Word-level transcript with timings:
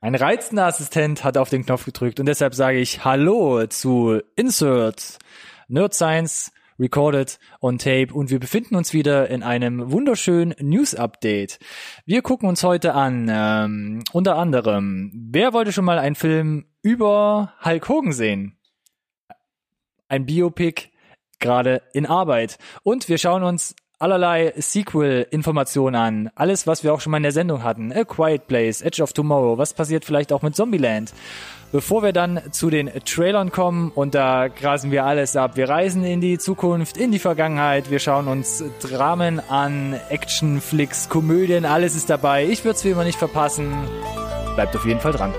Ein 0.00 0.14
reizender 0.14 0.66
Assistent 0.66 1.24
hat 1.24 1.36
auf 1.36 1.50
den 1.50 1.66
Knopf 1.66 1.84
gedrückt 1.84 2.20
und 2.20 2.26
deshalb 2.26 2.54
sage 2.54 2.78
ich 2.78 3.04
Hallo 3.04 3.66
zu 3.66 4.20
Insert 4.36 5.18
Nerd 5.66 5.92
Science 5.92 6.52
recorded 6.78 7.40
on 7.60 7.78
tape 7.78 8.14
und 8.14 8.30
wir 8.30 8.38
befinden 8.38 8.76
uns 8.76 8.92
wieder 8.92 9.28
in 9.28 9.42
einem 9.42 9.90
wunderschönen 9.90 10.54
News 10.60 10.94
Update. 10.94 11.58
Wir 12.06 12.22
gucken 12.22 12.48
uns 12.48 12.62
heute 12.62 12.94
an, 12.94 13.28
ähm, 13.28 14.04
unter 14.12 14.36
anderem, 14.36 15.10
wer 15.32 15.52
wollte 15.52 15.72
schon 15.72 15.84
mal 15.84 15.98
einen 15.98 16.14
Film 16.14 16.66
über 16.80 17.54
Hulk 17.64 17.88
Hogan 17.88 18.12
sehen? 18.12 18.56
Ein 20.06 20.26
Biopic 20.26 20.90
gerade 21.40 21.82
in 21.92 22.06
Arbeit. 22.06 22.58
Und 22.84 23.08
wir 23.08 23.18
schauen 23.18 23.42
uns 23.42 23.74
allerlei 23.98 24.52
Sequel-Informationen 24.56 25.96
an. 25.96 26.30
Alles, 26.34 26.66
was 26.66 26.84
wir 26.84 26.94
auch 26.94 27.00
schon 27.00 27.10
mal 27.10 27.16
in 27.16 27.24
der 27.24 27.32
Sendung 27.32 27.62
hatten. 27.62 27.92
A 27.92 28.04
Quiet 28.04 28.46
Place, 28.46 28.82
Edge 28.82 29.02
of 29.02 29.12
Tomorrow. 29.12 29.58
Was 29.58 29.74
passiert 29.74 30.04
vielleicht 30.04 30.32
auch 30.32 30.42
mit 30.42 30.54
Zombieland? 30.54 31.12
Bevor 31.70 32.02
wir 32.02 32.12
dann 32.12 32.40
zu 32.50 32.70
den 32.70 32.90
Trailern 33.04 33.52
kommen 33.52 33.92
und 33.94 34.14
da 34.14 34.48
grasen 34.48 34.90
wir 34.90 35.04
alles 35.04 35.36
ab. 35.36 35.56
Wir 35.56 35.68
reisen 35.68 36.02
in 36.02 36.22
die 36.22 36.38
Zukunft, 36.38 36.96
in 36.96 37.12
die 37.12 37.18
Vergangenheit. 37.18 37.90
Wir 37.90 37.98
schauen 37.98 38.26
uns 38.26 38.64
Dramen 38.80 39.40
an, 39.50 39.94
Actionflicks, 40.08 41.10
Komödien. 41.10 41.66
Alles 41.66 41.94
ist 41.94 42.08
dabei. 42.08 42.46
Ich 42.46 42.64
würde 42.64 42.76
es 42.76 42.84
wie 42.84 42.90
immer 42.90 43.04
nicht 43.04 43.18
verpassen. 43.18 43.74
Bleibt 44.54 44.74
auf 44.76 44.86
jeden 44.86 45.00
Fall 45.00 45.12
dran. 45.12 45.34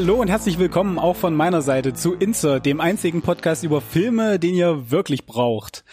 Hallo 0.00 0.20
und 0.20 0.28
herzlich 0.28 0.60
willkommen 0.60 0.96
auch 0.96 1.16
von 1.16 1.34
meiner 1.34 1.60
Seite 1.60 1.92
zu 1.92 2.14
Insert, 2.14 2.66
dem 2.66 2.80
einzigen 2.80 3.20
Podcast 3.20 3.64
über 3.64 3.80
Filme, 3.80 4.38
den 4.38 4.54
ihr 4.54 4.92
wirklich 4.92 5.26
braucht. 5.26 5.84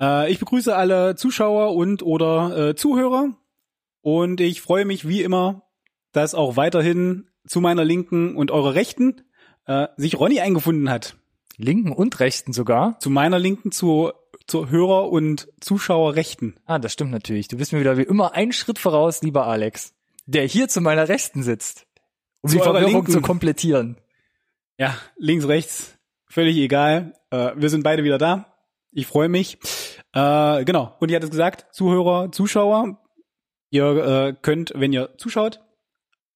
Äh, 0.00 0.30
ich 0.30 0.38
begrüße 0.38 0.74
alle 0.74 1.16
Zuschauer 1.16 1.74
und 1.74 2.04
oder 2.04 2.68
äh, 2.68 2.74
Zuhörer 2.76 3.34
und 4.02 4.40
ich 4.40 4.60
freue 4.60 4.84
mich 4.84 5.08
wie 5.08 5.22
immer, 5.22 5.62
dass 6.12 6.36
auch 6.36 6.54
weiterhin 6.54 7.26
zu 7.44 7.60
meiner 7.60 7.84
Linken 7.84 8.36
und 8.36 8.52
eurer 8.52 8.74
Rechten 8.74 9.22
äh, 9.66 9.88
sich 9.96 10.20
Ronny 10.20 10.38
eingefunden 10.38 10.88
hat. 10.88 11.16
Linken 11.56 11.90
und 11.90 12.20
Rechten 12.20 12.52
sogar? 12.52 13.00
Zu 13.00 13.10
meiner 13.10 13.40
Linken, 13.40 13.72
zu, 13.72 14.12
zu 14.46 14.70
Hörer- 14.70 15.10
und 15.10 15.48
Zuschauerrechten. 15.58 16.54
Ah, 16.66 16.78
das 16.78 16.92
stimmt 16.92 17.10
natürlich. 17.10 17.48
Du 17.48 17.56
bist 17.56 17.72
mir 17.72 17.80
wieder 17.80 17.98
wie 17.98 18.02
immer 18.02 18.32
einen 18.32 18.52
Schritt 18.52 18.78
voraus, 18.78 19.22
lieber 19.22 19.48
Alex, 19.48 19.92
der 20.26 20.46
hier 20.46 20.68
zu 20.68 20.80
meiner 20.80 21.08
Rechten 21.08 21.42
sitzt 21.42 21.88
um 22.42 22.50
zu 22.50 22.56
die 22.56 22.62
Verwirrung 22.62 23.06
zu 23.06 23.20
komplettieren. 23.20 23.96
Ja, 24.78 24.96
links, 25.16 25.46
rechts, 25.46 25.98
völlig 26.26 26.56
egal. 26.56 27.14
Äh, 27.30 27.52
wir 27.56 27.68
sind 27.68 27.82
beide 27.82 28.04
wieder 28.04 28.18
da. 28.18 28.56
Ich 28.92 29.06
freue 29.06 29.28
mich. 29.28 29.58
Äh, 30.12 30.64
genau. 30.64 30.96
Und 30.98 31.10
ihr 31.10 31.16
hat 31.16 31.24
es 31.24 31.30
gesagt, 31.30 31.74
Zuhörer, 31.74 32.32
Zuschauer, 32.32 32.98
ihr 33.70 33.84
äh, 33.84 34.34
könnt, 34.40 34.72
wenn 34.74 34.92
ihr 34.92 35.10
zuschaut, 35.16 35.60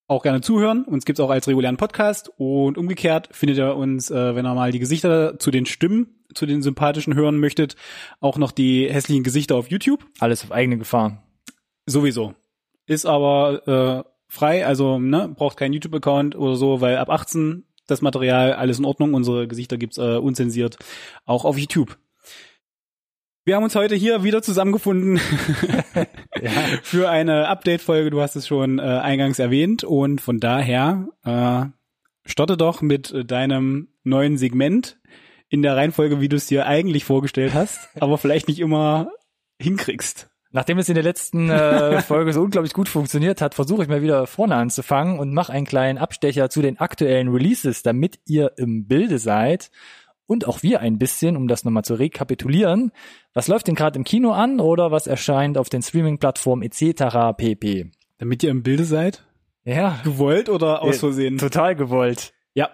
auch 0.06 0.22
gerne 0.22 0.41
zuhören. 0.41 0.84
Uns 0.84 1.05
gibt's 1.05 1.20
auch 1.20 1.30
als 1.30 1.48
regulären 1.48 1.77
Podcast. 1.77 2.30
Und 2.36 2.78
umgekehrt 2.78 3.28
findet 3.32 3.58
ihr 3.58 3.75
uns, 3.75 4.10
äh, 4.10 4.34
wenn 4.34 4.47
ihr 4.47 4.55
mal 4.55 4.72
die 4.72 4.78
Gesichter 4.78 5.38
zu 5.38 5.50
den 5.50 5.66
Stimmen, 5.66 6.25
zu 6.34 6.47
den 6.47 6.62
sympathischen 6.62 7.14
hören 7.14 7.38
möchtet, 7.38 7.77
auch 8.20 8.36
noch 8.36 8.52
die 8.52 8.92
hässlichen 8.92 9.25
Gesichter 9.25 9.56
auf 9.56 9.70
YouTube. 9.70 10.04
Alles 10.20 10.44
auf 10.44 10.53
eigene 10.53 10.78
Gefahr. 10.78 11.22
Sowieso. 11.87 12.34
Ist 12.87 13.06
aber 13.06 14.04
äh, 14.06 14.13
frei, 14.34 14.67
also 14.67 14.99
ne, 14.99 15.33
braucht 15.34 15.56
keinen 15.56 15.72
YouTube-Account 15.72 16.37
oder 16.37 16.56
so, 16.56 16.81
weil 16.81 16.97
ab 16.97 17.11
18 17.11 17.65
das 17.87 18.03
Material, 18.03 18.55
alles 18.55 18.78
in 18.78 18.84
Ordnung, 18.84 19.15
unsere 19.15 19.47
Gesichter 19.47 19.77
gibt's 19.77 19.99
äh, 19.99 20.17
unzensiert, 20.17 20.78
auch 21.27 21.45
auf 21.45 21.59
YouTube. 21.59 21.99
Wir 23.47 23.56
haben 23.56 23.65
uns 23.65 23.75
heute 23.75 23.94
hier 23.94 24.23
wieder 24.23 24.41
zusammengefunden 24.41 25.21
ja. 26.41 26.50
für 26.83 27.11
eine 27.11 27.49
Update-Folge. 27.49 28.09
Du 28.09 28.23
hast 28.23 28.37
es 28.37 28.47
schon 28.47 28.78
äh, 28.78 28.83
eingangs 28.83 29.39
erwähnt 29.39 29.84
und 29.84 30.23
von 30.23 30.41
daher 30.41 31.09
äh, 31.25 31.67
starte 32.25 32.56
doch 32.56 32.81
mit 32.81 33.12
äh, 33.12 33.25
deinem 33.25 33.89
neuen 34.03 34.39
Segment 34.39 34.99
in 35.49 35.61
der 35.61 35.77
Reihenfolge, 35.77 36.23
wie 36.23 36.31
du 36.31 36.37
es 36.37 36.47
dir 36.47 36.67
eigentlich 36.67 37.05
vorgestellt 37.05 37.53
hast, 37.53 37.91
aber 38.00 38.17
vielleicht 38.17 38.49
nicht 38.49 38.61
immer 38.61 39.11
hinkriegst. 39.61 40.31
Nachdem 40.54 40.78
es 40.78 40.88
in 40.88 40.94
der 40.94 41.03
letzten 41.03 41.50
äh, 41.50 42.00
Folge 42.03 42.32
so 42.32 42.41
unglaublich 42.41 42.72
gut 42.72 42.88
funktioniert 42.88 43.41
hat, 43.41 43.56
versuche 43.56 43.82
ich 43.82 43.88
mal 43.88 44.03
wieder 44.03 44.28
vorne 44.28 44.54
anzufangen 44.54 45.19
und 45.19 45.34
mache 45.34 45.53
einen 45.53 45.66
kleinen 45.66 45.98
Abstecher 45.98 46.48
zu 46.48 46.62
den 46.62 46.78
aktuellen 46.78 47.26
Releases, 47.28 47.82
damit 47.82 48.20
ihr 48.26 48.53
im 48.56 48.87
Bilde 48.87 49.19
seid 49.19 49.72
und 50.26 50.47
auch 50.47 50.62
wir 50.62 50.78
ein 50.78 50.97
bisschen, 50.97 51.37
um 51.37 51.48
das 51.48 51.64
nochmal 51.64 51.82
zu 51.82 51.94
rekapitulieren. 51.94 52.93
Was 53.32 53.48
läuft 53.48 53.66
denn 53.66 53.75
gerade 53.75 53.98
im 53.98 54.04
Kino 54.04 54.31
an 54.31 54.60
oder 54.60 54.93
was 54.93 55.09
erscheint 55.09 55.59
auf 55.59 55.70
den 55.70 55.82
Streaming-Plattformen 55.82 56.62
etc. 56.62 57.37
pp. 57.37 57.91
Damit 58.19 58.44
ihr 58.44 58.50
im 58.50 58.62
Bilde 58.62 58.84
seid? 58.84 59.25
Ja. 59.64 59.98
Gewollt 60.04 60.48
oder 60.48 60.82
aus 60.82 61.00
Versehen? 61.00 61.37
Total 61.37 61.75
gewollt. 61.75 62.32
Ja. 62.54 62.70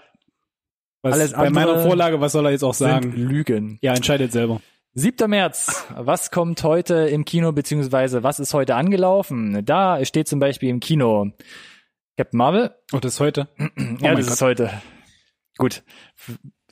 Was 1.00 1.14
Alles 1.14 1.32
bei 1.32 1.48
meiner 1.48 1.78
Vorlage, 1.78 2.20
was 2.20 2.32
soll 2.32 2.44
er 2.44 2.52
jetzt 2.52 2.62
auch 2.62 2.74
sagen? 2.74 3.14
Lügen. 3.16 3.78
Ja, 3.80 3.94
entscheidet 3.94 4.32
selber. 4.32 4.60
7. 4.94 5.30
März. 5.30 5.86
Was 5.94 6.32
kommt 6.32 6.64
heute 6.64 6.94
im 7.08 7.24
Kino, 7.24 7.52
beziehungsweise 7.52 8.24
was 8.24 8.40
ist 8.40 8.54
heute 8.54 8.74
angelaufen? 8.74 9.64
Da 9.64 10.04
steht 10.04 10.26
zum 10.26 10.40
Beispiel 10.40 10.68
im 10.68 10.80
Kino 10.80 11.30
Captain 12.16 12.36
Marvel. 12.36 12.74
Oh, 12.92 12.98
das 12.98 13.14
ist 13.14 13.20
heute? 13.20 13.48
ja, 13.58 14.12
oh 14.12 14.16
das 14.16 14.26
Gott. 14.26 14.34
ist 14.34 14.42
heute. 14.42 14.70
Gut. 15.58 15.84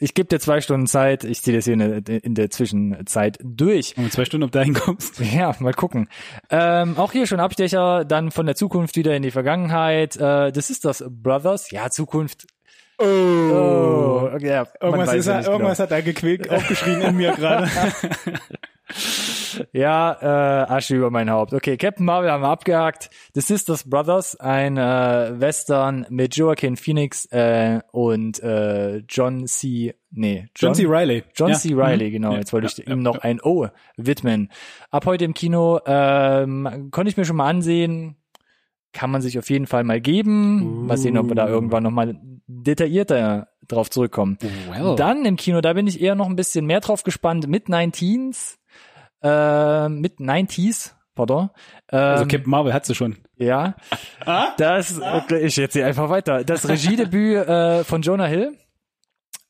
Ich 0.00 0.14
gebe 0.14 0.28
dir 0.28 0.40
zwei 0.40 0.60
Stunden 0.60 0.86
Zeit. 0.86 1.22
Ich 1.22 1.42
ziehe 1.42 1.56
das 1.56 1.64
hier 1.64 1.74
in 1.74 2.34
der, 2.34 2.50
Zwischenzeit 2.50 3.38
durch. 3.42 3.96
Und 3.96 4.12
zwei 4.12 4.24
Stunden, 4.24 4.44
ob 4.44 4.52
du 4.52 4.62
hinkommst. 4.62 5.20
Ja, 5.32 5.54
mal 5.60 5.74
gucken. 5.74 6.08
Ähm, 6.50 6.96
auch 6.96 7.12
hier 7.12 7.26
schon 7.26 7.40
Abstecher, 7.40 8.04
dann 8.04 8.30
von 8.30 8.46
der 8.46 8.56
Zukunft 8.56 8.96
wieder 8.96 9.14
in 9.14 9.22
die 9.22 9.30
Vergangenheit. 9.30 10.16
Äh, 10.16 10.50
das 10.52 10.70
ist 10.70 10.84
das 10.84 11.04
Brothers. 11.08 11.70
Ja, 11.70 11.90
Zukunft 11.90 12.46
Oh, 13.00 13.04
oh 13.04 14.30
okay, 14.34 14.48
ja, 14.48 14.66
irgendwas, 14.80 15.14
ist 15.14 15.26
er, 15.26 15.46
irgendwas 15.46 15.78
genau. 15.78 15.78
hat 15.78 15.90
er 15.92 16.02
gequält, 16.02 16.50
aufgeschrien 16.50 17.00
in 17.00 17.16
mir 17.16 17.32
gerade. 17.32 17.68
ja, 19.72 20.16
äh, 20.20 20.72
Asche 20.72 20.96
über 20.96 21.10
mein 21.10 21.30
Haupt. 21.30 21.54
Okay, 21.54 21.76
Captain 21.76 22.04
Marvel 22.04 22.30
haben 22.30 22.42
wir 22.42 22.48
abgehakt. 22.48 23.10
The 23.34 23.40
Sisters 23.40 23.88
Brothers, 23.88 24.36
ein 24.40 24.78
äh, 24.78 25.40
Western 25.40 26.06
mit 26.08 26.36
Joaquin 26.36 26.76
Phoenix 26.76 27.26
äh, 27.26 27.80
und 27.92 28.42
äh, 28.42 28.98
John 29.08 29.46
C. 29.46 29.94
Nee, 30.10 30.48
John, 30.56 30.72
John 30.72 30.74
C. 30.74 30.84
Riley. 30.86 31.24
John 31.34 31.50
ja. 31.50 31.56
C. 31.56 31.74
Riley, 31.74 32.08
mhm. 32.08 32.12
genau. 32.12 32.32
Ja. 32.32 32.38
Jetzt 32.38 32.52
wollte 32.52 32.66
ich 32.66 32.78
ja. 32.78 32.92
ihm 32.92 33.02
noch 33.02 33.18
ein 33.18 33.40
O 33.42 33.68
widmen. 33.96 34.50
Ab 34.90 35.06
heute 35.06 35.24
im 35.24 35.34
Kino 35.34 35.80
ähm, 35.86 36.88
konnte 36.90 37.10
ich 37.10 37.16
mir 37.16 37.24
schon 37.24 37.36
mal 37.36 37.48
ansehen 37.48 38.16
kann 38.92 39.10
man 39.10 39.20
sich 39.20 39.38
auf 39.38 39.50
jeden 39.50 39.66
Fall 39.66 39.84
mal 39.84 40.00
geben. 40.00 40.62
Uh. 40.62 40.86
Mal 40.86 40.96
sehen, 40.96 41.18
ob 41.18 41.28
wir 41.28 41.34
da 41.34 41.48
irgendwann 41.48 41.82
nochmal 41.82 42.18
detaillierter 42.48 43.48
drauf 43.68 43.90
zurückkommen. 43.90 44.38
Well. 44.70 44.96
Dann 44.96 45.24
im 45.24 45.36
Kino, 45.36 45.60
da 45.60 45.74
bin 45.74 45.86
ich 45.86 46.00
eher 46.00 46.14
noch 46.14 46.26
ein 46.26 46.36
bisschen 46.36 46.66
mehr 46.66 46.80
drauf 46.80 47.04
gespannt 47.04 47.46
mit 47.46 47.66
19s, 47.68 48.56
äh, 49.22 49.88
mit 49.88 50.18
90s, 50.18 50.92
pardon. 51.14 51.50
Also 51.86 52.04
ähm, 52.04 52.10
also 52.10 52.26
Captain 52.26 52.50
Marvel 52.50 52.72
hat 52.72 52.86
sie 52.86 52.94
schon. 52.94 53.16
Ja. 53.36 53.76
Das, 54.58 55.00
ich 55.40 55.56
jetzt 55.56 55.72
hier 55.72 55.86
einfach 55.86 56.10
weiter. 56.10 56.44
Das 56.44 56.68
Regiedebüt 56.68 57.46
äh, 57.46 57.84
von 57.84 58.02
Jonah 58.02 58.26
Hill 58.26 58.56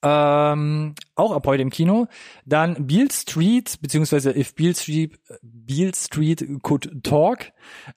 ähm, 0.03 0.95
auch 1.15 1.33
ab 1.33 1.47
heute 1.47 1.63
im 1.63 1.71
Kino. 1.71 2.07
Dann 2.47 2.87
Beale 2.87 3.11
Street, 3.11 3.79
beziehungsweise 3.81 4.37
If 4.37 4.55
Beale 4.55 4.75
Street, 4.75 5.19
Beale 5.43 5.93
Street 5.95 6.47
Could 6.63 7.03
Talk, 7.03 7.47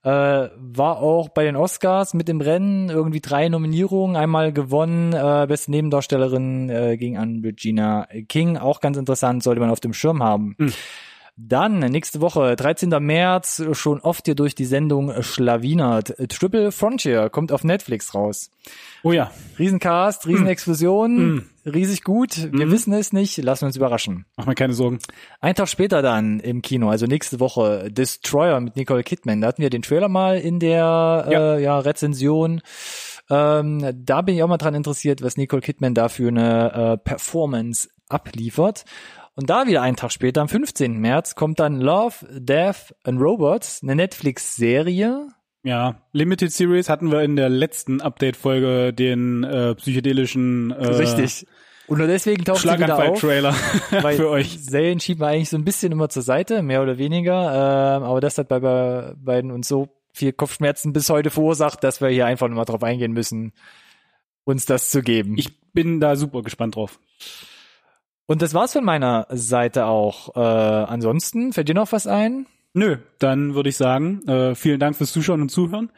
äh, 0.03 0.09
war 0.09 0.97
auch 0.97 1.29
bei 1.29 1.43
den 1.43 1.55
Oscars 1.55 2.13
mit 2.13 2.27
dem 2.27 2.41
Rennen 2.41 2.89
irgendwie 2.89 3.21
drei 3.21 3.49
Nominierungen, 3.49 4.15
einmal 4.15 4.51
gewonnen, 4.51 5.13
äh, 5.13 5.45
beste 5.47 5.71
Nebendarstellerin 5.71 6.69
äh, 6.69 6.97
ging 6.97 7.17
an 7.17 7.41
Regina 7.43 8.07
King, 8.27 8.57
auch 8.57 8.79
ganz 8.79 8.97
interessant, 8.97 9.43
sollte 9.43 9.61
man 9.61 9.69
auf 9.69 9.79
dem 9.79 9.93
Schirm 9.93 10.23
haben. 10.23 10.55
Mhm. 10.57 10.73
Dann 11.37 11.79
nächste 11.79 12.21
Woche, 12.21 12.55
13. 12.55 12.89
März, 12.99 13.63
schon 13.71 14.01
oft 14.01 14.25
hier 14.25 14.35
durch 14.35 14.53
die 14.53 14.65
Sendung 14.65 15.23
Schlawinert. 15.23 16.13
Triple 16.29 16.71
Frontier 16.71 17.29
kommt 17.29 17.51
auf 17.51 17.63
Netflix 17.63 18.13
raus. 18.13 18.51
Oh 19.03 19.11
ja. 19.11 19.31
Riesencast, 19.57 20.27
Riesenexplosion, 20.27 21.35
mm. 21.35 21.49
riesig 21.65 22.03
gut. 22.03 22.49
Wir 22.51 22.67
mm. 22.67 22.71
wissen 22.71 22.93
es 22.93 23.13
nicht, 23.13 23.37
lassen 23.37 23.61
wir 23.61 23.67
uns 23.67 23.77
überraschen. 23.77 24.25
Mach 24.35 24.45
mir 24.45 24.55
keine 24.55 24.73
Sorgen. 24.73 24.99
Ein 25.39 25.55
Tag 25.55 25.69
später 25.69 26.01
dann 26.01 26.39
im 26.41 26.61
Kino, 26.61 26.89
also 26.89 27.05
nächste 27.05 27.39
Woche, 27.39 27.89
Destroyer 27.89 28.59
mit 28.59 28.75
Nicole 28.75 29.03
Kidman. 29.03 29.41
Da 29.41 29.47
hatten 29.47 29.61
wir 29.61 29.69
den 29.69 29.81
Trailer 29.81 30.09
mal 30.09 30.37
in 30.37 30.59
der 30.59 31.27
ja. 31.29 31.55
Äh, 31.55 31.63
ja, 31.63 31.79
Rezension. 31.79 32.61
Ähm, 33.29 33.89
da 33.95 34.21
bin 34.21 34.35
ich 34.35 34.43
auch 34.43 34.47
mal 34.49 34.57
dran 34.57 34.75
interessiert, 34.75 35.23
was 35.23 35.37
Nicole 35.37 35.61
Kidman 35.61 35.95
da 35.95 36.09
für 36.09 36.27
eine 36.27 36.73
äh, 36.73 36.97
Performance 36.97 37.89
abliefert. 38.09 38.83
Und 39.35 39.49
da 39.49 39.65
wieder 39.67 39.81
einen 39.81 39.95
Tag 39.95 40.11
später, 40.11 40.41
am 40.41 40.49
15. 40.49 40.99
März, 40.99 41.35
kommt 41.35 41.59
dann 41.59 41.79
Love, 41.79 42.25
Death 42.31 42.93
and 43.03 43.21
Robots, 43.21 43.81
eine 43.81 43.95
Netflix-Serie. 43.95 45.29
Ja, 45.63 46.01
Limited 46.11 46.51
Series 46.51 46.89
hatten 46.89 47.11
wir 47.11 47.21
in 47.21 47.35
der 47.35 47.49
letzten 47.49 48.01
Update-Folge 48.01 48.93
den 48.93 49.43
äh, 49.43 49.75
psychedelischen 49.75 50.71
äh, 50.71 50.87
Richtig. 50.87 51.45
Und 51.87 51.97
nur 51.97 52.07
deswegen 52.07 52.43
taucht 52.43 52.61
sie 52.61 52.69
wieder 52.69 52.95
auf. 52.95 53.19
Schlaganfall-Trailer 53.19 53.55
weil 54.01 54.15
für 54.15 54.29
euch. 54.29 54.57
Serien 54.63 54.99
schieben 54.99 55.21
wir 55.21 55.27
eigentlich 55.27 55.49
so 55.49 55.57
ein 55.57 55.65
bisschen 55.65 55.91
immer 55.91 56.09
zur 56.09 56.23
Seite, 56.23 56.61
mehr 56.61 56.81
oder 56.81 56.97
weniger. 56.97 57.97
Ähm, 57.97 58.03
aber 58.03 58.21
das 58.21 58.37
hat 58.37 58.47
bei, 58.47 58.59
bei 58.59 59.13
beiden 59.17 59.51
uns 59.51 59.67
so 59.67 59.89
viel 60.13 60.33
Kopfschmerzen 60.33 60.93
bis 60.93 61.09
heute 61.09 61.29
verursacht, 61.29 61.83
dass 61.83 62.01
wir 62.01 62.09
hier 62.09 62.25
einfach 62.25 62.47
nochmal 62.47 62.65
drauf 62.65 62.83
eingehen 62.83 63.11
müssen, 63.11 63.53
uns 64.43 64.65
das 64.65 64.89
zu 64.89 65.01
geben. 65.01 65.35
Ich 65.37 65.59
bin 65.73 65.99
da 65.99 66.15
super 66.15 66.41
gespannt 66.41 66.75
drauf. 66.75 66.99
Und 68.31 68.41
das 68.41 68.53
war's 68.53 68.71
von 68.71 68.85
meiner 68.85 69.27
Seite 69.29 69.87
auch. 69.87 70.37
Äh, 70.37 70.39
ansonsten, 70.39 71.51
fällt 71.51 71.67
dir 71.67 71.75
noch 71.75 71.91
was 71.91 72.07
ein? 72.07 72.45
Nö, 72.71 72.95
dann 73.19 73.55
würde 73.55 73.67
ich 73.67 73.75
sagen, 73.75 74.25
äh, 74.25 74.55
vielen 74.55 74.79
Dank 74.79 74.95
fürs 74.95 75.11
Zuschauen 75.11 75.41
und 75.41 75.49
Zuhören. 75.49 75.91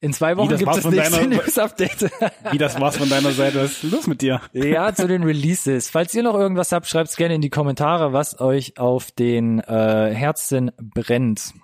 In 0.00 0.12
zwei 0.12 0.36
Wochen 0.36 0.50
das 0.50 0.58
gibt 0.58 0.76
es 0.76 0.82
von 0.82 0.94
nächste 0.94 1.26
News-Update. 1.26 2.10
Wie 2.50 2.58
das 2.58 2.78
war's 2.78 2.98
von 2.98 3.08
deiner 3.08 3.30
Seite? 3.30 3.62
Was 3.62 3.82
ist 3.82 3.90
los 3.90 4.06
mit 4.06 4.20
dir? 4.20 4.42
ja, 4.52 4.92
zu 4.92 5.08
den 5.08 5.22
Releases. 5.22 5.88
Falls 5.88 6.12
ihr 6.12 6.22
noch 6.22 6.34
irgendwas 6.34 6.70
habt, 6.70 6.86
schreibt's 6.86 7.16
gerne 7.16 7.36
in 7.36 7.40
die 7.40 7.48
Kommentare, 7.48 8.12
was 8.12 8.38
euch 8.38 8.76
auf 8.76 9.10
den 9.10 9.60
äh, 9.60 10.12
Herzen 10.12 10.70
brennt. 10.76 11.54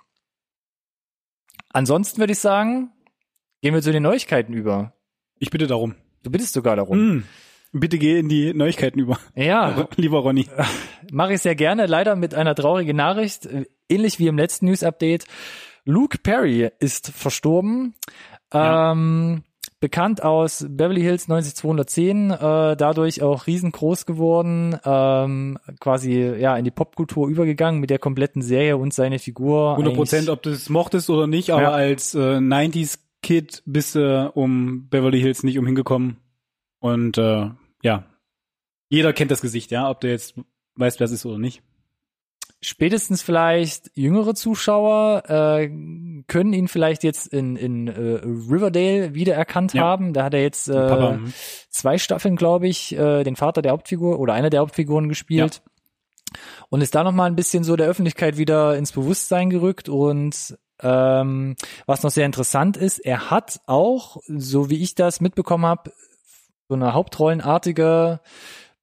Ansonsten 1.69 2.17
würde 2.17 2.33
ich 2.33 2.39
sagen, 2.39 2.89
gehen 3.61 3.75
wir 3.75 3.83
zu 3.83 3.91
den 3.91 4.01
Neuigkeiten 4.01 4.53
über. 4.53 4.93
Ich 5.37 5.51
bitte 5.51 5.67
darum. 5.67 5.93
Du 6.23 6.31
bittest 6.31 6.53
sogar 6.53 6.75
darum. 6.75 6.97
Hm. 6.97 7.23
Bitte 7.73 7.97
geh 7.97 8.19
in 8.19 8.29
die 8.29 8.53
Neuigkeiten 8.53 8.99
über. 8.99 9.17
Ja, 9.35 9.87
Lieber 9.97 10.19
Ronny. 10.19 10.47
mache 11.11 11.33
ich 11.33 11.41
sehr 11.41 11.55
gerne. 11.55 11.87
Leider 11.87 12.15
mit 12.15 12.35
einer 12.35 12.53
traurigen 12.55 12.95
Nachricht, 12.95 13.45
äh, 13.47 13.65
ähnlich 13.89 14.19
wie 14.19 14.27
im 14.27 14.37
letzten 14.37 14.67
News-Update. 14.67 15.25
Luke 15.85 16.19
Perry 16.19 16.69
ist 16.79 17.09
verstorben. 17.09 17.95
Ja. 18.53 18.91
Ähm, 18.91 19.41
bekannt 19.79 20.23
aus 20.23 20.65
Beverly 20.69 21.01
Hills 21.01 21.27
90210, 21.27 22.29
äh, 22.31 22.37
dadurch 22.77 23.21
auch 23.23 23.47
riesengroß 23.47 24.05
geworden, 24.05 24.77
ähm, 24.85 25.57
quasi 25.81 26.21
ja 26.37 26.55
in 26.55 26.63
die 26.63 26.71
Popkultur 26.71 27.27
übergegangen 27.27 27.81
mit 27.81 27.89
der 27.89 27.99
kompletten 27.99 28.41
Serie 28.43 28.77
und 28.77 28.93
seine 28.93 29.19
Figur. 29.19 29.71
100 29.71 29.95
Prozent, 29.95 30.29
ob 30.29 30.41
du 30.43 30.51
es 30.51 30.69
mochtest 30.69 31.09
oder 31.09 31.27
nicht, 31.27 31.49
aber 31.49 31.63
Ja. 31.63 31.71
als 31.71 32.13
äh, 32.15 32.37
90s 32.39 32.99
Kid 33.23 33.61
bist 33.65 33.95
du 33.95 34.31
um 34.35 34.87
Beverly 34.89 35.19
Hills 35.19 35.43
nicht 35.43 35.57
umhingekommen. 35.57 36.17
Und 36.79 37.17
äh, 37.17 37.47
ja, 37.83 38.05
jeder 38.89 39.13
kennt 39.13 39.29
das 39.31 39.41
Gesicht, 39.41 39.69
ja, 39.71 39.89
ob 39.89 40.01
du 40.01 40.09
jetzt 40.09 40.35
weißt, 40.75 40.99
wer 40.99 41.05
es 41.05 41.11
ist 41.11 41.25
oder 41.25 41.37
nicht. 41.37 41.61
spätestens 42.61 43.21
vielleicht 43.21 43.91
jüngere 43.93 44.35
Zuschauer 44.35 45.23
äh, 45.27 45.67
können 46.27 46.53
ihn 46.53 46.67
vielleicht 46.69 47.03
jetzt 47.03 47.27
in, 47.27 47.55
in 47.57 47.87
äh, 47.89 48.21
Riverdale 48.23 49.13
wiedererkannt 49.13 49.73
Ja. 49.73 49.83
haben. 49.83 50.13
Da 50.13 50.23
hat 50.23 50.33
er 50.33 50.41
jetzt 50.41 50.69
äh, 50.69 50.73
Papa, 50.73 51.15
hm. 51.15 51.33
zwei 51.69 51.97
Staffeln, 51.97 52.35
glaube 52.37 52.67
ich, 52.67 52.95
äh, 52.97 53.23
den 53.23 53.35
Vater 53.35 53.61
der 53.61 53.73
Hauptfigur 53.73 54.17
oder 54.19 54.33
einer 54.33 54.49
der 54.49 54.61
Hauptfiguren 54.61 55.09
gespielt. 55.09 55.61
Und 56.69 56.81
ist 56.81 56.95
da 56.95 57.03
nochmal 57.03 57.27
ein 57.29 57.35
bisschen 57.35 57.63
so 57.63 57.75
der 57.75 57.87
Öffentlichkeit 57.87 58.37
wieder 58.37 58.75
ins 58.77 58.91
Bewusstsein 58.93 59.49
gerückt. 59.49 59.89
Und 59.89 60.57
ähm, 60.81 61.55
was 61.85 62.01
noch 62.03 62.11
sehr 62.11 62.25
interessant 62.25 62.77
ist, 62.77 62.99
er 62.99 63.29
hat 63.29 63.59
auch, 63.67 64.17
so 64.27 64.69
wie 64.69 64.81
ich 64.81 64.95
das 64.95 65.21
mitbekommen 65.21 65.65
habe, 65.65 65.91
so 66.73 66.75
eine 66.75 66.93
hauptrollenartige 66.93 68.19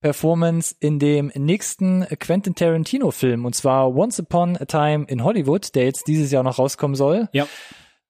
Performance 0.00 0.74
in 0.78 0.98
dem 1.00 1.32
nächsten 1.34 2.06
Quentin 2.20 2.54
Tarantino 2.54 3.10
Film 3.10 3.44
und 3.44 3.54
zwar 3.54 3.94
Once 3.94 4.20
Upon 4.20 4.56
a 4.56 4.64
Time 4.64 5.04
in 5.08 5.24
Hollywood, 5.24 5.74
der 5.74 5.84
jetzt 5.84 6.06
dieses 6.06 6.30
Jahr 6.30 6.44
noch 6.44 6.58
rauskommen 6.58 6.94
soll. 6.94 7.28
Ja. 7.32 7.46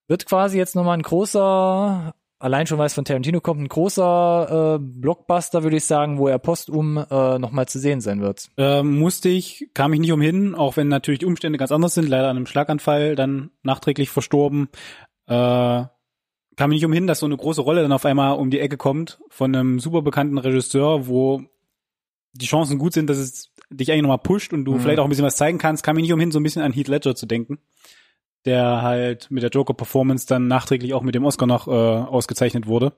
Wird 0.07 0.27
quasi 0.27 0.59
jetzt 0.59 0.77
nochmal 0.77 0.99
ein 0.99 1.03
großer, 1.03 2.15
allein 2.39 2.67
schon 2.67 2.79
weil 2.79 2.87
es 2.87 2.95
von 2.95 3.07
Tarantino 3.07 3.41
kommt, 3.41 3.61
ein 3.61 3.69
großer 3.69 4.77
äh, 4.77 4.79
Blockbuster, 4.81 5.63
würde 5.63 5.79
ich 5.79 5.85
sagen, 5.85 6.19
wo 6.19 6.29
er 6.29 6.39
postum 6.39 6.99
äh, 6.99 7.39
nochmal 7.39 7.67
zu 7.67 7.79
sehen 7.79 8.03
sein 8.03 8.21
wird. 8.21 8.51
Ähm, 8.59 8.99
musste 8.99 9.31
ich, 9.31 9.71
kam 9.73 9.93
ich 9.95 10.01
nicht 10.01 10.13
umhin, 10.13 10.55
auch 10.55 10.77
wenn 10.77 10.89
natürlich 10.89 11.21
die 11.21 11.27
Umstände 11.27 11.59
ganz 11.59 11.73
anders 11.73 11.95
sind, 11.95 12.09
leider 12.09 12.29
an 12.29 12.37
einem 12.37 12.47
Schlaganfall 12.47 13.17
dann 13.17 13.51
nachträglich 13.63 14.11
verstorben. 14.11 14.69
Äh, 15.27 15.85
kam 16.57 16.73
ich 16.73 16.77
nicht 16.77 16.87
umhin, 16.87 17.07
dass 17.07 17.21
so 17.21 17.27
eine 17.27 17.37
große 17.37 17.61
Rolle 17.63 17.83
dann 17.83 17.93
auf 17.93 18.05
einmal 18.05 18.37
um 18.37 18.51
die 18.51 18.61
Ecke 18.61 18.77
kommt 18.77 19.21
von 19.29 19.55
einem 19.55 19.81
super 19.81 20.03
bekannten 20.03 20.39
Regisseur, 20.39 21.07
wo 21.07 21.43
die 22.33 22.47
Chancen 22.47 22.79
gut 22.79 22.93
sind, 22.93 23.09
dass 23.09 23.19
es 23.19 23.51
dich 23.71 23.91
eigentlich 23.91 24.03
nochmal 24.03 24.19
pusht 24.19 24.53
und 24.53 24.65
du 24.65 24.75
Mhm. 24.75 24.81
vielleicht 24.81 24.99
auch 24.99 25.05
ein 25.05 25.09
bisschen 25.11 25.25
was 25.25 25.37
zeigen 25.37 25.59
kannst, 25.59 25.83
kam 25.83 25.97
ich 25.97 26.03
nicht 26.03 26.13
umhin, 26.13 26.31
so 26.33 26.39
ein 26.39 26.43
bisschen 26.43 26.63
an 26.63 26.73
Heath 26.73 26.89
Ledger 26.89 27.15
zu 27.15 27.27
denken, 27.27 27.59
der 28.45 28.83
halt 28.83 29.31
mit 29.31 29.43
der 29.43 29.51
Joker-Performance 29.51 30.27
dann 30.27 30.47
nachträglich 30.49 30.93
auch 30.95 31.03
mit 31.03 31.15
dem 31.15 31.25
Oscar 31.25 31.47
noch 31.47 31.67
äh, 31.69 31.71
ausgezeichnet 31.71 32.67
wurde. 32.67 32.93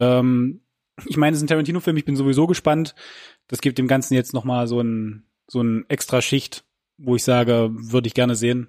Ähm, 0.00 0.60
ich 1.06 1.16
meine, 1.16 1.32
es 1.32 1.38
ist 1.38 1.44
ein 1.44 1.48
Tarantino-Film, 1.48 1.96
ich 1.96 2.04
bin 2.04 2.16
sowieso 2.16 2.46
gespannt. 2.46 2.94
Das 3.48 3.60
gibt 3.60 3.78
dem 3.78 3.88
Ganzen 3.88 4.14
jetzt 4.14 4.32
nochmal 4.32 4.66
so 4.66 4.80
ein, 4.80 5.24
so 5.48 5.60
ein 5.60 5.84
extra 5.88 6.22
Schicht, 6.22 6.64
wo 6.96 7.16
ich 7.16 7.24
sage, 7.24 7.70
würde 7.72 8.06
ich 8.06 8.14
gerne 8.14 8.34
sehen. 8.36 8.68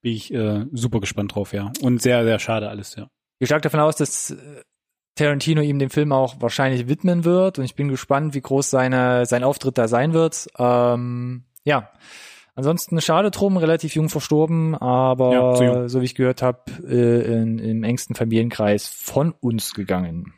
Bin 0.00 0.12
ich 0.12 0.32
äh, 0.32 0.66
super 0.72 1.00
gespannt 1.00 1.34
drauf, 1.34 1.52
ja. 1.52 1.72
Und 1.82 2.00
sehr, 2.00 2.24
sehr 2.24 2.38
schade 2.38 2.68
alles, 2.68 2.94
ja. 2.94 3.08
Ich 3.34 3.38
gehe 3.40 3.46
stark 3.46 3.62
davon 3.62 3.80
aus, 3.80 3.96
dass 3.96 4.30
äh, 4.30 4.36
Tarantino 5.16 5.60
ihm 5.60 5.78
den 5.78 5.90
Film 5.90 6.12
auch 6.12 6.36
wahrscheinlich 6.40 6.88
widmen 6.88 7.24
wird 7.24 7.58
und 7.58 7.64
ich 7.64 7.74
bin 7.74 7.88
gespannt, 7.88 8.34
wie 8.34 8.40
groß 8.40 8.70
seine, 8.70 9.26
sein 9.26 9.44
Auftritt 9.44 9.78
da 9.78 9.88
sein 9.88 10.12
wird. 10.12 10.48
Ähm, 10.58 11.44
ja. 11.64 11.90
Ansonsten 12.56 13.00
schade 13.00 13.32
drum, 13.32 13.56
relativ 13.56 13.96
jung 13.96 14.08
verstorben, 14.08 14.76
aber 14.76 15.32
Ja, 15.32 15.62
jung. 15.62 15.88
so 15.88 16.00
wie 16.00 16.04
ich 16.04 16.14
gehört 16.14 16.40
habe, 16.42 16.60
äh, 16.86 17.22
in, 17.42 17.58
im 17.58 17.82
engsten 17.82 18.14
Familienkreis 18.14 18.86
von 18.86 19.32
uns 19.40 19.74
gegangen. 19.74 20.34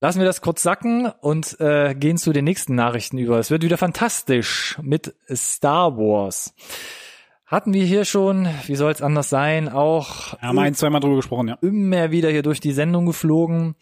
Lassen 0.00 0.18
wir 0.18 0.26
das 0.26 0.40
kurz 0.42 0.62
sacken 0.62 1.06
und 1.06 1.58
äh, 1.60 1.94
gehen 1.94 2.18
zu 2.18 2.32
den 2.32 2.44
nächsten 2.44 2.74
Nachrichten 2.74 3.16
über. 3.18 3.38
Es 3.38 3.50
wird 3.50 3.62
wieder 3.62 3.78
fantastisch 3.78 4.78
mit 4.82 5.14
Star 5.32 5.96
Wars. 5.96 6.54
Hatten 7.46 7.74
wir 7.74 7.84
hier 7.84 8.04
schon, 8.04 8.48
wie 8.66 8.74
soll 8.74 8.92
es 8.92 9.02
anders 9.02 9.28
sein, 9.28 9.68
auch 9.68 10.38
haben 10.40 10.58
ein, 10.58 10.74
zweimal 10.74 11.00
drüber 11.00 11.16
gesprochen, 11.16 11.48
ja. 11.48 11.58
immer 11.60 12.10
wieder 12.10 12.30
hier 12.30 12.42
durch 12.42 12.60
die 12.60 12.72
Sendung 12.72 13.04
geflogen. 13.04 13.74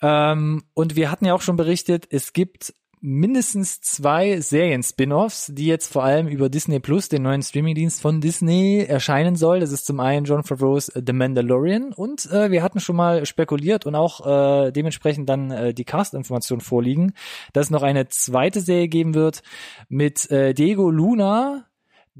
Ähm, 0.00 0.62
und 0.74 0.94
wir 0.94 1.10
hatten 1.10 1.24
ja 1.24 1.34
auch 1.34 1.42
schon 1.42 1.56
berichtet, 1.56 2.06
es 2.10 2.32
gibt 2.32 2.72
mindestens 3.00 3.80
zwei 3.80 4.40
Serien-Spin-Offs, 4.40 5.52
die 5.54 5.66
jetzt 5.66 5.92
vor 5.92 6.04
allem 6.04 6.28
über 6.28 6.48
Disney 6.48 6.80
Plus, 6.80 7.08
den 7.08 7.22
neuen 7.22 7.42
Streamingdienst 7.42 8.00
von 8.00 8.20
Disney, 8.20 8.84
erscheinen 8.86 9.36
soll. 9.36 9.60
Das 9.60 9.72
ist 9.72 9.86
zum 9.86 10.00
einen 10.00 10.26
John 10.26 10.44
Favreau's 10.44 10.92
The 10.94 11.12
Mandalorian 11.12 11.92
und 11.92 12.30
äh, 12.30 12.50
wir 12.50 12.62
hatten 12.62 12.78
schon 12.78 12.96
mal 12.96 13.24
spekuliert 13.24 13.86
und 13.86 13.94
auch 13.94 14.26
äh, 14.66 14.70
dementsprechend 14.70 15.28
dann 15.28 15.50
äh, 15.50 15.74
die 15.74 15.84
Cast-Informationen 15.84 16.60
vorliegen, 16.60 17.14
dass 17.52 17.66
es 17.66 17.70
noch 17.70 17.82
eine 17.82 18.08
zweite 18.08 18.60
Serie 18.60 18.88
geben 18.88 19.14
wird 19.14 19.42
mit 19.88 20.30
äh, 20.30 20.52
Diego 20.52 20.90
Luna, 20.90 21.69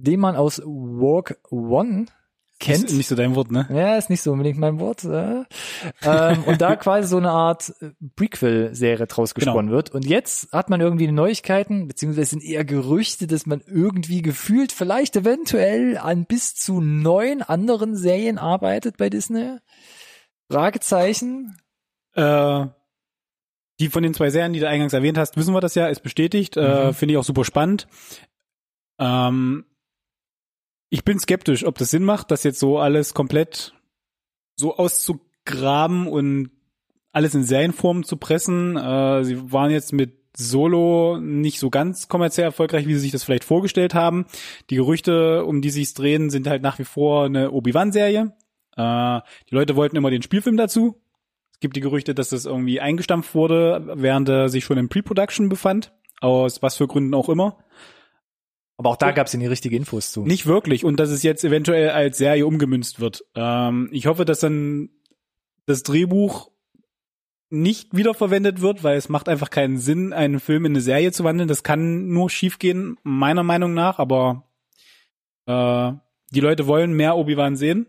den 0.02 0.20
man 0.20 0.36
aus 0.36 0.60
Walk 0.64 1.38
One 1.50 2.06
kennt. 2.58 2.84
Ist 2.84 2.96
nicht 2.96 3.08
so 3.08 3.14
dein 3.16 3.34
Wort, 3.34 3.50
ne? 3.50 3.66
Ja, 3.72 3.96
ist 3.96 4.10
nicht 4.10 4.20
so 4.20 4.32
unbedingt 4.32 4.58
mein 4.58 4.78
Wort. 4.80 5.02
Äh. 5.04 5.44
ähm, 6.02 6.44
und 6.44 6.60
da 6.60 6.76
quasi 6.76 7.08
so 7.08 7.16
eine 7.16 7.30
Art 7.30 7.72
äh, 7.80 7.90
Prequel-Serie 8.16 9.06
draus 9.06 9.32
Genau. 9.34 9.46
gesponnen 9.52 9.70
wird. 9.70 9.90
Und 9.90 10.04
jetzt 10.04 10.52
hat 10.52 10.68
man 10.68 10.80
irgendwie 10.82 11.10
Neuigkeiten, 11.10 11.88
beziehungsweise 11.88 12.30
sind 12.30 12.44
eher 12.44 12.66
Gerüchte, 12.66 13.26
dass 13.26 13.46
man 13.46 13.62
irgendwie 13.66 14.20
gefühlt 14.20 14.72
vielleicht 14.72 15.16
eventuell 15.16 15.96
an 15.96 16.26
bis 16.26 16.54
zu 16.54 16.82
neun 16.82 17.40
anderen 17.40 17.96
Serien 17.96 18.36
arbeitet 18.36 18.98
bei 18.98 19.08
Disney. 19.08 19.56
Fragezeichen. 20.50 21.56
Äh, 22.14 22.66
die 23.78 23.88
von 23.88 24.02
den 24.02 24.12
zwei 24.12 24.28
Serien, 24.28 24.52
die 24.52 24.60
du 24.60 24.68
eingangs 24.68 24.92
erwähnt 24.92 25.16
hast, 25.16 25.38
wissen 25.38 25.54
wir 25.54 25.60
das 25.62 25.74
ja, 25.74 25.86
ist 25.88 26.02
bestätigt. 26.02 26.58
Äh, 26.58 26.88
Mhm. 26.88 26.94
Finde 26.94 27.14
ich 27.14 27.18
auch 27.18 27.24
super 27.24 27.44
spannend. 27.44 27.86
Ähm, 28.98 29.64
ich 30.90 31.04
bin 31.04 31.18
skeptisch, 31.18 31.64
ob 31.64 31.78
das 31.78 31.90
Sinn 31.90 32.04
macht, 32.04 32.30
das 32.30 32.44
jetzt 32.44 32.58
so 32.58 32.78
alles 32.78 33.14
komplett 33.14 33.74
so 34.56 34.76
auszugraben 34.76 36.06
und 36.06 36.50
alles 37.12 37.34
in 37.34 37.44
Serienform 37.44 38.04
zu 38.04 38.16
pressen. 38.16 38.76
Äh, 38.76 39.24
sie 39.24 39.52
waren 39.52 39.70
jetzt 39.70 39.92
mit 39.92 40.18
Solo 40.36 41.18
nicht 41.20 41.58
so 41.58 41.70
ganz 41.70 42.08
kommerziell 42.08 42.44
erfolgreich, 42.44 42.86
wie 42.86 42.94
sie 42.94 43.00
sich 43.00 43.12
das 43.12 43.24
vielleicht 43.24 43.44
vorgestellt 43.44 43.94
haben. 43.94 44.26
Die 44.68 44.76
Gerüchte, 44.76 45.44
um 45.44 45.62
die 45.62 45.70
sich's 45.70 45.94
drehen, 45.94 46.30
sind 46.30 46.46
halt 46.46 46.62
nach 46.62 46.78
wie 46.78 46.84
vor 46.84 47.24
eine 47.24 47.50
Obi-Wan-Serie. 47.52 48.32
Äh, 48.76 49.20
die 49.48 49.54
Leute 49.54 49.76
wollten 49.76 49.96
immer 49.96 50.10
den 50.10 50.22
Spielfilm 50.22 50.56
dazu. 50.56 51.00
Es 51.52 51.60
gibt 51.60 51.76
die 51.76 51.80
Gerüchte, 51.80 52.14
dass 52.14 52.30
das 52.30 52.46
irgendwie 52.46 52.80
eingestampft 52.80 53.34
wurde, 53.34 53.92
während 53.94 54.28
er 54.28 54.48
sich 54.48 54.64
schon 54.64 54.78
in 54.78 54.88
Pre-Production 54.88 55.48
befand. 55.48 55.92
Aus 56.20 56.62
was 56.62 56.76
für 56.76 56.86
Gründen 56.86 57.14
auch 57.14 57.28
immer. 57.28 57.58
Aber 58.80 58.88
auch 58.88 58.96
da 58.96 59.10
gab 59.10 59.26
es 59.26 59.34
ja 59.34 59.38
die 59.38 59.46
richtige 59.46 59.76
Infos 59.76 60.10
zu. 60.10 60.24
Nicht 60.24 60.46
wirklich. 60.46 60.86
Und 60.86 60.98
dass 60.98 61.10
es 61.10 61.22
jetzt 61.22 61.44
eventuell 61.44 61.90
als 61.90 62.16
Serie 62.16 62.46
umgemünzt 62.46 62.98
wird. 62.98 63.26
Ähm, 63.34 63.90
ich 63.92 64.06
hoffe, 64.06 64.24
dass 64.24 64.40
dann 64.40 64.88
das 65.66 65.82
Drehbuch 65.82 66.50
nicht 67.50 67.94
wiederverwendet 67.94 68.62
wird, 68.62 68.82
weil 68.82 68.96
es 68.96 69.10
macht 69.10 69.28
einfach 69.28 69.50
keinen 69.50 69.76
Sinn, 69.76 70.14
einen 70.14 70.40
Film 70.40 70.64
in 70.64 70.72
eine 70.72 70.80
Serie 70.80 71.12
zu 71.12 71.24
wandeln. 71.24 71.46
Das 71.46 71.62
kann 71.62 72.08
nur 72.08 72.30
schiefgehen, 72.30 72.96
meiner 73.02 73.42
Meinung 73.42 73.74
nach. 73.74 73.98
Aber 73.98 74.48
äh, 75.44 75.92
die 76.30 76.40
Leute 76.40 76.66
wollen 76.66 76.94
mehr 76.94 77.18
Obi-Wan 77.18 77.56
sehen. 77.56 77.86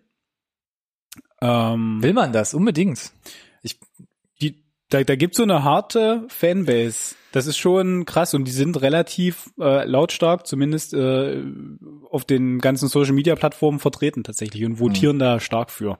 Ähm, 1.41 2.03
Will 2.03 2.11
man 2.11 2.33
das? 2.33 2.53
Unbedingt. 2.53 3.13
Da, 4.91 5.03
da 5.03 5.15
gibt's 5.15 5.37
so 5.37 5.43
eine 5.43 5.63
harte 5.63 6.25
Fanbase. 6.27 7.15
Das 7.31 7.47
ist 7.47 7.57
schon 7.57 8.05
krass 8.05 8.33
und 8.33 8.45
die 8.45 8.51
sind 8.51 8.81
relativ 8.81 9.51
äh, 9.59 9.85
lautstark, 9.85 10.45
zumindest 10.45 10.93
äh, 10.93 11.41
auf 12.09 12.25
den 12.25 12.59
ganzen 12.59 12.89
Social 12.89 13.13
Media 13.13 13.35
Plattformen 13.35 13.79
vertreten 13.79 14.23
tatsächlich 14.23 14.65
und 14.65 14.79
votieren 14.79 15.15
mhm. 15.15 15.21
da 15.21 15.39
stark 15.39 15.71
für 15.71 15.97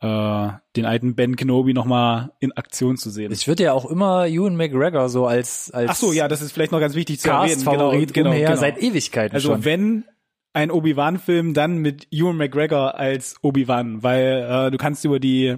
äh, 0.00 0.48
den 0.76 0.84
alten 0.84 1.14
Ben 1.14 1.36
Kenobi 1.36 1.72
nochmal 1.72 2.32
in 2.38 2.52
Aktion 2.52 2.98
zu 2.98 3.08
sehen. 3.08 3.32
Ich 3.32 3.48
würde 3.48 3.64
ja 3.64 3.72
auch 3.72 3.86
immer 3.86 4.26
Ewan 4.26 4.56
McGregor 4.56 5.08
so 5.08 5.26
als 5.26 5.70
als 5.70 5.90
Ach 5.90 5.96
so, 5.96 6.12
ja, 6.12 6.28
das 6.28 6.42
ist 6.42 6.52
vielleicht 6.52 6.72
noch 6.72 6.80
ganz 6.80 6.94
wichtig 6.94 7.20
zu 7.20 7.30
erwähnen. 7.30 7.64
Genau, 7.64 7.90
genau, 8.12 8.32
genau. 8.32 8.56
seit 8.56 8.78
Ewigkeiten 8.82 9.34
Also 9.34 9.52
schon. 9.52 9.64
wenn 9.64 10.04
ein 10.52 10.70
Obi-Wan-Film 10.70 11.54
dann 11.54 11.78
mit 11.78 12.08
Ewan 12.10 12.36
McGregor 12.36 12.96
als 12.96 13.36
Obi-Wan, 13.42 14.02
weil 14.02 14.66
äh, 14.66 14.70
du 14.70 14.76
kannst 14.76 15.04
über 15.04 15.20
die 15.20 15.56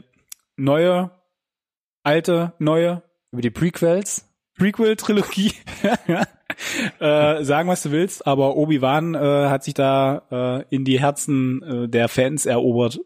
neue, 0.56 1.10
alte, 2.10 2.54
neue, 2.58 3.02
über 3.30 3.40
die 3.40 3.50
Prequels 3.50 4.26
Prequel-Trilogie 4.58 5.52
äh, 6.98 7.44
sagen, 7.44 7.68
was 7.68 7.84
du 7.84 7.92
willst, 7.92 8.26
aber 8.26 8.56
Obi-Wan 8.56 9.14
äh, 9.14 9.18
hat 9.48 9.62
sich 9.62 9.74
da 9.74 10.22
äh, 10.30 10.74
in 10.74 10.84
die 10.84 11.00
Herzen 11.00 11.62
äh, 11.62 11.88
der 11.88 12.08
Fans 12.08 12.46
erobert, 12.46 13.00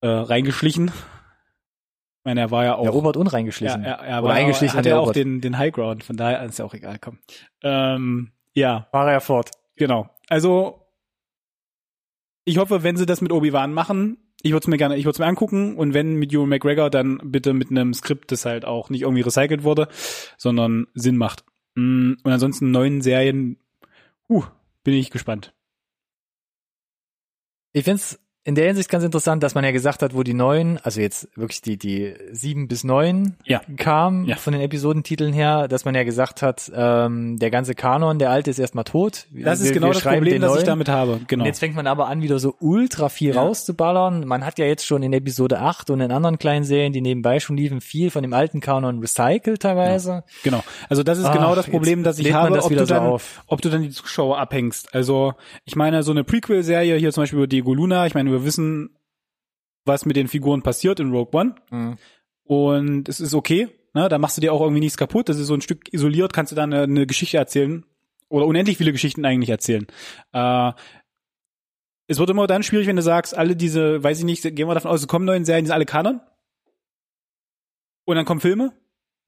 äh, 0.00 0.08
reingeschlichen. 0.08 0.88
Ich 0.88 2.24
meine, 2.24 2.40
er 2.40 2.50
war 2.50 2.64
ja 2.64 2.74
auch. 2.74 2.84
Erobert 2.84 3.16
und 3.16 3.28
reingeschlichen. 3.28 3.84
Ja, 3.84 3.92
er, 3.92 4.06
er 4.06 4.22
war 4.24 4.34
eingeschlichen. 4.34 4.76
Hat 4.76 4.86
er 4.86 5.00
auch 5.00 5.12
den, 5.12 5.40
den 5.40 5.56
High 5.56 5.72
Ground, 5.72 6.02
von 6.02 6.16
daher 6.16 6.42
ist 6.42 6.58
ja 6.58 6.64
auch 6.64 6.74
egal, 6.74 6.98
komm. 7.00 7.20
Ähm, 7.62 8.32
ja. 8.54 8.88
War 8.90 9.06
er 9.06 9.12
ja 9.12 9.20
fort. 9.20 9.50
Genau. 9.76 10.10
Also, 10.28 10.90
ich 12.44 12.58
hoffe, 12.58 12.82
wenn 12.82 12.96
sie 12.96 13.06
das 13.06 13.20
mit 13.20 13.32
Obi-Wan 13.32 13.72
machen, 13.72 14.18
ich 14.44 14.52
würde 14.52 14.64
es 14.64 14.68
mir 14.68 14.76
gerne, 14.76 14.96
ich 14.96 15.06
würde 15.06 15.22
mir 15.22 15.26
angucken 15.26 15.74
und 15.74 15.94
wenn 15.94 16.16
mit 16.16 16.30
Ewan 16.32 16.50
McGregor, 16.50 16.90
dann 16.90 17.18
bitte 17.24 17.54
mit 17.54 17.70
einem 17.70 17.94
Skript, 17.94 18.30
das 18.30 18.44
halt 18.44 18.66
auch 18.66 18.90
nicht 18.90 19.00
irgendwie 19.00 19.22
recycelt 19.22 19.64
wurde, 19.64 19.88
sondern 20.36 20.86
Sinn 20.92 21.16
macht. 21.16 21.44
Mm, 21.74 22.12
und 22.22 22.30
ansonsten 22.30 22.70
neuen 22.70 23.00
Serien, 23.00 23.56
uh, 24.28 24.44
bin 24.84 24.94
ich 24.94 25.10
gespannt. 25.10 25.54
Ich 27.72 27.84
find's 27.84 28.20
in 28.46 28.54
der 28.54 28.66
Hinsicht 28.66 28.90
ganz 28.90 29.02
interessant, 29.02 29.42
dass 29.42 29.54
man 29.54 29.64
ja 29.64 29.70
gesagt 29.70 30.02
hat, 30.02 30.14
wo 30.14 30.22
die 30.22 30.34
neuen, 30.34 30.78
also 30.82 31.00
jetzt 31.00 31.28
wirklich 31.34 31.62
die, 31.62 31.78
die 31.78 32.14
sieben 32.30 32.68
bis 32.68 32.84
neun 32.84 33.36
ja. 33.44 33.62
kam 33.78 34.26
ja. 34.26 34.36
von 34.36 34.52
den 34.52 34.60
Episodentiteln 34.60 35.32
her, 35.32 35.66
dass 35.66 35.86
man 35.86 35.94
ja 35.94 36.04
gesagt 36.04 36.42
hat, 36.42 36.70
ähm, 36.74 37.38
der 37.38 37.50
ganze 37.50 37.74
Kanon, 37.74 38.18
der 38.18 38.30
alte 38.30 38.50
ist 38.50 38.58
erstmal 38.58 38.84
tot. 38.84 39.26
Das 39.32 39.60
wir, 39.60 39.66
ist 39.66 39.72
genau 39.72 39.92
das 39.92 40.02
Problem, 40.02 40.42
das 40.42 40.58
ich 40.58 40.64
damit 40.64 40.90
habe. 40.90 41.20
Genau. 41.26 41.42
Und 41.42 41.46
jetzt 41.46 41.58
fängt 41.58 41.74
man 41.74 41.86
aber 41.86 42.08
an, 42.08 42.20
wieder 42.20 42.38
so 42.38 42.54
ultra 42.60 43.08
viel 43.08 43.34
ja. 43.34 43.40
rauszuballern. 43.40 44.26
Man 44.26 44.44
hat 44.44 44.58
ja 44.58 44.66
jetzt 44.66 44.84
schon 44.84 45.02
in 45.02 45.14
Episode 45.14 45.60
8 45.60 45.88
und 45.88 46.02
in 46.02 46.12
anderen 46.12 46.38
kleinen 46.38 46.64
Serien, 46.66 46.92
die 46.92 47.00
nebenbei 47.00 47.40
schon 47.40 47.56
liefen, 47.56 47.80
viel 47.80 48.10
von 48.10 48.20
dem 48.20 48.34
alten 48.34 48.60
Kanon 48.60 48.98
recycelt 48.98 49.62
teilweise. 49.62 50.22
Genau. 50.42 50.62
Also 50.90 51.02
das 51.02 51.18
ist 51.18 51.24
Ach, 51.24 51.32
genau 51.32 51.54
das 51.54 51.66
Problem, 51.66 52.02
das 52.02 52.18
ich 52.18 52.34
habe, 52.34 52.54
das 52.54 52.66
ob, 52.66 52.70
du 52.70 52.84
dann, 52.84 53.06
so 53.06 53.20
ob 53.46 53.62
du 53.62 53.70
dann 53.70 53.80
die 53.80 53.90
Zuschauer 53.90 54.38
abhängst. 54.38 54.94
Also 54.94 55.32
ich 55.64 55.76
meine, 55.76 56.02
so 56.02 56.10
eine 56.10 56.24
Prequel-Serie 56.24 56.96
hier 56.96 57.10
zum 57.10 57.22
Beispiel 57.22 57.38
über 57.38 57.46
Diego 57.46 57.72
Luna, 57.72 58.06
ich 58.06 58.12
meine, 58.12 58.33
wir 58.34 58.44
wissen, 58.44 58.96
was 59.84 60.06
mit 60.06 60.16
den 60.16 60.28
Figuren 60.28 60.62
passiert 60.62 61.00
in 61.00 61.10
Rogue 61.10 61.38
One. 61.38 61.54
Mhm. 61.70 61.98
Und 62.44 63.08
es 63.08 63.20
ist 63.20 63.34
okay. 63.34 63.68
Ne? 63.94 64.08
Da 64.08 64.18
machst 64.18 64.36
du 64.36 64.40
dir 64.40 64.52
auch 64.52 64.60
irgendwie 64.60 64.80
nichts 64.80 64.98
kaputt. 64.98 65.28
Das 65.28 65.38
ist 65.38 65.46
so 65.46 65.54
ein 65.54 65.60
Stück 65.60 65.92
isoliert, 65.92 66.32
kannst 66.32 66.52
du 66.52 66.56
da 66.56 66.64
eine, 66.64 66.82
eine 66.82 67.06
Geschichte 67.06 67.36
erzählen. 67.36 67.84
Oder 68.28 68.46
unendlich 68.46 68.78
viele 68.78 68.92
Geschichten 68.92 69.24
eigentlich 69.24 69.50
erzählen. 69.50 69.86
Äh, 70.32 70.72
es 72.06 72.18
wird 72.18 72.30
immer 72.30 72.46
dann 72.46 72.62
schwierig, 72.62 72.86
wenn 72.86 72.96
du 72.96 73.02
sagst, 73.02 73.36
alle 73.36 73.56
diese, 73.56 74.02
weiß 74.02 74.18
ich 74.18 74.24
nicht, 74.24 74.42
gehen 74.42 74.68
wir 74.68 74.74
davon 74.74 74.90
aus, 74.90 75.00
es 75.00 75.08
kommen 75.08 75.24
neuen 75.24 75.44
Serien, 75.44 75.64
die 75.64 75.68
sind 75.68 75.74
alle 75.74 75.86
Kanon. 75.86 76.20
Und 78.04 78.16
dann 78.16 78.26
kommen 78.26 78.40
Filme 78.40 78.72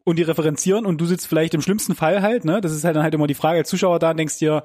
und 0.05 0.17
die 0.19 0.23
referenzieren 0.23 0.85
und 0.85 1.01
du 1.01 1.07
sitzt 1.07 1.27
vielleicht 1.27 1.55
im 1.55 1.63
schlimmsten 1.63 1.95
Fall 1.95 2.21
halt, 2.21 2.45
ne? 2.45 2.61
Das 2.61 2.73
ist 2.73 2.85
halt 2.85 2.95
dann 2.95 3.03
halt 3.03 3.15
immer 3.15 3.27
die 3.27 3.35
Frage 3.35 3.59
als 3.59 3.71
Zuschauer 3.71 3.99
da 3.99 4.11
und 4.11 4.19
denkst 4.19 4.39
dir, 4.39 4.63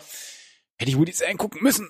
hätte 0.77 0.91
ich 0.91 0.97
wohl 0.97 1.05
die 1.05 1.13
Serien 1.13 1.37
gucken 1.37 1.63
müssen 1.63 1.89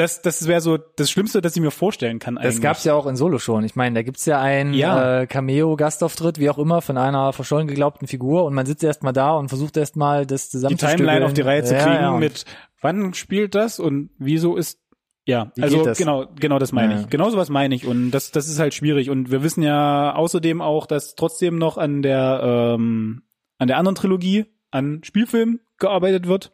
das, 0.00 0.22
das 0.22 0.48
wäre 0.48 0.62
so 0.62 0.78
das 0.78 1.10
Schlimmste, 1.10 1.42
das 1.42 1.54
ich 1.54 1.60
mir 1.60 1.70
vorstellen 1.70 2.18
kann. 2.18 2.38
Eigentlich. 2.38 2.54
Das 2.54 2.62
gab's 2.62 2.84
ja 2.84 2.94
auch 2.94 3.06
in 3.06 3.16
Solo 3.16 3.38
schon. 3.38 3.64
Ich 3.64 3.76
meine, 3.76 3.94
da 3.94 4.02
gibt's 4.02 4.24
ja 4.24 4.40
einen 4.40 4.72
ja. 4.72 5.20
äh, 5.20 5.26
Cameo-Gastauftritt, 5.26 6.38
wie 6.38 6.48
auch 6.48 6.58
immer, 6.58 6.80
von 6.80 6.96
einer 6.96 7.34
verschollen 7.34 7.68
geglaubten 7.68 8.08
Figur 8.08 8.44
und 8.44 8.54
man 8.54 8.64
sitzt 8.64 8.82
erstmal 8.82 9.12
da 9.12 9.32
und 9.32 9.50
versucht 9.50 9.76
erstmal 9.76 10.24
das 10.24 10.48
zusammenzustellen. 10.48 10.96
Die 10.96 11.02
Timeline 11.04 11.26
auf 11.26 11.34
die 11.34 11.42
Reihe 11.42 11.62
zu 11.64 11.74
kriegen 11.74 11.92
ja, 11.92 12.00
ja, 12.00 12.16
mit 12.16 12.46
wann 12.80 13.12
spielt 13.12 13.54
das 13.54 13.78
und 13.78 14.10
wieso 14.18 14.56
ist 14.56 14.78
ja, 15.26 15.52
wie 15.54 15.62
also 15.62 15.84
genau, 15.96 16.26
genau 16.34 16.58
das 16.58 16.72
meine 16.72 16.94
ja. 16.94 17.00
ich. 17.00 17.10
Genau 17.10 17.28
sowas 17.28 17.50
meine 17.50 17.74
ich 17.74 17.86
und 17.86 18.10
das 18.10 18.30
das 18.30 18.48
ist 18.48 18.58
halt 18.58 18.72
schwierig 18.72 19.10
und 19.10 19.30
wir 19.30 19.42
wissen 19.42 19.62
ja 19.62 20.14
außerdem 20.14 20.62
auch, 20.62 20.86
dass 20.86 21.14
trotzdem 21.14 21.58
noch 21.58 21.76
an 21.76 22.00
der 22.00 22.40
ähm, 22.42 23.22
an 23.58 23.68
der 23.68 23.76
anderen 23.76 23.96
Trilogie 23.96 24.46
an 24.70 25.02
Spielfilmen 25.04 25.60
gearbeitet 25.78 26.26
wird 26.26 26.52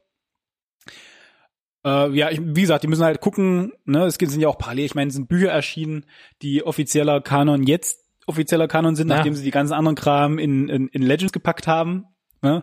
äh, 1.86 2.10
ja, 2.10 2.30
ich, 2.30 2.40
wie 2.42 2.60
gesagt, 2.60 2.82
die 2.82 2.88
müssen 2.88 3.04
halt 3.04 3.20
gucken, 3.20 3.72
ne, 3.84 4.04
es 4.04 4.16
sind 4.16 4.40
ja 4.40 4.48
auch 4.48 4.58
parallel, 4.58 4.84
ich 4.84 4.94
meine, 4.94 5.08
es 5.08 5.14
sind 5.14 5.28
Bücher 5.28 5.50
erschienen, 5.50 6.04
die 6.42 6.62
offizieller 6.66 7.20
Kanon 7.22 7.62
jetzt 7.62 8.06
offizieller 8.26 8.68
Kanon 8.68 8.96
sind, 8.96 9.08
ja. 9.08 9.16
nachdem 9.16 9.34
sie 9.34 9.44
die 9.44 9.50
ganzen 9.50 9.72
anderen 9.72 9.94
Kram 9.94 10.38
in, 10.38 10.68
in, 10.68 10.88
in 10.88 11.02
Legends 11.02 11.32
gepackt 11.32 11.66
haben. 11.66 12.06
Ne? 12.42 12.62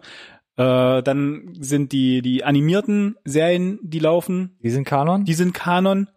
Äh, 0.57 1.01
dann 1.01 1.53
sind 1.59 1.91
die, 1.91 2.21
die 2.21 2.43
animierten 2.43 3.15
Serien, 3.23 3.79
die 3.81 3.99
laufen. 3.99 4.57
Die 4.61 4.69
sind 4.69 4.85
Kanon? 4.85 5.25
Die 5.25 5.33
sind 5.33 5.53
Kanon. 5.53 6.09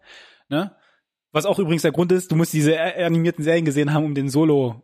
Ne? 0.49 0.73
Was 1.33 1.47
auch 1.47 1.59
übrigens 1.59 1.83
der 1.83 1.93
Grund 1.93 2.13
ist, 2.13 2.33
du 2.33 2.37
musst 2.37 2.53
diese 2.53 2.79
animierten 2.81 3.45
Serien 3.45 3.65
gesehen 3.65 3.95
haben, 3.95 4.05
um 4.05 4.15
den 4.15 4.29
Solo 4.29 4.83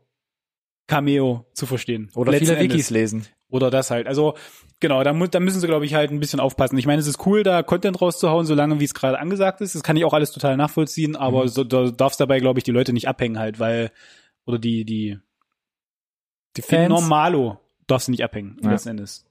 Cameo 0.87 1.47
zu 1.55 1.67
verstehen. 1.67 2.11
Oder 2.15 2.33
Letzten 2.33 2.57
viele 2.57 2.61
Wikis 2.61 2.91
lesen. 2.91 3.27
Oder 3.49 3.71
das 3.71 3.91
halt. 3.91 4.07
Also 4.07 4.35
genau, 4.81 5.03
da, 5.05 5.13
mu 5.13 5.27
da 5.27 5.39
müssen 5.39 5.61
sie, 5.61 5.67
glaube 5.67 5.85
ich, 5.85 5.95
halt 5.95 6.11
ein 6.11 6.21
bisschen 6.21 6.41
aufpassen. 6.41 6.79
Ich 6.79 6.87
meine, 6.87 7.01
es 7.01 7.07
ist 7.07 7.25
cool, 7.27 7.43
da 7.43 7.63
Content 7.63 8.01
rauszuhauen, 8.01 8.47
solange 8.47 8.81
wie 8.81 8.85
es 8.85 8.95
gerade 8.95 9.19
angesagt 9.19 9.61
ist. 9.61 9.75
Das 9.75 9.83
kann 9.83 9.97
ich 9.97 10.05
auch 10.05 10.15
alles 10.15 10.33
total 10.33 10.57
nachvollziehen, 10.57 11.17
aber 11.17 11.45
mhm. 11.45 11.49
so, 11.49 11.65
da 11.65 11.91
darfst 11.91 12.19
dabei, 12.19 12.41
glaube 12.41 12.61
ich, 12.61 12.65
die 12.65 12.71
Leute 12.71 12.93
nicht 12.93 13.09
abhängen 13.09 13.39
halt, 13.39 13.61
weil 13.61 13.91
oder 14.47 14.59
die 14.59 14.85
die 14.85 15.19
die 16.57 16.63
Fans 16.63 16.89
Normalo 16.89 17.59
darfst 17.87 18.09
du 18.09 18.13
nicht 18.13 18.25
abhängen 18.25 18.59
ja. 18.63 18.71
letzten 18.71 18.91
Endes. 18.91 19.27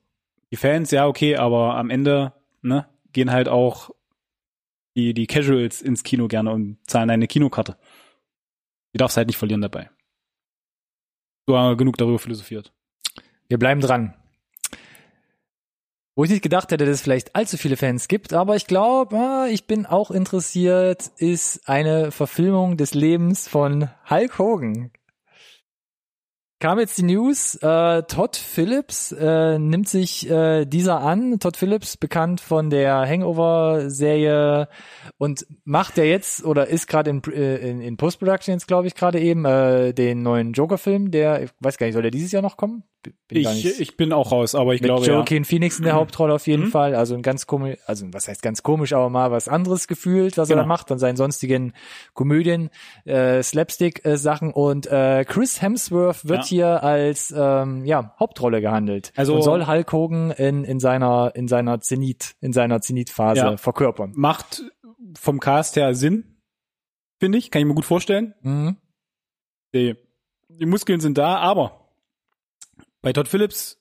Die 0.52 0.58
Fans, 0.58 0.92
ja 0.92 1.08
okay, 1.08 1.38
aber 1.38 1.76
am 1.76 1.90
Ende 1.90 2.34
ne 2.62 2.88
gehen 3.14 3.32
halt 3.32 3.50
auch 3.50 3.90
die 4.96 5.14
die 5.14 5.28
Casuals 5.28 5.82
ins 5.82 6.04
Kino 6.04 6.28
gerne 6.28 6.52
und 6.52 6.78
zahlen 6.88 7.10
eine 7.10 7.28
Kinokarte. 7.28 7.78
Die 8.94 8.98
darfst 8.98 9.18
halt 9.18 9.28
nicht 9.28 9.38
verlieren 9.38 9.62
dabei. 9.62 9.90
Hast 11.58 11.78
genug 11.78 11.98
darüber 11.98 12.20
philosophiert. 12.20 12.72
Wir 13.48 13.58
bleiben 13.58 13.82
dran. 13.82 14.14
Wo 16.16 16.24
ich 16.24 16.30
nicht 16.30 16.44
gedacht 16.44 16.72
hätte, 16.72 16.86
dass 16.86 16.96
es 16.96 17.02
vielleicht 17.02 17.36
allzu 17.36 17.58
viele 17.58 17.78
Fans 17.78 18.08
gibt, 18.08 18.34
aber 18.34 18.56
ich 18.56 18.68
glaube, 18.68 19.16
ah, 19.16 19.48
ich 19.50 19.66
bin 19.66 19.86
auch 19.86 20.12
interessiert, 20.12 21.10
ist 21.18 21.68
eine 21.70 22.12
Verfilmung 22.12 22.76
des 22.76 22.94
Lebens 22.94 23.48
von 23.48 23.90
Hulk 24.10 24.38
Hogan 24.38 24.92
kam 26.62 26.80
jetzt 26.80 26.98
die 27.00 27.04
News, 27.04 27.56
äh, 27.56 28.04
Todd 28.04 28.38
Phillips 28.38 29.12
äh, 29.12 29.58
nimmt 29.58 29.90
sich 29.90 30.30
äh, 30.30 30.66
dieser 30.66 31.02
an. 31.02 31.40
Todd 31.40 31.58
Phillips, 31.58 31.98
bekannt 31.98 32.40
von 32.40 32.70
der 32.70 33.02
Hangover-Serie 33.02 34.70
und 35.18 35.46
macht 35.66 35.98
ja 35.98 36.04
jetzt 36.04 36.46
oder 36.46 36.68
ist 36.68 36.88
gerade 36.88 37.10
in, 37.10 37.24
äh, 37.34 37.58
in, 37.58 37.82
in 37.82 37.98
Post-Production 37.98 38.54
jetzt, 38.54 38.68
glaube 38.68 38.88
ich, 38.88 38.96
gerade 38.96 39.20
eben 39.20 39.44
äh, 39.44 39.92
den 39.94 40.22
neuen 40.22 40.54
Joker-Film, 40.54 41.10
der, 41.10 41.44
ich 41.44 41.50
weiß 41.60 41.78
gar 41.78 41.88
nicht, 41.88 41.96
soll 41.96 42.04
der 42.04 42.12
dieses 42.12 42.32
Jahr 42.32 42.44
noch 42.44 42.58
kommen? 42.58 42.84
Bin 43.04 43.16
ich, 43.30 43.80
ich 43.80 43.98
bin 43.98 44.14
auch 44.14 44.32
raus, 44.32 44.54
aber 44.54 44.76
ich 44.76 44.82
Mit 44.82 44.90
glaube 44.90 45.08
Joaquin 45.08 45.42
ja. 45.42 45.50
Phoenix 45.50 45.80
in 45.80 45.86
der 45.86 45.94
mhm. 45.94 46.00
Hauptrolle 46.00 46.36
auf 46.36 46.46
jeden 46.46 46.66
mhm. 46.66 46.72
Fall. 46.72 46.94
Also 46.94 47.16
ein 47.16 47.24
ganz 47.24 47.48
komisch, 47.48 47.80
also 47.88 48.06
was 48.12 48.28
heißt 48.28 48.44
ganz 48.44 48.62
komisch, 48.62 48.94
aber 48.94 49.10
mal 49.10 49.32
was 49.32 49.48
anderes 49.48 49.88
gefühlt, 49.88 50.38
was 50.38 50.50
genau. 50.50 50.60
er 50.60 50.64
da 50.64 50.68
macht, 50.68 50.92
an 50.92 51.00
seinen 51.00 51.16
sonstigen 51.16 51.74
Komödien, 52.14 52.70
äh, 53.06 53.42
Slapstick-Sachen 53.42 54.52
äh, 54.52 54.54
und 54.54 54.86
äh, 54.86 55.26
Chris 55.28 55.64
Hemsworth 55.64 56.28
wird 56.28 56.51
ja 56.51 56.51
hier 56.52 56.84
als 56.84 57.34
ähm, 57.36 57.86
ja, 57.86 58.16
Hauptrolle 58.20 58.62
gehandelt. 58.62 59.12
Also 59.16 59.36
und 59.36 59.42
soll 59.42 59.66
Hulk 59.66 59.92
Hogan 59.92 60.32
in, 60.32 60.64
in 60.64 60.80
seiner 60.80 61.32
in 61.34 61.48
seiner 61.48 61.82
Zenit 61.82 62.36
in 62.40 62.54
seiner 62.54 62.82
Zenitphase 62.82 63.42
ja, 63.42 63.58
verkörpern. 63.58 64.14
Macht 64.16 64.64
vom 65.18 65.40
Cast 65.40 65.76
her 65.76 65.96
Sinn, 65.96 66.42
finde 67.20 67.38
ich, 67.38 67.52
kann 67.52 67.62
ich 67.62 67.68
mir 67.68 67.76
gut 67.76 67.86
vorstellen. 67.86 68.36
Mhm. 68.42 68.78
Die, 69.74 69.96
die 70.50 70.66
Muskeln 70.66 71.00
sind 71.00 71.18
da, 71.18 71.38
aber 71.38 71.90
bei 73.02 73.14
Todd 73.14 73.28
Phillips 73.28 73.81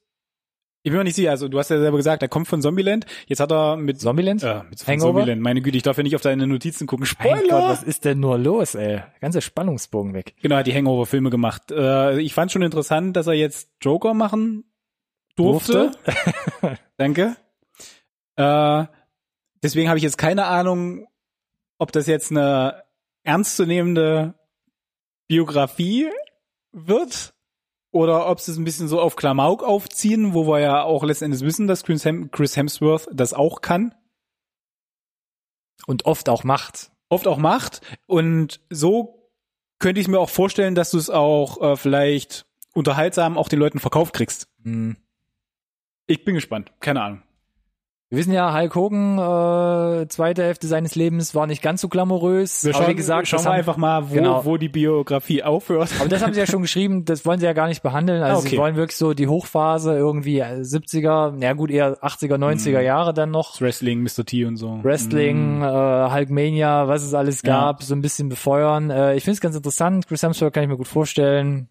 Ich 0.82 0.90
bin 0.90 0.96
mir 0.96 1.04
nicht 1.04 1.16
sicher, 1.16 1.30
also 1.30 1.48
du 1.48 1.58
hast 1.58 1.68
ja 1.68 1.78
selber 1.78 1.98
gesagt, 1.98 2.22
er 2.22 2.28
kommt 2.28 2.48
von 2.48 2.62
Zombieland. 2.62 3.04
Jetzt 3.26 3.40
hat 3.40 3.52
er 3.52 3.76
mit 3.76 4.00
Zombieland? 4.00 4.42
äh, 4.42 4.62
mit 4.62 4.86
Hangover? 4.86 5.18
Zombieland. 5.18 5.42
Meine 5.42 5.60
Güte, 5.60 5.76
ich 5.76 5.82
darf 5.82 5.98
ja 5.98 6.02
nicht 6.02 6.16
auf 6.16 6.22
deine 6.22 6.46
Notizen 6.46 6.86
gucken. 6.86 7.06
Mein 7.18 7.36
Spoiler! 7.36 7.60
Gott, 7.60 7.68
was 7.70 7.82
ist 7.82 8.06
denn 8.06 8.20
nur 8.20 8.38
los, 8.38 8.74
ey? 8.74 9.02
Ganze 9.20 9.42
Spannungsbogen 9.42 10.14
weg. 10.14 10.34
Genau, 10.40 10.54
er 10.54 10.60
hat 10.60 10.66
die 10.66 10.74
Hangover-Filme 10.74 11.28
gemacht. 11.28 11.70
Äh, 11.70 12.20
ich 12.20 12.32
fand 12.32 12.50
schon 12.50 12.62
interessant, 12.62 13.14
dass 13.16 13.26
er 13.26 13.34
jetzt 13.34 13.70
Joker 13.82 14.14
machen 14.14 14.64
durfte. 15.36 15.90
Danke. 16.96 17.36
Äh, 18.36 18.84
deswegen 19.62 19.88
habe 19.88 19.98
ich 19.98 20.02
jetzt 20.02 20.16
keine 20.16 20.46
Ahnung, 20.46 21.06
ob 21.78 21.92
das 21.92 22.06
jetzt 22.06 22.30
eine 22.30 22.84
ernstzunehmende 23.22 24.34
Biografie 25.28 26.08
wird 26.72 27.34
oder 27.92 28.28
ob 28.28 28.40
sie 28.40 28.52
es 28.52 28.56
ein 28.58 28.64
bisschen 28.64 28.88
so 28.88 29.00
auf 29.00 29.16
Klamauk 29.16 29.62
aufziehen, 29.64 30.34
wo 30.34 30.46
wir 30.46 30.60
ja 30.60 30.82
auch 30.82 31.02
letztendlich 31.02 31.42
wissen, 31.42 31.66
dass 31.66 31.82
Chris, 31.84 32.04
Hem 32.04 32.30
Chris 32.30 32.56
Hemsworth 32.56 33.08
das 33.12 33.34
auch 33.34 33.60
kann, 33.60 33.94
Und 35.86 36.04
oft 36.04 36.28
auch 36.28 36.44
macht. 36.44 36.92
oft 37.08 37.26
auch 37.26 37.38
macht. 37.38 37.80
Und 38.06 38.60
so 38.70 39.28
könnte 39.78 40.00
ich 40.00 40.08
mir 40.08 40.20
auch 40.20 40.28
vorstellen, 40.30 40.74
dass 40.74 40.90
du 40.90 40.98
es 40.98 41.10
auch 41.10 41.60
äh, 41.60 41.76
vielleicht 41.76 42.46
unterhaltsam 42.74 43.36
auch 43.36 43.48
den 43.48 43.58
Leuten 43.58 43.80
verkauft 43.80 44.14
kriegst. 44.14 44.46
Hm. 44.62 44.96
Ich 46.06 46.24
bin 46.24 46.34
gespannt. 46.34 46.72
Keine 46.80 47.02
Ahnung. 47.02 47.22
Wir 48.12 48.18
wissen 48.18 48.32
ja, 48.32 48.52
Hulk 48.52 48.74
Hogan, 48.74 49.18
äh, 49.18 50.08
zweite 50.08 50.42
Hälfte 50.42 50.66
seines 50.66 50.96
Lebens 50.96 51.32
war 51.36 51.46
nicht 51.46 51.62
ganz 51.62 51.80
so 51.80 51.88
glamourös. 51.88 52.64
Wir 52.64 52.74
aber 52.74 52.82
schauen, 52.82 52.90
wie 52.90 52.96
gesagt, 52.96 53.28
schauen 53.28 53.36
das 53.38 53.44
wir 53.44 53.50
haben, 53.52 53.58
einfach 53.58 53.76
mal, 53.76 54.10
wo, 54.10 54.14
genau. 54.14 54.44
wo 54.44 54.56
die 54.56 54.68
Biografie 54.68 55.44
aufhört. 55.44 55.90
aber 56.00 56.08
das 56.08 56.20
haben 56.20 56.34
sie 56.34 56.40
ja 56.40 56.46
schon 56.46 56.62
geschrieben, 56.62 57.04
das 57.04 57.24
wollen 57.24 57.38
sie 57.38 57.46
ja 57.46 57.52
gar 57.52 57.68
nicht 57.68 57.84
behandeln. 57.84 58.20
Also 58.24 58.34
Ah, 58.34 58.40
okay. 58.40 58.48
sie 58.48 58.58
wollen 58.58 58.74
wirklich 58.74 58.96
so 58.96 59.14
die 59.14 59.28
Hochphase 59.28 59.96
irgendwie 59.96 60.40
äh, 60.40 60.60
70er, 60.62 61.34
na 61.36 61.52
gut, 61.52 61.70
eher 61.70 62.02
80er, 62.02 62.34
90er 62.36 62.78
Mhm. 62.80 62.84
Jahre 62.84 63.14
dann 63.14 63.30
noch. 63.30 63.60
Wrestling, 63.60 64.02
Mr. 64.02 64.24
T 64.26 64.44
und 64.44 64.56
so. 64.56 64.80
Wrestling, 64.82 65.58
Mhm. 65.58 65.62
äh, 65.62 66.10
Hulkmania, 66.12 66.88
was 66.88 67.04
es 67.04 67.14
alles 67.14 67.42
Ja. 67.42 67.60
gab, 67.60 67.84
so 67.84 67.94
ein 67.94 68.02
bisschen 68.02 68.28
befeuern. 68.28 68.90
Äh, 68.90 69.14
ich 69.14 69.22
finde 69.22 69.34
es 69.34 69.40
ganz 69.40 69.54
interessant. 69.54 70.08
Chris 70.08 70.24
Hemsworth 70.24 70.52
kann 70.52 70.64
ich 70.64 70.68
mir 70.68 70.76
gut 70.76 70.88
vorstellen. 70.88 71.68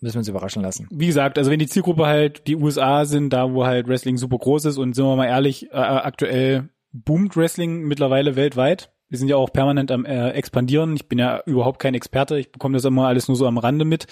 Müssen 0.00 0.14
wir 0.14 0.18
uns 0.20 0.28
überraschen 0.28 0.62
lassen. 0.62 0.88
Wie 0.90 1.06
gesagt, 1.06 1.38
also 1.38 1.50
wenn 1.50 1.58
die 1.58 1.66
Zielgruppe 1.66 2.06
halt 2.06 2.46
die 2.46 2.56
USA 2.56 3.04
sind, 3.04 3.32
da 3.32 3.52
wo 3.52 3.66
halt 3.66 3.88
Wrestling 3.88 4.16
super 4.16 4.38
groß 4.38 4.66
ist 4.66 4.78
und 4.78 4.94
sind 4.94 5.04
wir 5.04 5.16
mal 5.16 5.26
ehrlich, 5.26 5.70
äh, 5.70 5.76
aktuell 5.76 6.68
boomt 6.92 7.36
Wrestling 7.36 7.82
mittlerweile 7.82 8.36
weltweit. 8.36 8.92
Wir 9.08 9.18
sind 9.18 9.28
ja 9.28 9.36
auch 9.36 9.52
permanent 9.52 9.90
am 9.90 10.04
äh, 10.04 10.30
expandieren. 10.30 10.94
Ich 10.94 11.08
bin 11.08 11.18
ja 11.18 11.42
überhaupt 11.44 11.80
kein 11.80 11.94
Experte. 11.94 12.38
Ich 12.38 12.52
bekomme 12.52 12.76
das 12.76 12.84
immer 12.84 13.08
alles 13.08 13.26
nur 13.26 13.36
so 13.36 13.46
am 13.46 13.58
Rande 13.58 13.84
mit. 13.84 14.06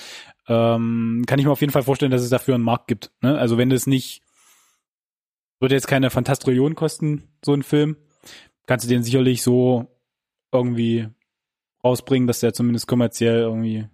Ähm, 0.48 1.22
kann 1.26 1.38
ich 1.38 1.46
mir 1.46 1.52
auf 1.52 1.60
jeden 1.60 1.72
Fall 1.72 1.84
vorstellen, 1.84 2.10
dass 2.10 2.22
es 2.22 2.30
dafür 2.30 2.56
einen 2.56 2.64
Markt 2.64 2.88
gibt. 2.88 3.12
Ne? 3.22 3.38
Also 3.38 3.58
wenn 3.58 3.70
das 3.70 3.86
nicht, 3.86 4.22
würde 5.60 5.76
jetzt 5.76 5.86
keine 5.86 6.10
Fantastrillion 6.10 6.74
kosten, 6.74 7.28
so 7.44 7.52
ein 7.52 7.62
Film, 7.62 7.96
kannst 8.66 8.84
du 8.84 8.88
den 8.88 9.04
sicherlich 9.04 9.42
so 9.42 9.86
irgendwie 10.52 11.08
rausbringen, 11.84 12.26
dass 12.26 12.40
der 12.40 12.52
zumindest 12.52 12.88
kommerziell 12.88 13.40
irgendwie? 13.40 13.86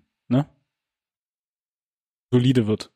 Solide 2.35 2.67
wird. 2.67 2.91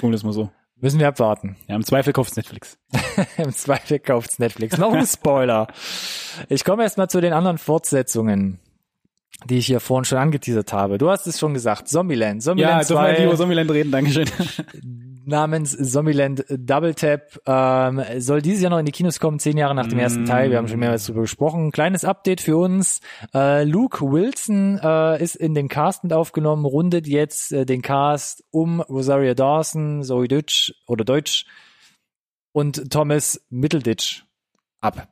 Wir 0.00 0.10
das 0.10 0.24
mal 0.24 0.32
so. 0.32 0.50
Müssen 0.74 0.98
wir 0.98 1.06
abwarten. 1.06 1.56
Ja, 1.68 1.76
im 1.76 1.84
Zweifel 1.84 2.12
kauft 2.12 2.36
Netflix. 2.36 2.76
Im 3.36 3.52
Zweifel 3.52 4.00
kauft's 4.00 4.40
Netflix. 4.40 4.78
Noch 4.78 4.92
ein 4.92 5.06
Spoiler. 5.06 5.68
Ich 6.48 6.64
komme 6.64 6.82
erst 6.82 6.98
mal 6.98 7.08
zu 7.08 7.20
den 7.20 7.32
anderen 7.32 7.58
Fortsetzungen, 7.58 8.58
die 9.44 9.58
ich 9.58 9.66
hier 9.66 9.78
vorhin 9.78 10.04
schon 10.04 10.18
angeteasert 10.18 10.72
habe. 10.72 10.98
Du 10.98 11.08
hast 11.08 11.28
es 11.28 11.38
schon 11.38 11.54
gesagt. 11.54 11.86
Zombieland. 11.86 12.42
Zombieland 12.42 12.82
Ja, 12.82 12.88
dürfen 12.88 13.04
wir 13.04 13.16
2 13.16 13.24
über 13.26 13.36
Zombieland 13.36 13.70
reden, 13.70 13.92
Dankeschön. 13.92 14.28
namens 15.30 15.74
Zombieland 15.90 16.44
Double 16.50 16.94
Tap 16.94 17.40
ähm, 17.46 18.02
soll 18.18 18.42
dieses 18.42 18.60
Jahr 18.62 18.70
noch 18.70 18.78
in 18.78 18.84
die 18.84 18.92
Kinos 18.92 19.20
kommen, 19.20 19.38
zehn 19.38 19.56
Jahre 19.56 19.74
nach 19.74 19.86
dem 19.86 19.98
ersten 19.98 20.24
Mm. 20.24 20.26
Teil. 20.26 20.50
Wir 20.50 20.58
haben 20.58 20.68
schon 20.68 20.80
mehrmals 20.80 21.06
darüber 21.06 21.22
gesprochen. 21.22 21.72
Kleines 21.72 22.04
Update 22.04 22.42
für 22.42 22.58
uns. 22.58 23.00
Äh, 23.32 23.64
Luke 23.64 24.04
Wilson 24.04 24.78
äh, 24.82 25.22
ist 25.22 25.36
in 25.36 25.54
den 25.54 25.68
Cast 25.68 26.04
mit 26.04 26.12
aufgenommen, 26.12 26.66
rundet 26.66 27.06
jetzt 27.06 27.52
äh, 27.52 27.64
den 27.64 27.80
Cast 27.80 28.44
um 28.50 28.80
Rosaria 28.80 29.34
Dawson, 29.34 30.02
Zoe 30.02 30.28
Deutsch 30.28 30.74
oder 30.86 31.04
Deutsch 31.04 31.46
und 32.52 32.90
Thomas 32.90 33.40
Middleditch 33.48 34.24
ab. 34.80 35.08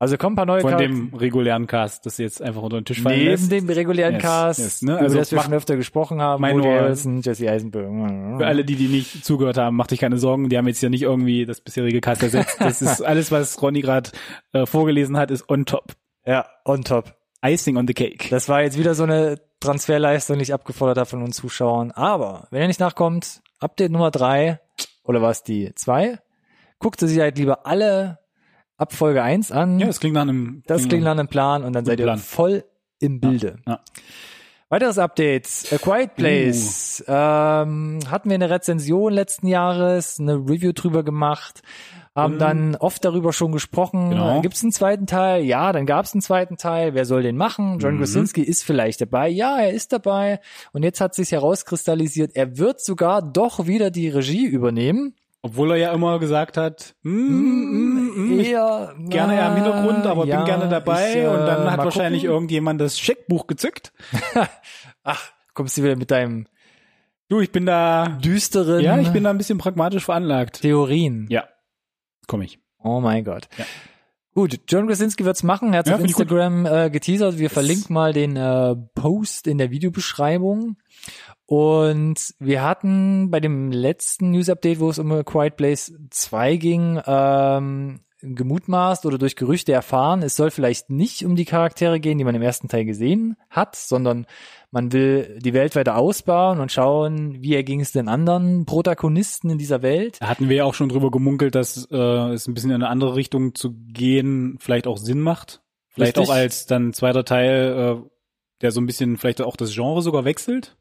Also 0.00 0.16
kommen 0.16 0.32
ein 0.32 0.36
paar 0.36 0.46
neue 0.46 0.62
Von 0.62 0.70
Charakter- 0.70 0.88
dem 0.88 1.14
regulären 1.14 1.66
Cast, 1.66 2.06
das 2.06 2.16
jetzt 2.16 2.40
einfach 2.40 2.62
unter 2.62 2.80
den 2.80 2.86
Tisch 2.86 3.02
fallen 3.02 3.18
Neben 3.18 3.30
lässt. 3.30 3.52
dem 3.52 3.68
regulären 3.68 4.14
Yes, 4.14 4.22
Cast, 4.22 4.58
yes, 4.58 4.82
ne? 4.82 4.92
über 4.94 5.00
Also 5.02 5.18
das 5.18 5.30
wir 5.30 5.42
schon 5.42 5.52
öfter 5.52 5.76
gesprochen 5.76 6.22
haben, 6.22 6.40
Mein 6.40 6.56
Woody 6.56 6.68
Harrelson, 6.68 7.20
Jesse 7.20 7.50
Eisenberg. 7.50 8.38
Für 8.38 8.46
alle, 8.46 8.64
die, 8.64 8.76
die 8.76 8.88
nicht 8.88 9.24
zugehört 9.26 9.58
haben, 9.58 9.76
macht 9.76 9.90
dich 9.90 10.00
keine 10.00 10.16
Sorgen. 10.16 10.48
Die 10.48 10.56
haben 10.56 10.66
jetzt 10.66 10.80
ja 10.82 10.88
nicht 10.88 11.02
irgendwie 11.02 11.44
das 11.44 11.60
bisherige 11.60 12.00
Cast 12.00 12.22
ersetzt. 12.22 12.56
Das 12.60 12.80
ist 12.80 13.02
alles, 13.04 13.30
was 13.30 13.60
Ronny 13.60 13.82
gerade 13.82 14.10
äh, 14.54 14.64
vorgelesen 14.64 15.18
hat, 15.18 15.30
ist 15.30 15.48
on 15.50 15.66
top. 15.66 15.92
Ja, 16.24 16.46
on 16.64 16.82
top. 16.82 17.14
Icing 17.44 17.76
on 17.76 17.86
the 17.86 17.92
cake. 17.94 18.28
Das 18.30 18.48
war 18.48 18.62
jetzt 18.62 18.78
wieder 18.78 18.94
so 18.94 19.02
eine 19.02 19.38
Transferleistung, 19.60 20.36
die 20.38 20.44
ich 20.44 20.54
abgefordert 20.54 20.96
habe 20.96 21.08
von 21.10 21.22
uns 21.22 21.36
Zuschauern. 21.36 21.90
Aber 21.90 22.48
wenn 22.50 22.62
er 22.62 22.68
nicht 22.68 22.80
nachkommt, 22.80 23.42
Update 23.58 23.92
Nummer 23.92 24.10
drei 24.10 24.60
oder 25.04 25.20
war 25.20 25.30
es 25.30 25.42
die 25.42 25.74
zwei? 25.74 26.18
Guckt 26.78 27.02
ihr 27.02 27.08
sich 27.08 27.18
halt 27.20 27.36
lieber 27.36 27.66
alle 27.66 28.18
ab 28.80 28.92
Folge 28.92 29.22
eins 29.22 29.52
an. 29.52 29.78
ja, 29.78 29.86
das 29.86 30.00
klingt 30.00 30.14
nach 30.14 30.22
einem. 30.22 30.62
das 30.66 30.88
klingt 30.88 31.04
nach 31.04 31.12
einem 31.12 31.28
Plan 31.28 31.62
und 31.64 31.72
dann 31.74 31.84
seid 31.84 32.00
ihr 32.00 32.06
Plan. 32.06 32.18
voll 32.18 32.64
im 32.98 33.20
Bilde. 33.20 33.56
Ja. 33.66 33.80
Weiteres 34.68 34.98
Update. 34.98 35.48
A 35.72 35.78
Quiet 35.78 36.14
Place. 36.14 37.02
Ähm, 37.08 37.98
hatten 38.08 38.28
wir 38.28 38.34
eine 38.34 38.50
Rezension 38.50 39.12
letzten 39.12 39.48
Jahres, 39.48 40.20
eine 40.20 40.34
Review 40.36 40.72
drüber 40.72 41.02
gemacht, 41.02 41.62
haben 42.14 42.34
Mhm. 42.34 42.38
dann 42.38 42.76
oft 42.76 43.04
darüber 43.04 43.32
schon 43.32 43.50
gesprochen. 43.50 44.10
Genau. 44.10 44.40
Gibt 44.42 44.54
es 44.54 44.62
einen 44.62 44.70
zweiten 44.72 45.06
Teil? 45.06 45.42
Ja, 45.44 45.72
dann 45.72 45.86
gab 45.86 46.04
es 46.04 46.12
einen 46.14 46.22
zweiten 46.22 46.56
Teil. 46.56 46.94
Wer 46.94 47.04
soll 47.04 47.22
den 47.22 47.36
machen? 47.36 47.78
John 47.80 47.94
Mhm. 47.96 47.98
Krasinski 48.00 48.42
ist 48.42 48.62
vielleicht 48.62 49.00
dabei. 49.00 49.28
Ja, 49.28 49.58
er 49.58 49.72
ist 49.72 49.92
dabei. 49.92 50.38
Und 50.72 50.84
jetzt 50.84 51.00
hat 51.00 51.14
sich 51.16 51.32
herauskristallisiert, 51.32 52.36
er 52.36 52.56
wird 52.58 52.80
sogar 52.80 53.22
doch 53.22 53.66
wieder 53.66 53.90
die 53.90 54.08
Regie 54.08 54.46
übernehmen. 54.46 55.14
Obwohl 55.42 55.70
er 55.70 55.76
ja 55.78 55.92
immer 55.92 56.18
gesagt 56.18 56.56
hat, 56.58 56.94
mm, 57.02 57.10
mm, 57.10 58.34
mm, 58.36 58.40
Eher, 58.40 58.94
gerne 59.08 59.36
eher 59.36 59.48
im 59.48 59.54
Hintergrund, 59.54 60.06
aber 60.06 60.26
ja, 60.26 60.36
bin 60.36 60.44
gerne 60.44 60.68
dabei. 60.68 61.10
ich, 61.10 61.16
äh, 61.16 61.26
und 61.28 61.46
dann 61.46 61.70
hat 61.70 61.78
wahrscheinlich 61.78 62.22
gucken. 62.22 62.34
irgendjemand 62.34 62.80
das 62.80 62.98
Scheckbuch 62.98 63.46
gezückt. 63.46 63.92
Ach, 65.02 65.32
kommst 65.54 65.78
du 65.78 65.82
wieder 65.82 65.96
mit 65.96 66.10
deinem 66.10 66.46
Du, 67.28 67.40
ich 67.40 67.52
bin 67.52 67.64
da. 67.64 68.18
düsteren 68.22 68.80
Ja, 68.80 68.98
ich 68.98 69.10
bin 69.10 69.22
da 69.22 69.30
ein 69.30 69.38
bisschen 69.38 69.58
pragmatisch 69.58 70.04
veranlagt. 70.04 70.62
Theorien. 70.62 71.26
Ja, 71.30 71.48
komm 72.26 72.42
ich. 72.42 72.58
Oh 72.82 73.00
mein 73.00 73.24
Gott. 73.24 73.48
Ja. 73.56 73.64
Gut, 74.34 74.60
John 74.68 74.86
Krasinski 74.86 75.24
wird's 75.24 75.42
machen. 75.42 75.72
Er 75.72 75.80
hat 75.80 75.88
Ja, 75.88 75.96
auf. 75.96 76.00
Instagram 76.02 76.64
äh, 76.66 76.90
geteasert. 76.90 77.38
Wir 77.38 77.50
verlinken 77.50 77.92
mal 77.92 78.12
den 78.12 78.36
äh, 78.36 78.76
Post 78.94 79.46
in 79.46 79.58
der 79.58 79.70
Videobeschreibung. 79.70 80.76
Und 81.46 82.34
wir 82.38 82.62
hatten 82.62 83.30
bei 83.30 83.40
dem 83.40 83.72
letzten 83.72 84.30
News-Update, 84.30 84.78
wo 84.78 84.88
es 84.88 85.00
um 85.00 85.10
A 85.10 85.24
Quiet 85.24 85.56
Place 85.56 85.92
2 86.10 86.56
ging, 86.56 87.00
ähm, 87.04 88.00
gemutmaßt 88.22 89.06
oder 89.06 89.18
durch 89.18 89.36
Gerüchte 89.36 89.72
erfahren, 89.72 90.22
es 90.22 90.36
soll 90.36 90.50
vielleicht 90.50 90.90
nicht 90.90 91.24
um 91.24 91.36
die 91.36 91.44
Charaktere 91.44 92.00
gehen, 92.00 92.18
die 92.18 92.24
man 92.24 92.34
im 92.34 92.42
ersten 92.42 92.68
Teil 92.68 92.84
gesehen 92.84 93.36
hat, 93.48 93.76
sondern 93.76 94.26
man 94.70 94.92
will 94.92 95.38
die 95.40 95.54
Welt 95.54 95.74
weiter 95.76 95.96
ausbauen 95.96 96.60
und 96.60 96.70
schauen, 96.70 97.42
wie 97.42 97.54
erging 97.54 97.80
es 97.80 97.92
den 97.92 98.08
anderen 98.08 98.66
Protagonisten 98.66 99.50
in 99.50 99.58
dieser 99.58 99.82
Welt. 99.82 100.18
Da 100.20 100.28
hatten 100.28 100.48
wir 100.48 100.56
ja 100.56 100.64
auch 100.64 100.74
schon 100.74 100.88
drüber 100.88 101.10
gemunkelt, 101.10 101.54
dass 101.54 101.88
äh, 101.90 101.96
es 102.32 102.46
ein 102.46 102.54
bisschen 102.54 102.70
in 102.70 102.76
eine 102.76 102.88
andere 102.88 103.16
Richtung 103.16 103.54
zu 103.54 103.72
gehen 103.72 104.56
vielleicht 104.60 104.86
auch 104.86 104.98
Sinn 104.98 105.20
macht. 105.20 105.62
Vielleicht 105.88 106.16
Richtig. 106.18 106.30
auch 106.30 106.34
als 106.36 106.66
dann 106.66 106.92
zweiter 106.92 107.24
Teil, 107.24 108.00
äh, 108.02 108.10
der 108.60 108.70
so 108.70 108.80
ein 108.80 108.86
bisschen 108.86 109.16
vielleicht 109.16 109.40
auch 109.40 109.56
das 109.56 109.74
Genre 109.74 110.02
sogar 110.02 110.24
wechselt, 110.24 110.76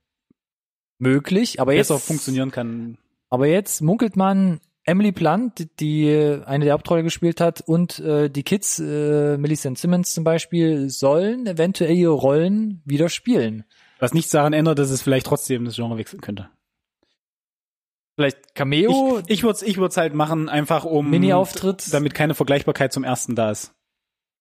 Möglich, 1.00 1.62
aber 1.62 1.74
jetzt 1.74 1.88
besser 1.88 2.00
funktionieren 2.00 2.52
kann. 2.52 2.98
Aber 3.30 3.48
jetzt 3.48 3.82
munkelt 3.82 4.18
man, 4.18 4.60
Emily 4.90 5.12
Blunt, 5.12 5.68
die 5.80 6.10
eine 6.46 6.66
der 6.66 6.74
Hauptrolle 6.74 7.04
gespielt 7.04 7.40
hat, 7.42 7.62
und 7.62 8.00
äh, 8.00 8.30
die 8.30 8.44
Kids, 8.44 8.80
äh, 8.80 9.38
Millicent 9.38 9.78
Simmons 9.78 10.14
zum 10.14 10.24
Beispiel, 10.24 10.90
sollen 10.90 11.46
eventuell 11.48 11.96
ihre 11.96 12.12
Rollen 12.14 12.82
wieder 12.86 13.10
spielen. 13.10 13.64
Was 14.00 14.14
nichts 14.14 14.32
daran 14.32 14.54
ändert, 14.54 14.80
dass 14.80 14.90
es 14.90 15.02
vielleicht 15.02 15.26
trotzdem 15.28 15.66
das 15.66 15.76
Genre 15.76 15.98
wechseln 15.98 16.22
könnte. 16.22 16.50
Vielleicht 18.16 18.54
Cameo, 18.56 19.20
Ich, 19.28 19.30
ich 19.38 19.44
würde 19.44 19.56
es 19.56 19.62
ich 19.62 19.78
würd's 19.78 19.96
halt 19.98 20.14
machen, 20.14 20.50
einfach 20.50 20.84
um 20.86 21.10
Mini-Auftritt. 21.10 21.94
damit 21.94 22.14
keine 22.14 22.34
Vergleichbarkeit 22.34 22.92
zum 22.92 23.04
ersten 23.04 23.36
da 23.36 23.52
ist. 23.52 23.74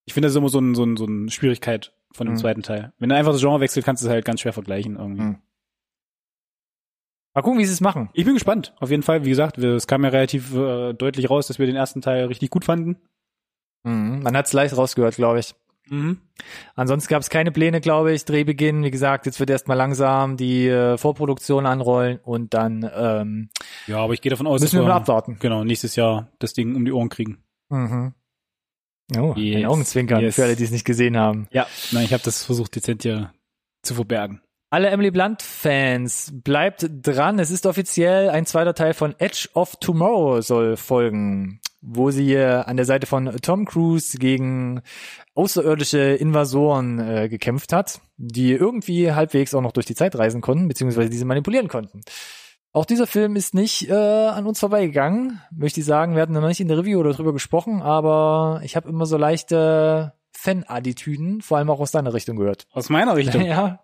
Ich 0.04 0.14
finde 0.14 0.26
das 0.26 0.32
ist 0.32 0.36
immer 0.38 0.48
so, 0.48 0.58
ein, 0.60 0.74
so, 0.74 0.84
ein, 0.84 0.96
so 0.96 1.06
eine 1.06 1.30
Schwierigkeit 1.30 1.92
von 2.12 2.26
dem 2.26 2.34
Mhm. 2.34 2.38
zweiten 2.38 2.62
Teil. 2.62 2.92
Wenn 2.98 3.10
du 3.10 3.14
einfach 3.14 3.32
das 3.32 3.40
Genre 3.40 3.60
wechselst, 3.60 3.84
kannst 3.84 4.02
du 4.02 4.06
es 4.08 4.12
halt 4.12 4.24
ganz 4.24 4.40
schwer 4.40 4.52
vergleichen 4.52 4.96
irgendwie. 4.96 5.22
Mhm. 5.22 5.38
Mal 7.38 7.42
gucken, 7.42 7.60
wie 7.60 7.66
sie 7.66 7.72
es 7.72 7.80
machen. 7.80 8.10
Ich 8.14 8.24
bin 8.24 8.34
gespannt, 8.34 8.74
auf 8.80 8.90
jeden 8.90 9.04
Fall. 9.04 9.24
Wie 9.24 9.28
gesagt, 9.28 9.62
wir, 9.62 9.74
es 9.74 9.86
kam 9.86 10.02
ja 10.02 10.10
relativ 10.10 10.52
äh, 10.56 10.92
deutlich 10.92 11.30
raus, 11.30 11.46
dass 11.46 11.60
wir 11.60 11.66
den 11.66 11.76
ersten 11.76 12.00
Teil 12.00 12.24
richtig 12.24 12.50
gut 12.50 12.64
fanden. 12.64 12.96
Mhm. 13.84 14.24
Man 14.24 14.36
hat 14.36 14.46
es 14.46 14.52
leicht 14.52 14.76
rausgehört, 14.76 15.14
glaube 15.14 15.38
ich. 15.38 15.54
Mhm. 15.88 16.18
Ansonsten 16.74 17.08
gab 17.10 17.22
es 17.22 17.30
keine 17.30 17.52
Pläne, 17.52 17.80
glaube 17.80 18.12
ich. 18.12 18.24
Drehbeginn, 18.24 18.82
wie 18.82 18.90
gesagt, 18.90 19.24
jetzt 19.26 19.38
wird 19.38 19.50
erstmal 19.50 19.76
langsam 19.76 20.36
die 20.36 20.66
äh, 20.66 20.98
Vorproduktion 20.98 21.64
anrollen 21.64 22.18
und 22.24 22.54
dann 22.54 22.90
ähm, 22.92 23.50
Ja, 23.86 23.98
aber 23.98 24.14
ich 24.14 24.20
gehe 24.20 24.30
davon 24.30 24.48
aus, 24.48 24.60
müssen 24.60 24.74
wir 24.74 24.80
dass 24.80 24.88
mal 24.88 24.96
abwarten. 24.96 25.36
genau 25.38 25.62
nächstes 25.62 25.94
Jahr 25.94 26.32
das 26.40 26.54
Ding 26.54 26.74
um 26.74 26.84
die 26.84 26.90
Ohren 26.92 27.08
kriegen. 27.08 27.38
Mhm. 27.68 28.14
Oh, 29.16 29.34
ein 29.34 29.40
Yes, 29.40 29.64
Augenzwinkern 29.70 30.22
yes. 30.22 30.34
für 30.34 30.42
alle, 30.42 30.56
die 30.56 30.64
es 30.64 30.72
nicht 30.72 30.84
gesehen 30.84 31.16
haben. 31.16 31.46
Ja, 31.52 31.68
nein, 31.92 32.04
ich 32.04 32.12
habe 32.12 32.24
das 32.24 32.44
versucht 32.44 32.74
dezent 32.74 33.04
hier 33.04 33.32
zu 33.82 33.94
verbergen. 33.94 34.40
Alle 34.70 34.90
Emily 34.90 35.10
Blunt-Fans, 35.10 36.32
bleibt 36.44 36.86
dran. 36.90 37.38
Es 37.38 37.50
ist 37.50 37.64
offiziell 37.64 38.28
ein 38.28 38.44
zweiter 38.44 38.74
Teil 38.74 38.92
von 38.92 39.14
Edge 39.18 39.48
of 39.54 39.76
Tomorrow 39.76 40.42
soll 40.42 40.76
folgen, 40.76 41.60
wo 41.80 42.10
sie 42.10 42.36
an 42.36 42.76
der 42.76 42.84
Seite 42.84 43.06
von 43.06 43.34
Tom 43.40 43.64
Cruise 43.64 44.18
gegen 44.18 44.82
außerirdische 45.34 45.98
Invasoren 45.98 46.98
äh, 46.98 47.28
gekämpft 47.30 47.72
hat, 47.72 48.02
die 48.18 48.52
irgendwie 48.52 49.10
halbwegs 49.12 49.54
auch 49.54 49.62
noch 49.62 49.72
durch 49.72 49.86
die 49.86 49.94
Zeit 49.94 50.16
reisen 50.16 50.42
konnten, 50.42 50.68
beziehungsweise 50.68 51.08
diese 51.08 51.24
manipulieren 51.24 51.68
konnten. 51.68 52.02
Auch 52.72 52.84
dieser 52.84 53.06
Film 53.06 53.36
ist 53.36 53.54
nicht 53.54 53.88
äh, 53.88 53.94
an 53.94 54.46
uns 54.46 54.60
vorbeigegangen, 54.60 55.40
möchte 55.50 55.80
ich 55.80 55.86
sagen. 55.86 56.14
Wir 56.14 56.20
hatten 56.20 56.34
noch 56.34 56.46
nicht 56.46 56.60
in 56.60 56.68
der 56.68 56.76
Review 56.76 57.00
oder 57.00 57.14
drüber 57.14 57.32
gesprochen, 57.32 57.80
aber 57.80 58.60
ich 58.62 58.76
habe 58.76 58.90
immer 58.90 59.06
so 59.06 59.16
leichte 59.16 60.12
Fan-Attitüden, 60.32 61.40
vor 61.40 61.56
allem 61.56 61.70
auch 61.70 61.80
aus 61.80 61.90
deiner 61.90 62.12
Richtung 62.12 62.36
gehört. 62.36 62.66
Aus 62.70 62.90
meiner 62.90 63.16
Richtung. 63.16 63.42
ja. 63.46 63.80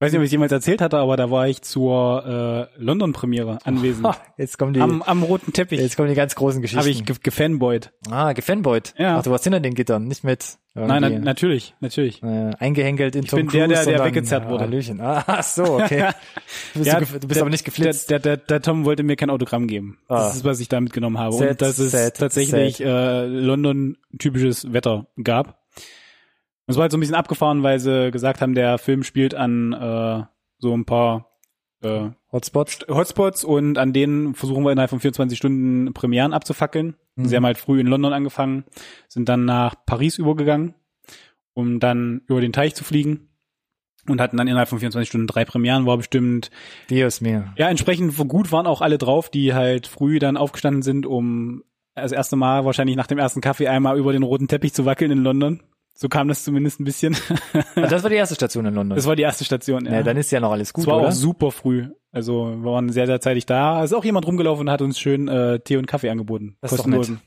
Weiß 0.00 0.12
nicht, 0.12 0.18
ob 0.18 0.22
ich 0.24 0.28
es 0.28 0.32
jemals 0.32 0.52
erzählt 0.52 0.80
hatte, 0.80 0.98
aber 0.98 1.16
da 1.16 1.30
war 1.30 1.48
ich 1.48 1.62
zur 1.62 2.68
äh, 2.76 2.82
London-Premiere 2.82 3.58
anwesend. 3.64 4.06
Ha, 4.06 4.16
jetzt 4.38 4.58
kommen 4.58 4.74
die, 4.74 4.80
am, 4.80 5.02
am 5.02 5.22
roten 5.22 5.52
Teppich 5.52 5.80
jetzt 5.80 5.96
kommen 5.96 6.08
die 6.08 6.14
ganz 6.14 6.34
großen 6.34 6.60
Geschichten. 6.60 6.80
habe 6.80 6.90
ich 6.90 7.04
ge 7.04 7.16
gefanboyt. 7.22 7.92
ah, 8.10 8.32
gefanboyt. 8.32 8.94
Ja. 8.98 9.18
Ach, 9.18 9.22
du 9.22 9.30
warst 9.30 9.44
hinter 9.44 9.60
den 9.60 9.74
Gittern, 9.74 10.04
nicht 10.08 10.24
mit. 10.24 10.58
Nein, 10.76 11.02
na, 11.02 11.08
natürlich, 11.08 11.72
natürlich. 11.78 12.20
äh, 12.24 12.50
eingehängelt 12.58 13.14
in 13.14 13.24
Tom 13.26 13.36
bin 13.36 13.48
der, 13.48 13.66
Cruise. 13.66 13.68
der- 13.68 13.84
der 13.84 13.84
sondern- 13.84 14.06
weggezerrt 14.06 14.48
wurde. 14.48 14.64
Hallöchen. 14.64 15.00
Ah, 15.00 15.40
so, 15.42 15.62
okay. 15.78 16.10
Du 16.74 16.80
bist, 16.80 16.90
Ja, 16.92 16.98
du, 16.98 17.06
du 17.06 17.12
bist 17.28 17.36
der- 17.36 17.42
aber 17.42 17.50
nicht 17.50 17.64
geflitzt. 17.64 18.10
Der, 18.10 18.18
der, 18.18 18.36
der, 18.38 18.46
der 18.46 18.60
Tom 18.60 18.84
wollte 18.84 19.04
mir 19.04 19.14
kein 19.14 19.30
Autogramm 19.30 19.68
geben. 19.68 19.98
Ah. 20.08 20.16
Das 20.24 20.34
ist, 20.34 20.44
was 20.44 20.58
ich 20.58 20.68
da 20.68 20.80
mitgenommen 20.80 21.16
habe. 21.18 21.32
Sad, 21.36 21.50
und 21.50 21.62
dass 21.62 21.78
es 21.78 21.92
sad, 21.92 22.16
tatsächlich 22.16 22.80
äh, 22.80 23.24
London-typisches 23.26 24.72
Wetter 24.72 25.06
gab. 25.22 25.63
Es 26.66 26.76
war 26.76 26.82
halt 26.82 26.92
so 26.92 26.96
ein 26.96 27.00
bisschen 27.00 27.14
abgefahren, 27.14 27.62
weil 27.62 27.78
sie 27.78 28.10
gesagt 28.10 28.40
haben, 28.40 28.54
der 28.54 28.78
Film 28.78 29.02
spielt 29.02 29.34
an 29.34 29.72
äh, 29.72 30.24
so 30.58 30.74
ein 30.74 30.84
paar 30.84 31.30
äh, 31.82 32.10
Hotspots. 32.32 32.86
Hotspots 32.88 33.44
und 33.44 33.78
an 33.78 33.92
denen 33.92 34.34
versuchen 34.34 34.64
wir 34.64 34.72
innerhalb 34.72 34.90
von 34.90 35.00
24 35.00 35.36
Stunden 35.36 35.92
Premieren 35.92 36.32
abzufackeln. 36.32 36.96
Mhm. 37.16 37.26
Sie 37.26 37.36
haben 37.36 37.46
halt 37.46 37.58
früh 37.58 37.80
in 37.80 37.86
London 37.86 38.12
angefangen, 38.12 38.64
sind 39.08 39.28
dann 39.28 39.44
nach 39.44 39.74
Paris 39.86 40.18
übergegangen, 40.18 40.74
um 41.52 41.80
dann 41.80 42.22
über 42.26 42.40
den 42.40 42.52
Teich 42.52 42.74
zu 42.74 42.84
fliegen 42.84 43.28
und 44.08 44.20
hatten 44.20 44.36
dann 44.36 44.48
innerhalb 44.48 44.68
von 44.68 44.78
24 44.78 45.08
Stunden 45.08 45.26
drei 45.26 45.44
Premieren, 45.44 45.86
war 45.86 45.96
bestimmt 45.96 46.50
Dios 46.90 47.20
mir. 47.20 47.52
ja, 47.56 47.68
entsprechend 47.68 48.16
gut 48.28 48.52
waren 48.52 48.66
auch 48.66 48.80
alle 48.80 48.98
drauf, 48.98 49.30
die 49.30 49.54
halt 49.54 49.86
früh 49.86 50.18
dann 50.18 50.36
aufgestanden 50.36 50.82
sind, 50.82 51.06
um 51.06 51.62
das 51.94 52.12
erste 52.12 52.36
Mal 52.36 52.64
wahrscheinlich 52.64 52.96
nach 52.96 53.06
dem 53.06 53.18
ersten 53.18 53.40
Kaffee 53.40 53.68
einmal 53.68 53.98
über 53.98 54.12
den 54.12 54.24
roten 54.24 54.48
Teppich 54.48 54.74
zu 54.74 54.84
wackeln 54.84 55.10
in 55.10 55.18
London. 55.22 55.62
So 55.96 56.08
kam 56.08 56.26
das 56.28 56.42
zumindest 56.44 56.80
ein 56.80 56.84
bisschen. 56.84 57.16
Also 57.76 57.88
das 57.90 58.02
war 58.02 58.10
die 58.10 58.16
erste 58.16 58.34
Station 58.34 58.66
in 58.66 58.74
London. 58.74 58.96
Das 58.96 59.06
war 59.06 59.16
die 59.16 59.22
erste 59.22 59.44
Station. 59.44 59.86
ja. 59.86 59.92
Ja, 59.94 60.02
dann 60.02 60.16
ist 60.16 60.30
ja 60.32 60.40
noch 60.40 60.52
alles 60.52 60.72
gut, 60.72 60.82
es 60.82 60.86
war 60.88 60.98
oder? 60.98 61.08
auch 61.08 61.12
super 61.12 61.50
früh. 61.50 61.88
Also 62.12 62.46
wir 62.62 62.64
waren 62.70 62.88
sehr, 62.90 63.06
sehr 63.06 63.20
zeitig 63.20 63.46
da. 63.46 63.82
Es 63.82 63.90
ist 63.90 63.96
auch 63.96 64.04
jemand 64.04 64.26
rumgelaufen 64.26 64.66
und 64.68 64.72
hat 64.72 64.80
uns 64.82 64.98
schön 64.98 65.26
äh, 65.28 65.58
Tee 65.60 65.76
und 65.76 65.86
Kaffee 65.86 66.10
angeboten. 66.10 66.56
Das 66.60 66.70
ist 66.72 66.78
doch 66.78 66.84
Kostenlosen. 66.84 67.20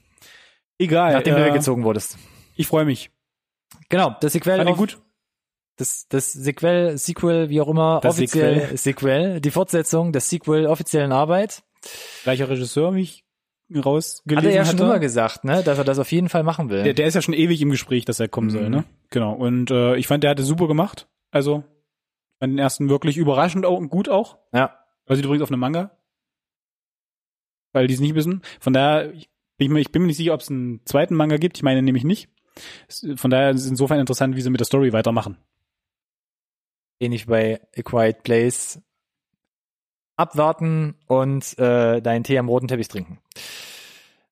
Egal. 0.80 1.13
Nachdem 1.13 1.36
du 1.36 1.41
äh, 1.43 1.47
weggezogen 1.47 1.84
wurdest. 1.84 2.17
Ich 2.56 2.67
freue 2.67 2.86
mich. 2.86 3.12
Genau, 3.89 4.15
das 4.21 4.34
Sequel 4.34 4.62
ich 4.62 4.67
auf- 4.67 4.77
gut. 4.77 4.99
Das, 5.77 6.08
das 6.08 6.34
Sequel, 6.34 6.97
Sequel, 6.97 7.49
wie 7.49 7.62
auch 7.62 7.67
immer, 7.67 7.99
Das 8.01 8.15
offiziell 8.15 8.75
Sequel, 8.77 9.39
die 9.41 9.51
Fortsetzung, 9.51 10.12
das 10.12 10.27
Sequel 10.30 10.65
offiziell 10.65 11.06
in 11.06 11.12
Arbeit. 11.12 11.62
Gleicher 12.23 12.49
Regisseur, 12.49 12.95
wie 12.95 13.01
ich 13.01 13.25
rausgelesen 13.75 14.38
Hat 14.38 14.51
er 14.51 14.56
ja 14.56 14.65
schon 14.65 14.75
hatte. 14.75 14.84
immer 14.84 14.99
gesagt, 14.99 15.43
ne, 15.43 15.62
dass 15.63 15.77
er 15.77 15.84
das 15.84 15.99
auf 15.99 16.12
jeden 16.12 16.30
Fall 16.30 16.43
machen 16.43 16.69
will. 16.69 16.84
Der, 16.84 16.93
der 16.93 17.08
ist 17.08 17.13
ja 17.15 17.21
schon 17.21 17.34
ewig 17.34 17.62
im 17.62 17.69
Gespräch, 17.69 18.06
dass 18.06 18.19
er 18.19 18.27
kommen 18.30 18.47
Mhm. 18.47 18.51
soll, 18.51 18.69
ne? 18.69 18.84
Genau. 19.10 19.34
Und 19.34 19.71
äh, 19.71 19.95
ich 19.97 20.08
fand, 20.08 20.23
der 20.23 20.32
hat 20.32 20.39
es 20.39 20.47
super 20.47 20.67
gemacht. 20.67 21.08
Also, 21.32 21.63
fand 22.39 22.53
den 22.53 22.60
ersten 22.60 22.89
wirklich 22.89 23.17
überraschend 23.17 23.65
auch 23.65 23.77
und 23.77 23.89
gut 23.89 24.10
auch. 24.10 24.38
ja. 24.53 24.77
Basiert 25.06 25.25
übrigens 25.25 25.43
auf 25.43 25.51
einem 25.51 25.62
Manga. 25.62 25.97
Weil 27.73 27.88
die 27.88 27.93
es 27.93 27.99
nicht 28.01 28.13
wissen. 28.15 28.41
Von 28.60 28.73
daher, 28.73 29.13
ich 29.13 29.30
bin 29.58 29.71
mir, 29.71 29.80
ich 29.80 29.91
bin 29.91 30.01
mir 30.01 30.08
nicht 30.08 30.17
sicher, 30.17 30.34
ob 30.34 30.41
es 30.41 30.49
einen 30.49 30.82
zweiten 30.86 31.15
Manga 31.15 31.38
gibt. 31.38 31.56
Ich 31.58 31.63
meine 31.63 31.82
nämlich 31.82 32.03
nicht. 32.03 32.30
Von 33.15 33.30
daher 33.32 33.51
ist 33.51 33.62
es 33.63 33.69
insofern 33.69 33.99
interessant, 33.99 34.36
wie 34.36 34.41
sie 34.41 34.49
mit 34.49 34.60
der 34.60 34.65
Story 34.65 34.91
weitermachen. 34.91 35.38
ähnlich 36.99 37.25
bei 37.27 37.62
A 37.77 37.82
Quiet 37.84 38.23
Place. 38.23 38.82
Abwarten 40.17 40.95
und 41.08 41.58
äh, 41.60 42.01
deinen 42.01 42.23
Tee 42.23 42.38
am 42.38 42.49
roten 42.49 42.67
Teppich 42.67 42.88
trinken. 42.89 43.19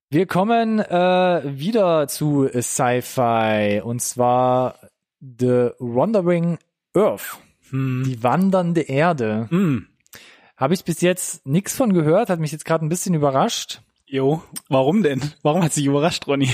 Wir 0.09 0.25
kommen 0.25 0.79
äh, 0.79 1.41
wieder 1.45 2.07
zu 2.07 2.47
Sci-Fi 2.47 3.81
und 3.83 4.01
zwar 4.01 4.75
The 5.21 5.69
Wandering 5.79 6.57
Earth, 6.95 7.37
Hm. 7.69 8.03
die 8.05 8.21
wandernde 8.21 8.81
Erde. 8.81 9.47
Hm. 9.49 9.87
Habe 10.57 10.73
ich 10.73 10.83
bis 10.85 11.01
jetzt 11.01 11.45
nichts 11.45 11.75
von 11.75 11.93
gehört, 11.93 12.29
hat 12.29 12.39
mich 12.39 12.51
jetzt 12.51 12.65
gerade 12.65 12.85
ein 12.85 12.89
bisschen 12.89 13.13
überrascht. 13.13 13.81
Jo, 14.05 14.43
warum 14.69 15.01
denn? 15.03 15.21
Warum 15.41 15.63
hat 15.63 15.73
sich 15.73 15.85
überrascht, 15.85 16.27
Ronny? 16.27 16.49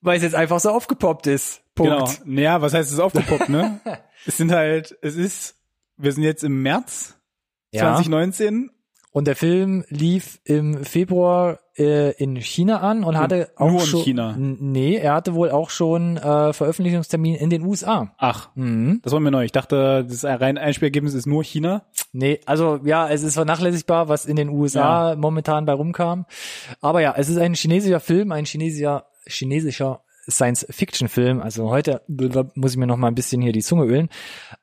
Weil 0.00 0.16
es 0.18 0.22
jetzt 0.22 0.36
einfach 0.36 0.60
so 0.60 0.70
aufgepoppt 0.70 1.26
ist. 1.26 1.62
Punkt. 1.74 2.22
Genau. 2.24 2.40
Ja, 2.40 2.62
was 2.62 2.72
heißt 2.74 2.92
es 2.92 3.00
aufgepoppt, 3.00 3.48
ne? 3.48 3.80
es 4.26 4.36
sind 4.36 4.52
halt, 4.52 4.96
es 5.02 5.16
ist, 5.16 5.55
wir 5.98 6.12
sind 6.12 6.22
jetzt 6.24 6.44
im 6.44 6.62
März 6.62 7.16
Ja. 7.72 7.82
2019 7.94 8.70
Und 9.12 9.26
der 9.26 9.36
Film 9.36 9.82
lief 9.88 10.40
im 10.44 10.84
Februar 10.84 11.58
äh, 11.78 12.12
in 12.22 12.36
China 12.36 12.80
an 12.80 13.02
und 13.02 13.16
hatte 13.16 13.48
auch 13.56 13.70
nur 13.70 13.80
in 13.80 13.86
schon. 13.86 14.02
China? 14.02 14.34
N- 14.34 14.58
Nee, 14.60 14.96
er 14.96 15.14
hatte 15.14 15.32
wohl 15.34 15.50
auch 15.50 15.70
schon 15.70 16.18
äh, 16.18 16.52
Veröffentlichungstermin 16.52 17.34
in 17.34 17.48
den 17.48 17.62
USA. 17.62 18.12
Ach, 18.18 18.50
Mhm. 18.56 19.00
das 19.02 19.12
war 19.14 19.20
mir 19.20 19.30
neu. 19.30 19.44
Ich 19.44 19.52
dachte, 19.52 20.04
das 20.06 20.22
rein 20.24 20.58
Einspielergebnis 20.58 21.14
ist 21.14 21.24
nur 21.26 21.42
China. 21.44 21.86
Nee, 22.12 22.40
also 22.44 22.78
ja, 22.84 23.08
es 23.08 23.22
ist 23.22 23.34
vernachlässigbar, 23.34 24.08
was 24.10 24.26
in 24.26 24.36
den 24.36 24.50
USA 24.50 25.16
momentan 25.16 25.64
bei 25.64 25.72
rumkam. 25.72 26.26
Aber 26.82 27.00
ja, 27.00 27.14
es 27.16 27.30
ist 27.30 27.38
ein 27.38 27.54
chinesischer 27.54 28.00
Film, 28.00 28.32
ein 28.32 28.44
chinesischer, 28.44 29.06
chinesischer 29.26 30.02
Science-Fiction-Film. 30.28 31.40
Also 31.40 31.70
heute 31.70 32.02
muss 32.54 32.72
ich 32.72 32.76
mir 32.78 32.86
noch 32.86 32.96
mal 32.96 33.08
ein 33.08 33.14
bisschen 33.14 33.40
hier 33.42 33.52
die 33.52 33.62
Zunge 33.62 33.84
ölen. 33.84 34.08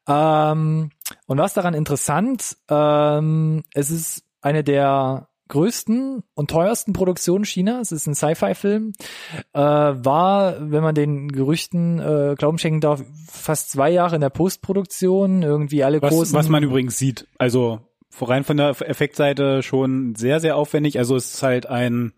Ähm, 0.08 0.92
und 1.28 1.38
was 1.38 1.54
daran 1.54 1.74
interessant, 1.74 2.58
ähm, 2.70 3.64
es 3.74 3.92
ist 3.92 4.24
eine 4.42 4.64
der 4.64 5.30
größten 5.50 6.24
und 6.34 6.50
teuersten 6.50 6.94
Produktionen 6.94 7.44
Chinas. 7.44 7.92
Es 7.92 8.02
ist 8.02 8.08
ein 8.08 8.16
Sci-Fi-Film. 8.16 8.94
Äh, 9.54 9.60
war, 9.60 10.72
wenn 10.72 10.82
man 10.82 10.96
den 10.96 11.32
Gerüchten 11.32 12.00
äh, 12.00 12.36
Glauben 12.38 12.58
schenken 12.58 12.82
darf, 12.82 13.04
fast 13.28 13.70
zwei 13.70 13.92
Jahre 13.92 14.16
in 14.16 14.22
der 14.22 14.30
Postproduktion. 14.30 15.44
Irgendwie 15.44 15.84
alle 15.84 16.02
Was, 16.02 16.14
großen. 16.14 16.34
was 16.34 16.50
man 16.50 16.64
übrigens 16.64 16.98
sieht. 16.98 17.28
Also 17.38 17.82
rein 18.20 18.44
von 18.44 18.58
der 18.58 18.70
Effektseite 18.82 19.64
schon 19.64 20.16
sehr, 20.16 20.40
sehr 20.40 20.56
aufwendig. 20.56 20.98
Also 20.98 21.16
es 21.16 21.36
ist 21.36 21.44
halt 21.44 21.68
ein, 21.68 22.14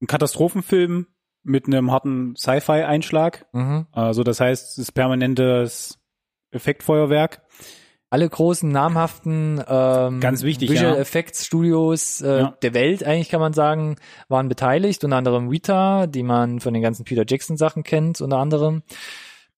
ein 0.00 0.06
Katastrophenfilm 0.06 1.06
mit 1.44 1.66
einem 1.66 1.90
harten 1.90 2.34
Sci-Fi-Einschlag. 2.36 3.46
mhm. 3.52 3.86
Also 3.92 4.24
das 4.24 4.40
heißt, 4.40 4.72
es 4.72 4.78
ist 4.78 4.92
permanentes 4.92 5.98
Effektfeuerwerk. 6.50 7.42
Alle 8.10 8.28
großen 8.28 8.70
namhaften 8.70 9.62
ähm, 9.68 10.20
Ganz 10.20 10.42
wichtig, 10.42 10.70
Visual 10.70 10.94
ja. 10.94 11.00
Effects 11.00 11.44
Studios 11.44 12.20
äh, 12.22 12.40
Ja. 12.40 12.56
der 12.62 12.74
Welt 12.74 13.04
eigentlich 13.04 13.28
kann 13.28 13.40
man 13.40 13.52
sagen 13.52 13.96
waren 14.28 14.48
beteiligt 14.48 15.04
unter 15.04 15.16
anderem 15.16 15.50
Weta 15.50 16.06
die 16.06 16.22
man 16.22 16.60
von 16.60 16.72
den 16.72 16.82
ganzen 16.82 17.04
Peter 17.04 17.24
Jackson 17.26 17.56
Sachen 17.56 17.82
kennt 17.82 18.20
unter 18.20 18.38
anderem 18.38 18.82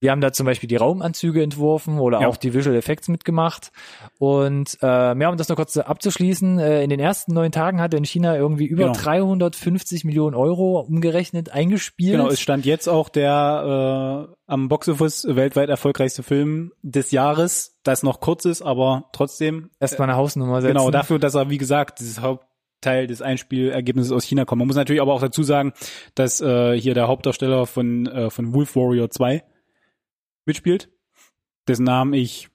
wir 0.00 0.10
haben 0.10 0.20
da 0.20 0.32
zum 0.32 0.46
Beispiel 0.46 0.68
die 0.68 0.76
Raumanzüge 0.76 1.42
entworfen 1.42 1.98
oder 1.98 2.22
Ja. 2.22 2.28
auch 2.28 2.36
die 2.38 2.54
Visual 2.54 2.74
Effects 2.76 3.08
mitgemacht 3.08 3.70
und 4.18 4.78
äh, 4.82 4.86
ja, 4.86 5.28
um 5.28 5.36
das 5.36 5.48
noch 5.48 5.56
kurz 5.56 5.76
abzuschließen, 5.76 6.58
äh, 6.58 6.82
in 6.82 6.90
den 6.90 7.00
ersten 7.00 7.34
neun 7.34 7.52
Tagen 7.52 7.80
hat 7.80 7.92
er 7.94 7.98
in 7.98 8.04
China 8.04 8.36
irgendwie 8.36 8.66
über 8.66 8.84
Genau. 8.84 8.94
350 8.94 10.04
Millionen 10.04 10.34
Euro 10.34 10.80
umgerechnet 10.80 11.50
eingespielt. 11.52 12.12
Genau, 12.12 12.28
es 12.28 12.40
stand 12.40 12.64
jetzt 12.66 12.88
auch 12.88 13.08
der 13.08 14.28
äh, 14.30 14.34
am 14.46 14.68
Boxoffice 14.68 15.26
weltweit 15.28 15.68
erfolgreichste 15.68 16.22
Film 16.22 16.72
des 16.82 17.10
Jahres, 17.10 17.78
das 17.82 18.02
noch 18.02 18.20
kurz 18.20 18.44
ist, 18.44 18.62
aber 18.62 19.04
trotzdem 19.12 19.70
Erstmal 19.80 20.08
eine 20.08 20.16
Hausnummer 20.18 20.60
setzen. 20.62 20.74
Genau, 20.76 20.90
dafür, 20.90 21.18
dass 21.18 21.34
er, 21.34 21.50
wie 21.50 21.58
gesagt, 21.58 22.00
dieses 22.00 22.20
Hauptteil 22.20 23.06
des 23.06 23.22
Einspielergebnisses 23.22 24.12
aus 24.12 24.24
China 24.24 24.44
kommt. 24.44 24.58
Man 24.60 24.66
muss 24.66 24.76
natürlich 24.76 25.02
aber 25.02 25.12
auch 25.12 25.20
dazu 25.20 25.42
sagen, 25.42 25.72
dass 26.14 26.40
äh, 26.40 26.72
hier 26.80 26.94
der 26.94 27.06
Hauptdarsteller 27.08 27.66
von, 27.66 28.06
äh, 28.06 28.30
von 28.30 28.54
Wolf 28.54 28.74
Warrior 28.76 29.10
2 29.10 29.42
mitspielt, 30.50 30.90
dessen 31.68 31.84
Namen 31.84 32.12
ich 32.12 32.48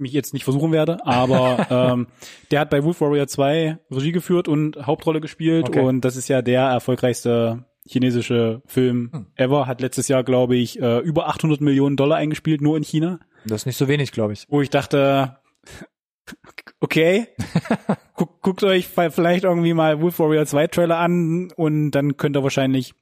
mich 0.00 0.12
jetzt 0.12 0.32
nicht 0.32 0.44
versuchen 0.44 0.70
werde, 0.70 1.04
aber 1.04 1.66
ähm, 1.92 2.06
der 2.52 2.60
hat 2.60 2.70
bei 2.70 2.84
Wolf 2.84 3.00
Warrior 3.00 3.26
2 3.26 3.78
Regie 3.90 4.12
geführt 4.12 4.46
und 4.46 4.86
Hauptrolle 4.86 5.20
gespielt 5.20 5.68
Okay. 5.68 5.80
und 5.80 6.02
das 6.04 6.14
ist 6.16 6.28
ja 6.28 6.40
der 6.40 6.62
erfolgreichste 6.62 7.64
chinesische 7.84 8.62
Film 8.66 9.10
Hm. 9.12 9.26
ever. 9.34 9.66
Hat 9.66 9.80
letztes 9.80 10.08
Jahr, 10.08 10.22
glaube 10.22 10.56
ich, 10.56 10.80
äh, 10.80 10.98
über 10.98 11.26
800 11.28 11.60
Millionen 11.60 11.96
Dollar 11.96 12.18
eingespielt, 12.18 12.60
nur 12.60 12.76
in 12.76 12.82
China. 12.84 13.18
Das 13.46 13.62
ist 13.62 13.66
nicht 13.66 13.76
so 13.78 13.88
wenig, 13.88 14.12
glaube 14.12 14.34
ich. 14.34 14.44
Wo 14.48 14.60
ich 14.60 14.70
dachte, 14.70 15.38
okay, 16.80 17.26
guckt, 18.14 18.42
guckt 18.42 18.62
euch 18.62 18.86
vielleicht 18.88 19.44
irgendwie 19.44 19.74
mal 19.74 20.00
Wolf 20.00 20.18
Warrior 20.18 20.46
2 20.46 20.66
Trailer 20.68 20.98
an 20.98 21.50
und 21.56 21.90
dann 21.92 22.16
könnt 22.16 22.36
ihr 22.36 22.42
wahrscheinlich 22.42 22.94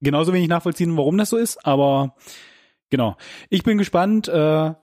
genauso 0.00 0.32
wenig 0.32 0.48
nachvollziehen, 0.48 0.96
warum 0.96 1.16
das 1.16 1.30
so 1.30 1.36
ist. 1.36 1.64
Aber 1.64 2.16
genau. 2.92 3.16
Ich 3.50 3.64
bin 3.64 3.78
gespannt. 3.78 4.28
Äh, 4.28 4.74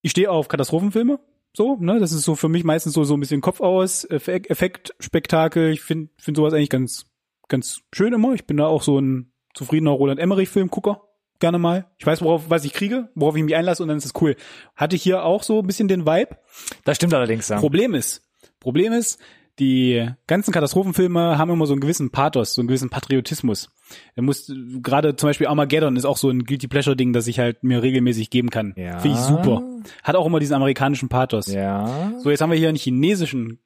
ich 0.00 0.12
stehe 0.12 0.30
auf 0.30 0.48
Katastrophenfilme. 0.48 1.20
So, 1.52 1.76
ne, 1.80 1.98
das 1.98 2.12
ist 2.12 2.22
so 2.22 2.36
für 2.36 2.48
mich 2.48 2.64
meistens 2.64 2.94
so 2.94 3.04
so 3.04 3.14
ein 3.14 3.20
bisschen 3.20 3.40
Kopf 3.40 3.60
aus, 3.60 4.08
Effekt, 4.08 4.48
Effektspektakel. 4.50 5.70
Ich 5.72 5.82
finde 5.82 6.10
find 6.16 6.36
sowas 6.36 6.54
eigentlich 6.54 6.70
ganz 6.70 7.06
ganz 7.48 7.82
schön 7.92 8.14
immer. 8.14 8.32
Ich 8.34 8.46
bin 8.46 8.56
da 8.56 8.66
auch 8.66 8.82
so 8.82 8.98
ein 8.98 9.32
zufriedener 9.52 9.90
Roland 9.90 10.20
Emmerich 10.20 10.48
Filmgucker 10.48 11.02
gerne 11.40 11.58
mal. 11.58 11.86
Ich 11.98 12.06
weiß, 12.06 12.22
worauf 12.22 12.50
was 12.50 12.64
ich 12.64 12.72
kriege, 12.72 13.08
worauf 13.14 13.34
ich 13.34 13.42
mich 13.42 13.56
einlasse 13.56 13.82
und 13.82 13.88
dann 13.88 13.98
ist 13.98 14.04
es 14.04 14.12
cool. 14.20 14.36
Hatte 14.76 14.94
ich 14.94 15.02
hier 15.02 15.24
auch 15.24 15.42
so 15.42 15.58
ein 15.58 15.66
bisschen 15.66 15.88
den 15.88 16.06
Vibe. 16.06 16.36
Das 16.84 16.96
stimmt 16.96 17.14
allerdings, 17.14 17.48
ja. 17.48 17.58
Problem 17.58 17.94
ist, 17.94 18.22
Problem 18.60 18.92
ist, 18.92 19.18
die 19.60 20.10
ganzen 20.26 20.52
Katastrophenfilme 20.52 21.38
haben 21.38 21.50
immer 21.50 21.66
so 21.66 21.74
einen 21.74 21.80
gewissen 21.80 22.10
Pathos, 22.10 22.54
so 22.54 22.62
einen 22.62 22.68
gewissen 22.68 22.88
Patriotismus. 22.88 23.70
Er 24.14 24.22
muss 24.22 24.52
gerade 24.82 25.14
zum 25.16 25.28
Beispiel 25.28 25.46
Armageddon 25.46 25.96
ist 25.96 26.06
auch 26.06 26.16
so 26.16 26.30
ein 26.30 26.44
guilty 26.44 26.66
pleasure 26.66 26.96
Ding, 26.96 27.12
das 27.12 27.26
ich 27.26 27.38
halt 27.38 27.62
mir 27.62 27.82
regelmäßig 27.82 28.30
geben 28.30 28.50
kann. 28.50 28.72
Ja. 28.76 28.98
Finde 28.98 29.18
ich 29.18 29.22
super. 29.22 29.62
Hat 30.02 30.16
auch 30.16 30.26
immer 30.26 30.40
diesen 30.40 30.54
amerikanischen 30.54 31.10
Pathos. 31.10 31.46
Ja. 31.46 32.12
So, 32.18 32.30
jetzt 32.30 32.40
haben 32.40 32.50
wir 32.50 32.58
hier 32.58 32.68
einen 32.68 32.78
chinesischen 32.78 33.60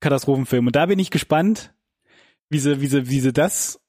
Katastrophenfilm 0.00 0.68
und 0.68 0.76
da 0.76 0.86
bin 0.86 0.98
ich 0.98 1.10
gespannt, 1.10 1.74
wie 2.48 2.60
sie, 2.60 2.80
wie 2.80 2.86
sie, 2.86 3.10
wie 3.10 3.20
sie 3.20 3.32
das 3.32 3.80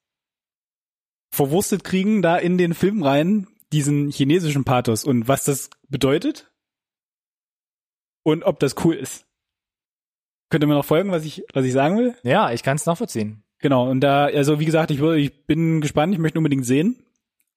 verwurstet 1.31 1.83
kriegen, 1.83 2.23
da 2.23 2.37
in 2.37 2.57
den 2.57 2.73
Film 2.73 3.03
rein, 3.03 3.47
diesen 3.71 4.09
chinesischen 4.09 4.63
Pathos 4.63 5.03
und 5.03 5.27
was 5.27 5.43
das 5.43 5.69
bedeutet 5.87 6.51
und 8.23 8.43
ob 8.43 8.59
das 8.59 8.75
cool 8.83 8.95
ist. 8.95 9.28
Könnt 10.49 10.63
ihr 10.63 10.67
mir 10.67 10.73
noch 10.75 10.85
folgen, 10.85 11.12
was 11.12 11.25
ich, 11.25 11.43
was 11.53 11.65
ich 11.65 11.73
sagen 11.73 11.97
will? 11.97 12.15
Ja, 12.23 12.51
ich 12.51 12.63
kann 12.63 12.75
es 12.75 12.85
nachvollziehen. 12.85 13.43
Genau, 13.59 13.89
und 13.89 13.99
da, 14.01 14.25
also 14.25 14.59
wie 14.59 14.65
gesagt, 14.65 14.89
ich, 14.91 14.99
würde- 14.99 15.19
ich 15.19 15.45
bin 15.45 15.81
gespannt, 15.81 16.13
ich 16.13 16.19
möchte 16.19 16.39
unbedingt 16.39 16.65
sehen. 16.65 17.03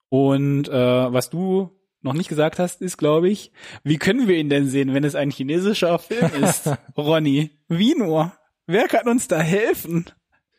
Und 0.09 0.69
äh, 0.69 0.73
was 1.13 1.31
du 1.31 1.71
noch 2.03 2.13
nicht 2.15 2.29
gesagt 2.29 2.59
hast, 2.59 2.83
ist, 2.83 2.99
glaube 2.99 3.29
ich, 3.31 3.53
wie 3.85 3.97
können 3.97 4.27
wir 4.29 4.37
ihn 4.37 4.51
denn 4.51 4.67
sehen, 4.69 4.93
wenn 4.93 5.05
es 5.05 5.15
ein 5.15 5.31
chinesischer 5.31 5.99
Film 5.99 6.31
ist? 6.43 6.69
Ronny, 6.97 7.51
wie 7.69 7.95
nur? 7.95 8.33
Wer 8.67 8.89
kann 8.89 9.09
uns 9.09 9.29
da 9.29 9.39
helfen? 9.39 10.07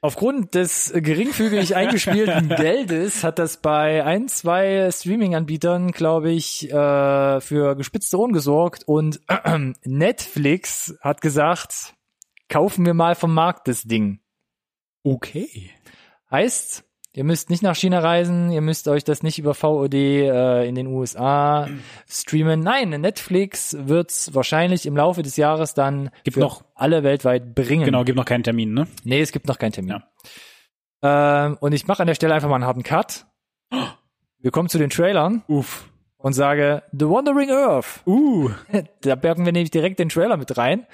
Aufgrund 0.02 0.56
des 0.56 0.92
geringfügig 0.96 1.76
eingespielten 1.78 2.50
Geldes 2.50 3.24
hat 3.24 3.38
das 3.40 3.58
bei 3.58 4.04
ein, 4.04 4.28
zwei 4.28 4.90
Streaming-Anbietern, 4.92 5.92
glaube 5.92 6.32
ich, 6.32 6.70
äh, 6.72 7.42
für 7.42 7.76
gespitzte 7.76 8.18
Ohren 8.20 8.34
gesorgt 8.34 8.84
und 8.88 9.20
Netflix 9.86 10.96
hat 11.02 11.22
gesagt, 11.22 11.94
kaufen 12.54 12.86
wir 12.86 12.94
mal 12.94 13.16
vom 13.16 13.34
Markt 13.34 13.68
das 13.68 13.82
Ding. 13.84 14.20
Okay. 15.04 15.72
Heißt, 16.30 16.84
ihr 17.14 17.24
müsst 17.24 17.50
nicht 17.50 17.64
nach 17.64 17.76
China 17.76 18.00
reisen, 18.00 18.52
ihr 18.52 18.62
müsst 18.62 18.88
euch 18.88 19.04
das 19.04 19.24
nicht 19.24 19.40
über 19.40 19.56
VOD 19.56 19.94
äh, 19.96 20.68
in 20.68 20.76
den 20.76 20.86
USA 20.88 21.68
streamen. 22.08 22.60
Nein, 22.60 22.90
Netflix 22.90 23.76
wird's 23.80 24.36
wahrscheinlich 24.36 24.86
im 24.86 24.96
Laufe 24.96 25.24
des 25.24 25.36
Jahres 25.36 25.74
dann 25.74 26.12
Gibt 26.24 26.36
für 26.36 26.42
noch- 26.42 26.64
alle 26.76 27.04
weltweit 27.04 27.56
bringen. 27.56 27.86
Genau, 27.86 28.04
gibt 28.04 28.18
noch 28.18 28.26
keinen 28.26 28.44
Termin, 28.44 28.74
ne? 28.74 28.88
Nee, 29.04 29.22
es 29.22 29.32
gibt 29.32 29.48
noch 29.48 29.58
keinen 29.58 29.72
Termin. 29.72 30.04
Ähm, 31.02 31.58
und 31.60 31.74
ich 31.74 31.88
mache 31.88 32.02
an 32.02 32.08
der 32.08 32.16
Stelle 32.16 32.36
einfach 32.36 32.50
mal 32.50 32.56
einen 32.56 32.66
harten 32.66 32.84
Cut. 32.84 33.26
Wir 34.40 34.52
kommen 34.52 34.70
zu 34.70 34.78
den 34.78 34.90
Trailern 34.92 35.42
Uff. 35.48 35.90
und 36.18 36.34
sage 36.34 36.84
The 36.92 37.08
Wandering 37.10 37.50
Earth. 37.50 38.02
Uh. 38.06 38.52
Da 39.02 39.16
bergen 39.16 39.46
wir 39.46 39.54
nämlich 39.54 39.72
direkt 39.72 39.98
den 40.00 40.10
Trailer 40.10 40.38
mit 40.38 40.56
rein. 40.58 40.86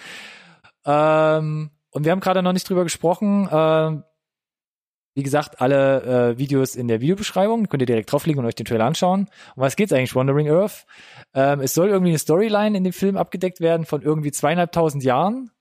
Ähm, 0.90 1.70
und 1.92 2.04
wir 2.06 2.12
haben 2.12 2.20
gerade 2.20 2.42
noch 2.42 2.54
nicht 2.54 2.68
drüber 2.68 2.84
gesprochen. 2.84 3.48
Ähm, 3.52 4.04
wie 5.16 5.24
gesagt, 5.24 5.60
alle 5.62 6.32
äh, 6.34 6.38
Videos 6.38 6.76
in 6.76 6.88
der 6.88 7.02
Videobeschreibung. 7.02 7.68
Könnt 7.68 7.82
ihr 7.84 7.88
direkt 7.88 8.12
draufklicken 8.12 8.40
und 8.40 8.48
euch 8.48 8.56
den 8.56 8.66
Trailer 8.66 8.86
anschauen. 8.86 9.28
Um 9.56 9.62
was 9.64 9.76
geht's 9.76 9.92
eigentlich, 9.92 10.16
Wandering 10.16 10.50
Earth? 10.50 10.86
Ähm, 11.34 11.60
es 11.60 11.74
soll 11.74 11.90
irgendwie 11.90 12.12
eine 12.12 12.20
Storyline 12.20 12.78
in 12.78 12.84
dem 12.84 12.94
Film 12.94 13.18
abgedeckt 13.18 13.60
werden 13.60 13.86
von 13.86 14.02
irgendwie 14.02 14.32
zweieinhalbtausend 14.32 15.04
Jahren. 15.04 15.52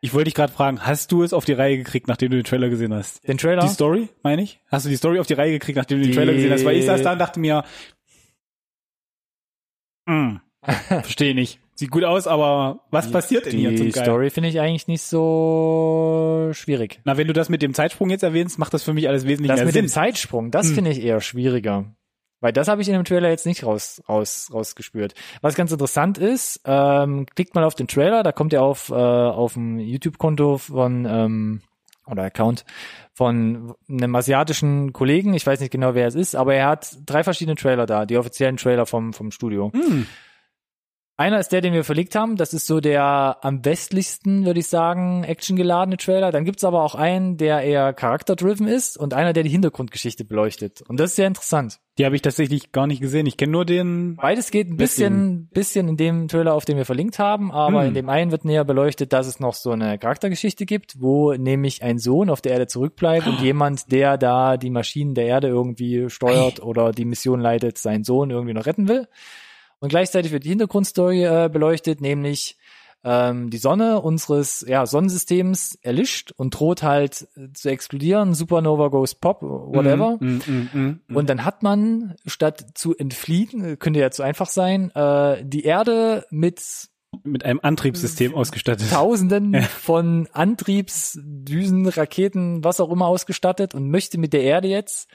Ich 0.00 0.12
wollte 0.12 0.24
dich 0.26 0.34
gerade 0.34 0.52
fragen, 0.52 0.84
hast 0.84 1.12
du 1.12 1.22
es 1.22 1.32
auf 1.32 1.44
die 1.46 1.52
Reihe 1.54 1.78
gekriegt, 1.78 2.08
nachdem 2.08 2.30
du 2.30 2.36
den 2.36 2.44
Trailer 2.44 2.68
gesehen 2.68 2.92
hast? 2.92 3.26
Den 3.26 3.38
Trailer. 3.38 3.62
Die 3.62 3.68
Story, 3.68 4.08
meine 4.22 4.42
ich? 4.42 4.60
Hast 4.68 4.84
du 4.84 4.90
die 4.90 4.96
Story 4.96 5.18
auf 5.18 5.26
die 5.26 5.32
Reihe 5.34 5.52
gekriegt, 5.52 5.76
nachdem 5.78 5.98
du 5.98 6.04
den 6.04 6.10
Die- 6.10 6.16
Trailer 6.16 6.32
gesehen 6.34 6.52
hast? 6.52 6.64
Weil 6.64 6.76
ich 6.76 6.84
saß 6.84 7.00
da 7.02 7.12
und 7.12 7.18
dachte 7.18 7.40
mir, 7.40 7.64
hm, 10.08 10.40
verstehe 10.62 11.34
nicht. 11.34 11.60
Sieht 11.76 11.90
gut 11.90 12.04
aus, 12.04 12.26
aber 12.28 12.80
was 12.90 13.10
passiert 13.10 13.46
denn 13.46 13.58
hier 13.58 13.74
zum 13.76 13.86
Die 13.86 13.92
Geil? 13.92 14.04
Story 14.04 14.30
finde 14.30 14.48
ich 14.48 14.60
eigentlich 14.60 14.86
nicht 14.86 15.02
so 15.02 16.50
schwierig. 16.52 17.00
Na, 17.04 17.16
wenn 17.16 17.26
du 17.26 17.32
das 17.32 17.48
mit 17.48 17.62
dem 17.62 17.74
Zeitsprung 17.74 18.10
jetzt 18.10 18.22
erwähnst, 18.22 18.58
macht 18.58 18.72
das 18.74 18.84
für 18.84 18.92
mich 18.94 19.08
alles 19.08 19.26
wesentlich 19.26 19.48
Das 19.48 19.58
mehr 19.58 19.66
mit 19.66 19.74
Sinn. 19.74 19.84
dem 19.86 19.88
Zeitsprung, 19.88 20.50
das 20.50 20.68
Hm. 20.68 20.74
finde 20.76 20.90
ich 20.92 21.02
eher 21.02 21.20
schwieriger. 21.20 21.86
Weil 22.40 22.52
das 22.52 22.68
habe 22.68 22.82
ich 22.82 22.88
in 22.88 22.94
dem 22.94 23.04
Trailer 23.04 23.30
jetzt 23.30 23.46
nicht 23.46 23.64
raus, 23.64 24.02
raus, 24.08 24.50
rausgespürt. 24.52 25.14
Was 25.40 25.54
ganz 25.54 25.72
interessant 25.72 26.18
ist, 26.18 26.60
ähm, 26.66 27.26
klickt 27.34 27.54
mal 27.54 27.64
auf 27.64 27.74
den 27.74 27.88
Trailer, 27.88 28.22
da 28.22 28.32
kommt 28.32 28.52
ihr 28.52 28.62
auf, 28.62 28.90
äh, 28.90 28.94
auf 28.94 29.54
dem 29.54 29.78
YouTube-Konto 29.78 30.58
von, 30.58 31.06
ähm, 31.08 31.62
oder 32.06 32.24
Account 32.24 32.66
von 33.14 33.74
einem 33.88 34.14
asiatischen 34.14 34.92
Kollegen, 34.92 35.32
ich 35.32 35.46
weiß 35.46 35.58
nicht 35.60 35.70
genau, 35.72 35.94
wer 35.94 36.06
es 36.06 36.14
ist, 36.14 36.34
aber 36.36 36.54
er 36.54 36.68
hat 36.68 36.98
drei 37.06 37.24
verschiedene 37.24 37.56
Trailer 37.56 37.86
da, 37.86 38.04
die 38.04 38.18
offiziellen 38.18 38.58
Trailer 38.58 38.84
vom, 38.84 39.12
vom 39.14 39.30
Studio. 39.30 39.72
Hm. 39.72 40.06
Einer 41.16 41.38
ist 41.38 41.50
der, 41.52 41.60
den 41.60 41.72
wir 41.72 41.84
verlegt 41.84 42.16
haben. 42.16 42.34
Das 42.34 42.52
ist 42.52 42.66
so 42.66 42.80
der 42.80 43.38
am 43.42 43.64
westlichsten, 43.64 44.44
würde 44.46 44.58
ich 44.58 44.66
sagen, 44.66 45.22
actiongeladene 45.22 45.96
Trailer. 45.96 46.32
Dann 46.32 46.44
gibt's 46.44 46.64
aber 46.64 46.82
auch 46.82 46.96
einen, 46.96 47.36
der 47.36 47.60
eher 47.60 47.92
charakterdriven 47.92 48.66
ist 48.66 48.96
und 48.96 49.14
einer, 49.14 49.32
der 49.32 49.44
die 49.44 49.50
Hintergrundgeschichte 49.50 50.24
beleuchtet. 50.24 50.82
Und 50.82 50.98
das 50.98 51.10
ist 51.10 51.16
sehr 51.16 51.28
interessant. 51.28 51.78
Die 51.98 52.04
habe 52.04 52.16
ich 52.16 52.22
tatsächlich 52.22 52.72
gar 52.72 52.88
nicht 52.88 53.00
gesehen. 53.00 53.26
Ich 53.26 53.36
kenne 53.36 53.52
nur 53.52 53.64
den. 53.64 54.16
Beides 54.16 54.50
geht 54.50 54.68
ein 54.68 54.76
bisschen, 54.76 55.46
bisschen 55.52 55.86
in 55.86 55.96
dem 55.96 56.26
Trailer, 56.26 56.54
auf 56.54 56.64
den 56.64 56.76
wir 56.76 56.84
verlinkt 56.84 57.20
haben, 57.20 57.52
aber 57.52 57.82
Hm. 57.82 57.88
in 57.88 57.94
dem 57.94 58.08
einen 58.08 58.32
wird 58.32 58.44
näher 58.44 58.64
beleuchtet, 58.64 59.12
dass 59.12 59.28
es 59.28 59.38
noch 59.38 59.54
so 59.54 59.70
eine 59.70 59.96
Charaktergeschichte 59.98 60.66
gibt, 60.66 61.00
wo 61.00 61.32
nämlich 61.34 61.84
ein 61.84 61.98
Sohn 61.98 62.28
auf 62.28 62.40
der 62.40 62.52
Erde 62.54 62.66
zurückbleibt 62.66 63.28
und 63.28 63.40
jemand, 63.40 63.92
der 63.92 64.18
da 64.18 64.56
die 64.56 64.70
Maschinen 64.70 65.14
der 65.14 65.26
Erde 65.26 65.46
irgendwie 65.46 66.10
steuert 66.10 66.60
oder 66.60 66.90
die 66.90 67.04
Mission 67.04 67.38
leitet, 67.40 67.78
seinen 67.78 68.02
Sohn 68.02 68.30
irgendwie 68.30 68.54
noch 68.54 68.66
retten 68.66 68.88
will. 68.88 69.06
Und 69.84 69.90
gleichzeitig 69.90 70.32
wird 70.32 70.44
die 70.44 70.48
Hintergrundstory 70.48 71.24
äh, 71.24 71.50
beleuchtet, 71.52 72.00
nämlich 72.00 72.56
ähm, 73.04 73.50
die 73.50 73.58
Sonne 73.58 74.00
unseres 74.00 74.64
ja, 74.66 74.86
Sonnensystems 74.86 75.78
erlischt 75.82 76.32
und 76.38 76.58
droht 76.58 76.82
halt 76.82 77.28
äh, 77.36 77.52
zu 77.52 77.68
explodieren. 77.68 78.32
Supernova 78.32 78.88
goes 78.88 79.14
pop, 79.14 79.42
whatever. 79.42 80.16
Mm, 80.20 80.40
mm, 80.46 80.70
mm, 80.72 81.00
mm. 81.06 81.16
Und 81.16 81.28
dann 81.28 81.44
hat 81.44 81.62
man, 81.62 82.14
statt 82.24 82.64
zu 82.72 82.96
entfliehen, 82.96 83.72
äh, 83.72 83.76
könnte 83.76 84.00
ja 84.00 84.10
zu 84.10 84.22
einfach 84.22 84.48
sein, 84.48 84.90
äh, 84.94 85.44
die 85.44 85.64
Erde 85.64 86.24
mit 86.30 86.88
mit 87.22 87.44
einem 87.44 87.60
Antriebssystem 87.62 88.34
ausgestattet. 88.34 88.90
Tausenden 88.90 89.62
von 89.82 90.28
Antriebsdüsen, 90.32 91.86
Raketen, 91.88 92.64
was 92.64 92.80
auch 92.80 92.90
immer 92.90 93.06
ausgestattet 93.06 93.74
und 93.74 93.90
möchte 93.90 94.16
mit 94.16 94.32
der 94.32 94.44
Erde 94.44 94.68
jetzt 94.68 95.10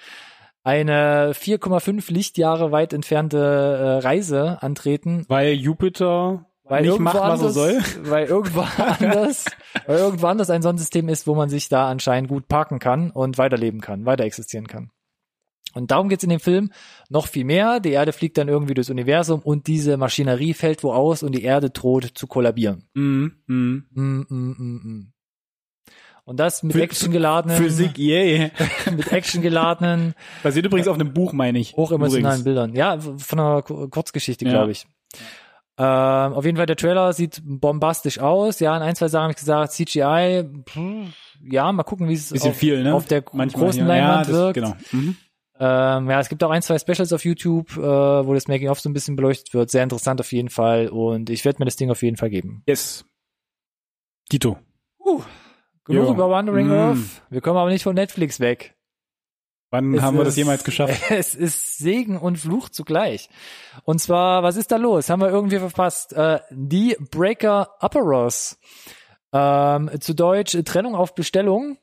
eine 0.64 1.32
4,5 1.34 2.12
Lichtjahre 2.12 2.72
weit 2.72 2.94
entfernte 2.94 3.38
äh, 3.38 4.06
Reise 4.06 4.62
antreten, 4.62 5.26
Weil 5.28 5.54
Jupiter 5.54 6.46
weil 6.70 6.84
nicht 6.84 7.00
macht, 7.00 7.16
was 7.16 7.42
er 7.42 7.50
soll. 7.50 7.82
weil 8.04 8.28
irgendwo 8.28 8.62
anders, 8.62 9.46
weil 9.88 9.98
irgendwo 9.98 10.28
anders 10.28 10.50
ein 10.50 10.62
Sonnensystem 10.62 11.10
ist, 11.10 11.26
wo 11.26 11.34
man 11.34 11.50
sich 11.50 11.68
da 11.68 11.90
anscheinend 11.90 12.30
gut 12.30 12.48
parken 12.48 12.80
kann 12.80 13.10
und 13.10 13.38
weiterleben 13.38 13.82
kann, 13.82 14.06
weiter 14.06 14.24
existieren 14.24 14.68
kann. 14.68 14.92
Und 15.74 15.92
darum 15.92 16.10
geht's 16.10 16.24
in 16.24 16.30
dem 16.30 16.40
Film 16.40 16.72
noch 17.10 17.28
viel 17.28 17.46
mehr. 17.46 17.80
Die 17.80 17.92
Erde 17.92 18.12
fliegt 18.12 18.38
dann 18.38 18.48
irgendwie 18.48 18.74
durchs 18.74 18.90
Universum 18.90 19.42
und 19.42 19.68
diese 19.68 19.98
Maschinerie 19.98 20.54
fällt 20.54 20.84
wo 20.84 20.92
aus 20.92 21.22
und 21.22 21.34
die 21.34 21.44
Erde 21.44 21.70
droht 21.70 22.06
zu 22.16 22.28
kollabieren. 22.28 22.88
Mm, 22.94 23.28
mm. 23.48 23.84
Mm, 23.92 24.26
mm, 24.30 24.56
mm, 24.58 24.82
mm. 24.84 25.14
Und 26.30 26.40
das 26.40 26.62
mit 26.62 26.76
Action 26.76 27.12
geladenen, 27.12 27.58
Physik, 27.58 27.98
yay. 27.98 28.52
mit 28.96 29.12
Action 29.12 29.42
geladenen, 29.42 30.14
Basiert 30.44 30.64
übrigens 30.64 30.88
auf 30.88 30.94
einem 30.94 31.12
Buch, 31.12 31.34
meine 31.34 31.58
ich. 31.58 31.76
hochemotionalen 31.76 32.42
Übrigens. 32.42 32.44
Bildern. 32.44 32.76
Ja, 32.76 33.00
von 33.18 33.40
einer 33.40 33.62
Ku- 33.64 33.88
Kurzgeschichte, 33.90 34.46
Ja. 34.46 34.52
glaube 34.52 34.72
ich. 34.72 34.86
Ähm, 35.80 36.34
auf 36.34 36.46
jeden 36.46 36.58
Fall, 36.58 36.68
der 36.68 36.76
Trailer 36.76 37.14
sieht 37.14 37.42
bombastisch 37.44 38.20
aus. 38.20 38.60
Ja, 38.60 38.78
in 38.78 38.84
ein, 38.84 38.96
zwei 38.96 39.08
Sachen 39.08 39.24
habe 39.24 39.32
ich 39.32 39.38
gesagt, 39.40 39.72
CGI, 39.72 40.44
pff, 40.70 40.80
ja, 41.50 41.72
mal 41.72 41.82
gucken, 41.82 42.08
wie 42.08 42.14
es 42.14 42.30
Bisschen 42.30 42.52
auf, 42.52 42.58
viel, 42.58 42.84
ne? 42.84 42.94
auf 42.94 43.08
der 43.08 43.24
Manchmal, 43.34 43.64
großen 43.66 43.82
ja. 43.82 43.88
Leinwand 43.88 44.28
ja, 44.28 44.32
das, 44.32 44.40
wirkt. 44.40 44.54
Genau. 44.54 44.76
Mhm. 44.92 45.18
Ähm, 45.60 46.10
ja, 46.12 46.20
es 46.20 46.30
gibt 46.30 46.44
auch 46.44 46.52
ein, 46.52 46.62
zwei 46.62 46.78
Specials 46.78 47.12
auf 47.12 47.26
YouTube, 47.26 47.76
äh, 47.76 47.82
wo 47.82 48.36
das 48.36 48.48
Making-of 48.48 48.80
so 48.80 48.88
ein 48.88 48.94
bisschen 48.94 49.16
beleuchtet 49.16 49.56
wird. 49.56 49.72
Sehr 49.72 49.82
interessant 49.82 50.20
auf 50.20 50.32
jeden 50.32 50.50
Fall. 50.50 50.90
Und 50.90 51.32
ich 51.32 51.44
werde 51.44 51.58
mir 51.60 51.66
das 51.66 51.76
Ding 51.76 51.90
auf 51.90 52.04
jeden 52.04 52.18
Fall 52.18 52.30
geben. 52.30 52.62
Yes. 52.68 53.04
Dito. 54.32 54.58
Genug 55.90 56.06
Jo. 56.08 56.14
über 56.14 56.30
Wandering 56.30 56.68
Mm. 56.68 56.72
Earth. 56.72 57.22
Wir 57.30 57.42
kommen 57.42 57.58
aber 57.58 57.70
nicht 57.70 57.84
von 57.84 57.96
Netflix 57.96 58.40
weg. 58.40 58.76
Wann 59.72 59.94
Es 59.94 60.02
haben 60.02 60.18
wir 60.18 60.24
das 60.24 60.34
ist- 60.34 60.38
jemals 60.38 60.64
geschafft? 60.64 61.00
Es 61.12 61.36
ist 61.36 61.78
Segen 61.78 62.18
und 62.18 62.38
Fluch 62.38 62.70
zugleich. 62.70 63.30
Und 63.84 64.00
zwar, 64.00 64.42
was 64.44 64.56
ist 64.56 64.72
da 64.72 64.78
los? 64.78 65.10
Haben 65.10 65.22
wir 65.22 65.30
irgendwie 65.30 65.60
verpasst? 65.60 66.14
Äh, 66.14 66.40
die 66.52 66.96
Breaker 67.12 67.70
Upperos. 67.80 68.58
Ähm, 69.32 69.92
zu 70.00 70.16
Deutsch 70.16 70.58
Trennung 70.66 70.96
auf 70.96 71.14
Bestellung. 71.14 71.78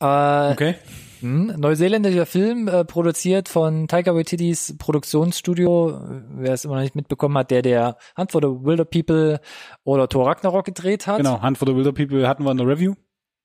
Äh, 0.00 0.52
Okay. 0.52 0.74
hm, 1.20 1.54
neuseeländischer 1.56 2.26
Film, 2.26 2.66
äh, 2.68 2.84
produziert 2.84 3.48
von 3.48 3.86
Taika 3.88 4.12
Waititis 4.14 4.76
Produktionsstudio. 4.78 6.00
Wer 6.30 6.52
es 6.52 6.64
immer 6.64 6.76
noch 6.76 6.82
nicht 6.82 6.94
mitbekommen 6.96 7.36
hat, 7.38 7.50
der 7.52 7.62
der 7.62 7.96
Hunt 8.16 8.32
for 8.32 8.40
the 8.42 8.48
Wilder 8.48 8.84
People 8.84 9.40
oder 9.84 10.08
Thor 10.08 10.26
Ragnarok 10.26 10.64
gedreht 10.64 11.06
hat. 11.06 11.18
Genau. 11.18 11.42
Hunt 11.42 11.58
for 11.58 11.66
the 11.68 11.74
Wilder 11.76 11.92
People 11.92 12.26
hatten 12.28 12.44
wir 12.44 12.50
in 12.52 12.58
der 12.58 12.66
Review. 12.66 12.94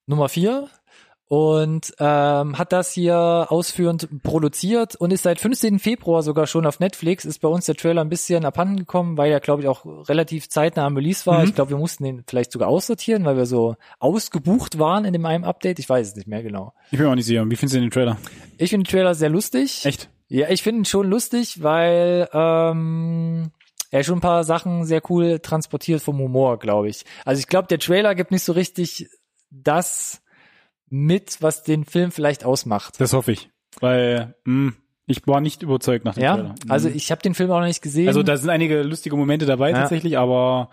Nummer 0.05 0.29
vier 0.29 0.69
und 1.33 1.95
ähm, 1.97 2.59
hat 2.59 2.73
das 2.73 2.91
hier 2.91 3.47
ausführend 3.49 4.21
produziert 4.21 4.95
und 4.95 5.11
ist 5.11 5.23
seit 5.23 5.39
15. 5.39 5.79
Februar 5.79 6.21
sogar 6.21 6.45
schon 6.45 6.67
auf 6.67 6.79
Netflix. 6.79 7.25
Ist 7.25 7.39
bei 7.39 7.47
uns 7.47 7.65
der 7.65 7.73
Trailer 7.73 8.01
ein 8.01 8.09
bisschen 8.09 8.45
abhanden 8.45 8.77
gekommen, 8.77 9.17
weil 9.17 9.31
er, 9.31 9.39
glaube 9.39 9.63
ich, 9.63 9.67
auch 9.67 9.83
relativ 10.07 10.49
zeitnah 10.49 10.85
am 10.85 10.95
Release 10.95 11.25
war. 11.25 11.39
Mhm. 11.39 11.45
Ich 11.45 11.55
glaube, 11.55 11.71
wir 11.71 11.77
mussten 11.77 12.03
den 12.03 12.23
vielleicht 12.27 12.51
sogar 12.51 12.67
aussortieren, 12.67 13.25
weil 13.25 13.35
wir 13.35 13.47
so 13.47 13.75
ausgebucht 13.97 14.77
waren 14.77 15.05
in 15.05 15.13
dem 15.13 15.25
einen 15.25 15.43
Update. 15.43 15.79
Ich 15.79 15.89
weiß 15.89 16.09
es 16.09 16.15
nicht 16.15 16.27
mehr 16.27 16.43
genau. 16.43 16.73
Ich 16.91 16.99
bin 16.99 17.07
mir 17.07 17.11
auch 17.11 17.15
nicht 17.15 17.25
sicher. 17.25 17.49
Wie 17.49 17.55
findest 17.55 17.77
du 17.77 17.79
den 17.79 17.89
Trailer? 17.89 18.17
Ich 18.59 18.69
finde 18.69 18.83
den 18.85 18.91
Trailer 18.91 19.15
sehr 19.15 19.29
lustig. 19.29 19.85
Echt? 19.85 20.09
Ja, 20.27 20.49
ich 20.49 20.61
finde 20.61 20.81
ihn 20.81 20.85
schon 20.85 21.09
lustig, 21.09 21.63
weil 21.63 22.29
ähm, 22.31 23.49
er 23.89 24.03
schon 24.03 24.19
ein 24.19 24.21
paar 24.21 24.43
Sachen 24.43 24.85
sehr 24.85 25.01
cool 25.09 25.39
transportiert 25.39 26.01
vom 26.01 26.19
Humor, 26.19 26.59
glaube 26.59 26.89
ich. 26.89 27.05
Also 27.25 27.39
ich 27.39 27.47
glaube, 27.47 27.69
der 27.69 27.79
Trailer 27.79 28.13
gibt 28.13 28.29
nicht 28.29 28.43
so 28.43 28.51
richtig 28.53 29.09
das 29.53 30.21
mit, 30.89 31.41
was 31.41 31.63
den 31.63 31.85
Film 31.85 32.11
vielleicht 32.11 32.43
ausmacht. 32.45 32.99
Das 32.99 33.13
hoffe 33.13 33.31
ich. 33.31 33.49
Weil 33.79 34.35
mh, 34.45 34.73
ich 35.05 35.25
war 35.27 35.41
nicht 35.41 35.63
überzeugt 35.63 36.05
nach 36.05 36.13
dem 36.15 36.23
Ja, 36.23 36.35
Trailer. 36.35 36.55
also 36.69 36.89
Mhm. 36.89 36.95
ich 36.95 37.11
habe 37.11 37.21
den 37.21 37.33
Film 37.33 37.51
auch 37.51 37.59
noch 37.59 37.67
nicht 37.67 37.81
gesehen. 37.81 38.07
Also 38.07 38.23
da 38.23 38.37
sind 38.37 38.49
einige 38.49 38.83
lustige 38.83 39.15
Momente 39.15 39.45
dabei 39.45 39.71
Ja. 39.71 39.79
tatsächlich, 39.79 40.17
aber 40.17 40.69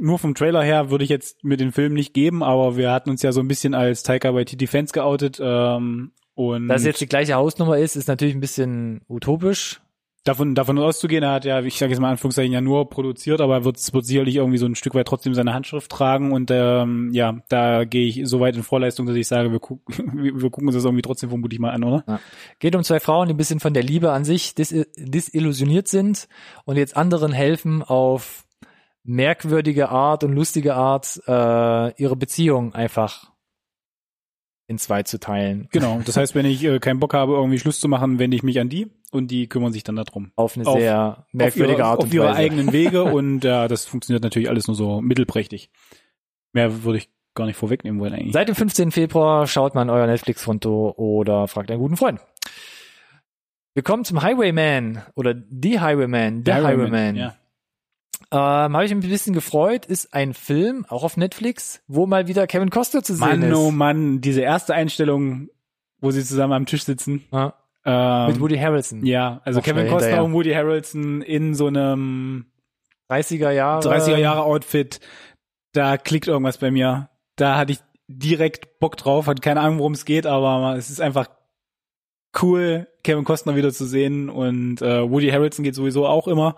nur 0.00 0.18
vom 0.18 0.34
Trailer 0.34 0.62
her 0.62 0.90
würde 0.90 1.04
ich 1.04 1.10
jetzt 1.10 1.44
mir 1.44 1.56
den 1.56 1.72
Film 1.72 1.94
nicht 1.94 2.12
geben, 2.14 2.42
aber 2.42 2.76
wir 2.76 2.90
hatten 2.92 3.10
uns 3.10 3.22
ja 3.22 3.32
so 3.32 3.40
ein 3.40 3.48
bisschen 3.48 3.74
als 3.74 4.02
Taika 4.02 4.34
Waititi 4.34 4.66
Fans 4.66 4.92
geoutet 4.92 5.38
ähm, 5.42 6.12
und 6.34 6.68
dass 6.68 6.80
es 6.82 6.86
jetzt 6.86 7.00
die 7.00 7.06
gleiche 7.06 7.34
Hausnummer 7.34 7.78
ist, 7.78 7.96
ist 7.96 8.08
natürlich 8.08 8.34
ein 8.34 8.40
bisschen 8.40 9.02
utopisch. 9.08 9.80
Davon 10.24 10.54
davon 10.54 10.78
auszugehen, 10.78 11.22
er 11.22 11.32
hat 11.32 11.44
ja, 11.44 11.62
ich 11.62 11.78
sage 11.78 11.92
jetzt 11.92 12.00
mal 12.00 12.08
in 12.08 12.12
Anführungszeichen 12.12 12.52
ja 12.52 12.60
nur 12.60 12.90
produziert, 12.90 13.40
aber 13.40 13.54
er 13.54 13.64
wird, 13.64 13.92
wird 13.92 14.04
sicherlich 14.04 14.36
irgendwie 14.36 14.58
so 14.58 14.66
ein 14.66 14.74
Stück 14.74 14.94
weit 14.94 15.08
trotzdem 15.08 15.32
seine 15.34 15.54
Handschrift 15.54 15.90
tragen 15.90 16.32
und 16.32 16.50
ähm, 16.50 17.10
ja, 17.12 17.38
da 17.48 17.84
gehe 17.84 18.06
ich 18.06 18.28
so 18.28 18.40
weit 18.40 18.56
in 18.56 18.62
Vorleistung, 18.62 19.06
dass 19.06 19.16
ich 19.16 19.26
sage, 19.26 19.50
wir, 19.50 19.60
guck, 19.60 19.80
wir, 19.88 20.50
gucken 20.50 20.68
uns 20.68 20.74
das 20.74 20.84
irgendwie 20.84 21.02
trotzdem 21.02 21.30
vermutlich 21.30 21.60
mal 21.60 21.70
an, 21.70 21.84
oder? 21.84 22.04
Geht 22.58 22.76
um 22.76 22.84
zwei 22.84 23.00
Frauen, 23.00 23.28
die 23.28 23.34
ein 23.34 23.38
bisschen 23.38 23.60
von 23.60 23.72
der 23.72 23.82
Liebe 23.82 24.12
an 24.12 24.24
sich 24.24 24.54
dis 24.54 24.74
disillusioniert 24.96 25.88
sind 25.88 26.28
und 26.64 26.76
jetzt 26.76 26.96
anderen 26.96 27.32
helfen 27.32 27.82
auf 27.82 28.44
merkwürdige 29.02 29.88
Art 29.88 30.24
und 30.24 30.32
lustige 30.32 30.74
Art 30.74 31.20
äh, 31.26 31.94
ihre 32.00 32.16
Beziehung 32.16 32.74
einfach 32.74 33.29
in 34.70 34.78
zwei 34.78 35.02
zu 35.02 35.18
teilen. 35.18 35.68
Genau. 35.72 36.00
Das 36.06 36.16
heißt, 36.16 36.34
wenn 36.36 36.46
ich 36.46 36.62
äh, 36.64 36.78
keinen 36.78 37.00
Bock 37.00 37.12
habe, 37.12 37.34
irgendwie 37.34 37.58
Schluss 37.58 37.80
zu 37.80 37.88
machen, 37.88 38.18
wende 38.20 38.36
ich 38.36 38.42
mich 38.44 38.60
an 38.60 38.68
die 38.68 38.90
und 39.10 39.30
die 39.30 39.48
kümmern 39.48 39.72
sich 39.72 39.82
dann 39.82 39.96
darum. 39.96 40.30
Auf 40.36 40.56
eine 40.56 40.66
Auf- 40.66 40.78
sehr 40.78 41.26
merkwürdige 41.32 41.74
auf 41.74 41.78
ihre, 41.80 41.88
Art 41.88 41.98
auf 41.98 42.04
und 42.04 42.14
ihre 42.14 42.24
Weise. 42.26 42.36
eigenen 42.38 42.72
Wege 42.72 43.02
und 43.04 43.42
ja, 43.44 43.66
das 43.68 43.84
funktioniert 43.86 44.22
natürlich 44.22 44.48
alles 44.48 44.68
nur 44.68 44.76
so 44.76 45.00
mittelprächtig. 45.00 45.70
Mehr 46.52 46.84
würde 46.84 46.98
ich 46.98 47.10
gar 47.34 47.46
nicht 47.46 47.56
vorwegnehmen 47.56 48.00
wollen 48.00 48.14
eigentlich. 48.14 48.32
Seit 48.32 48.48
dem 48.48 48.54
15. 48.54 48.92
Februar 48.92 49.46
schaut 49.46 49.74
man 49.74 49.90
euer 49.90 50.06
Netflix-Konto 50.06 50.94
oder 50.96 51.48
fragt 51.48 51.70
einen 51.70 51.80
guten 51.80 51.96
Freund. 51.96 52.20
Wir 53.74 53.82
kommen 53.82 54.04
zum 54.04 54.22
Highwayman 54.22 55.02
oder 55.14 55.34
The 55.62 55.80
Highwayman, 55.80 56.42
The 56.44 56.52
Highwayman. 56.52 57.16
Ja. 57.16 57.36
Ähm, 58.32 58.38
Habe 58.38 58.84
ich 58.84 58.94
mich 58.94 59.04
ein 59.04 59.10
bisschen 59.10 59.34
gefreut. 59.34 59.86
Ist 59.86 60.14
ein 60.14 60.34
Film, 60.34 60.86
auch 60.88 61.02
auf 61.02 61.16
Netflix, 61.16 61.82
wo 61.88 62.06
mal 62.06 62.28
wieder 62.28 62.46
Kevin 62.46 62.70
Costner 62.70 63.02
zu 63.02 63.14
sehen 63.14 63.26
Mann, 63.28 63.42
ist. 63.42 63.56
oh 63.56 63.70
Mann, 63.70 64.20
diese 64.20 64.42
erste 64.42 64.74
Einstellung, 64.74 65.48
wo 66.00 66.10
sie 66.10 66.24
zusammen 66.24 66.52
am 66.52 66.66
Tisch 66.66 66.84
sitzen. 66.84 67.24
Ja, 67.32 67.54
Ähm, 67.84 68.32
mit 68.32 68.40
Woody 68.40 68.56
Harrelson. 68.58 69.04
ja, 69.04 69.40
also 69.44 69.58
Noch 69.58 69.64
Kevin 69.64 69.88
Costner 69.88 70.06
hinterher. 70.08 70.24
und 70.24 70.32
Woody 70.34 70.52
Harrelson 70.52 71.22
in 71.22 71.54
so 71.54 71.66
einem 71.66 72.46
30er 73.10 73.50
Jahre. 73.50 73.80
30er 73.88 74.16
Jahre 74.18 74.42
Outfit. 74.42 75.00
Da 75.72 75.96
klickt 75.96 76.28
irgendwas 76.28 76.58
bei 76.58 76.70
mir. 76.70 77.08
Da 77.36 77.56
hatte 77.56 77.72
ich 77.72 77.78
direkt 78.06 78.78
Bock 78.80 78.96
drauf, 78.96 79.26
hatte 79.26 79.40
keine 79.40 79.60
Ahnung, 79.60 79.78
worum 79.78 79.92
es 79.92 80.04
geht, 80.04 80.26
aber 80.26 80.76
es 80.76 80.90
ist 80.90 81.00
einfach 81.00 81.28
cool, 82.42 82.86
Kevin 83.02 83.24
Costner 83.24 83.56
wieder 83.56 83.72
zu 83.72 83.86
sehen 83.86 84.28
und 84.28 84.82
äh, 84.82 85.10
Woody 85.10 85.30
Harrelson 85.30 85.64
geht 85.64 85.74
sowieso 85.74 86.06
auch 86.06 86.28
immer. 86.28 86.54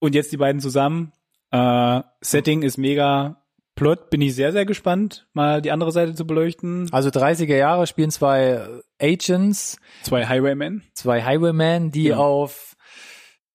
Und 0.00 0.14
jetzt 0.16 0.32
die 0.32 0.36
beiden 0.36 0.60
zusammen. 0.60 1.12
Äh, 1.52 2.00
Setting 2.20 2.62
ist 2.62 2.76
mega. 2.78 3.36
Plot 3.76 4.10
bin 4.10 4.20
ich 4.20 4.34
sehr, 4.34 4.52
sehr 4.52 4.66
gespannt, 4.66 5.26
mal 5.32 5.62
die 5.62 5.70
andere 5.70 5.90
Seite 5.92 6.14
zu 6.14 6.26
beleuchten. 6.26 6.88
Also 6.92 7.08
30er 7.08 7.56
Jahre 7.56 7.86
spielen 7.86 8.10
zwei 8.10 8.60
Agents, 9.00 9.78
Zwei 10.02 10.26
Highwaymen. 10.26 10.82
zwei 10.94 11.22
Highwaymen, 11.22 11.90
die 11.90 12.04
Genau. 12.08 12.42
auf 12.42 12.76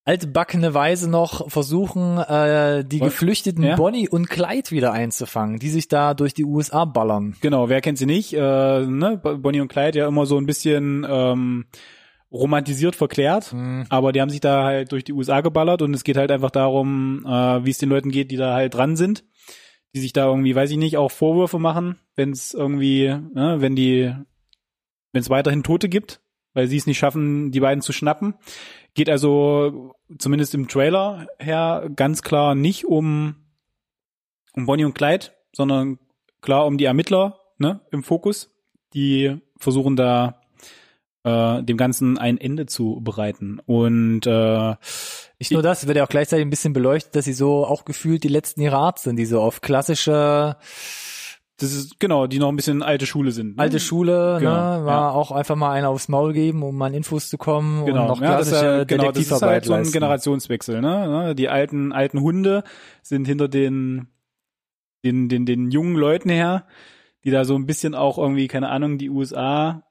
altbackene 0.03 0.73
Weise 0.73 1.09
noch 1.09 1.49
versuchen, 1.49 2.17
äh, 2.19 2.83
die 2.85 3.01
Was? 3.01 3.07
geflüchteten 3.09 3.63
Ja. 3.63 3.75
Bonnie 3.75 4.07
und 4.09 4.29
Clyde 4.29 4.71
wieder 4.71 4.93
einzufangen, 4.93 5.57
die 5.59 5.69
sich 5.69 5.87
da 5.87 6.13
durch 6.13 6.33
die 6.33 6.45
USA 6.45 6.85
ballern. 6.85 7.35
Genau, 7.41 7.69
wer 7.69 7.81
kennt 7.81 7.97
sie 7.97 8.05
nicht? 8.05 8.33
Äh, 8.33 8.37
ne? 8.85 9.17
Bonnie 9.17 9.61
und 9.61 9.67
Clyde 9.67 9.99
ja 9.99 10.07
immer 10.07 10.25
so 10.25 10.37
ein 10.37 10.45
bisschen 10.45 11.05
ähm, 11.09 11.65
romantisiert 12.31 12.95
verklärt. 12.95 13.53
Mhm. 13.53 13.85
Aber 13.89 14.11
die 14.11 14.21
haben 14.21 14.29
sich 14.29 14.41
da 14.41 14.63
halt 14.63 14.91
durch 14.91 15.03
die 15.03 15.13
USA 15.13 15.41
geballert 15.41 15.81
und 15.81 15.93
es 15.93 16.03
geht 16.03 16.17
halt 16.17 16.31
einfach 16.31 16.51
darum, 16.51 17.25
äh, 17.25 17.65
wie 17.65 17.69
es 17.69 17.77
den 17.77 17.89
Leuten 17.89 18.11
geht, 18.11 18.31
die 18.31 18.37
da 18.37 18.53
halt 18.53 18.73
dran 18.73 18.95
sind, 18.95 19.23
die 19.93 19.99
sich 19.99 20.13
da 20.13 20.27
irgendwie, 20.27 20.55
weiß 20.55 20.71
ich 20.71 20.77
nicht, 20.77 20.97
auch 20.97 21.11
Vorwürfe 21.11 21.59
machen, 21.59 21.99
wenn 22.15 22.31
es 22.31 22.53
irgendwie, 22.53 23.07
ne, 23.07 23.57
wenn 23.59 23.75
die, 23.75 24.13
wenn 25.11 25.21
es 25.21 25.29
weiterhin 25.29 25.63
Tote 25.63 25.89
gibt, 25.89 26.21
weil 26.53 26.67
sie 26.67 26.77
es 26.77 26.87
nicht 26.87 26.97
schaffen, 26.97 27.51
die 27.51 27.59
beiden 27.59 27.81
zu 27.81 27.93
schnappen. 27.93 28.35
Geht 28.93 29.09
also 29.09 29.93
zumindest 30.17 30.55
im 30.55 30.67
Trailer 30.67 31.27
her 31.37 31.89
ganz 31.95 32.21
klar 32.21 32.55
nicht 32.55 32.85
um 32.85 33.35
um 34.55 34.65
Bonnie 34.65 34.85
und 34.85 34.95
Clyde, 34.95 35.27
sondern 35.51 35.99
klar 36.41 36.65
um 36.65 36.77
die 36.77 36.85
Ermittler 36.85 37.39
ne, 37.57 37.81
im 37.91 38.03
Fokus, 38.03 38.51
die 38.93 39.37
versuchen 39.57 39.95
da 39.95 40.41
äh, 41.25 41.63
dem 41.63 41.75
Ganzen 41.75 42.17
ein 42.17 42.37
Ende 42.37 42.67
zu 42.67 43.01
bereiten. 43.03 43.59
Und 43.65 44.27
äh, 44.27 44.75
Nicht 45.39 45.51
nur 45.51 45.63
das, 45.63 45.87
wird 45.87 45.97
ja 45.97 46.03
auch 46.05 46.09
gleichzeitig 46.09 46.45
ein 46.45 46.51
bisschen 46.51 46.71
beleuchtet, 46.71 47.15
dass 47.15 47.25
sie 47.25 47.33
so 47.33 47.65
auch 47.65 47.83
gefühlt 47.83 48.23
die 48.23 48.29
letzten 48.29 48.61
ihrer 48.61 48.77
Art 48.77 48.99
sind, 48.99 49.17
die 49.17 49.25
so 49.25 49.41
auf 49.41 49.61
klassische 49.61 50.55
das 51.57 51.71
ist 51.71 52.01
genau, 52.01 52.27
die 52.27 52.37
noch 52.37 52.49
ein 52.49 52.57
bisschen 52.57 52.83
alte 52.83 53.05
Schule 53.05 53.31
sind. 53.31 53.55
ne? 53.55 53.61
alte 53.61 53.79
Schule, 53.79 54.37
Genau, 54.41 54.51
ne, 54.51 54.83
mal 54.83 54.87
ja. 54.87 55.09
auch 55.11 55.31
einfach 55.31 55.55
mal 55.55 55.71
einen 55.71 55.85
aufs 55.85 56.09
Maul 56.09 56.33
geben, 56.33 56.63
um 56.63 56.79
an 56.81 56.93
Infos 56.93 57.29
zu 57.29 57.37
kommen 57.37 57.85
Genau, 57.85 58.01
und 58.01 58.07
noch 58.09 58.21
ja, 58.21 58.37
das, 58.37 58.47
ist 58.47 58.49
klassische 58.49 58.77
ja, 58.77 58.83
genau, 58.83 59.11
das 59.13 59.23
ist 59.23 59.41
halt 59.41 59.63
so 59.63 59.73
ein. 59.73 59.89
Generationswechsel. 59.89 60.81
Ne? 60.81 61.07
Ne? 61.07 61.35
Die 61.35 61.47
alten 61.47 61.93
alten 61.93 62.19
Hunde 62.19 62.65
sind 63.03 63.25
hinter 63.25 63.47
den 63.47 64.09
den 65.05 65.29
den 65.29 65.45
den 65.45 65.71
jungen 65.71 65.95
Leuten 65.95 66.29
her, 66.29 66.67
die 67.23 67.31
da 67.31 67.45
so 67.45 67.55
ein 67.55 67.65
bisschen 67.65 67.95
auch 67.95 68.17
irgendwie 68.17 68.49
keine 68.49 68.67
Ahnung 68.67 68.97
die 68.97 69.09
USA 69.09 69.84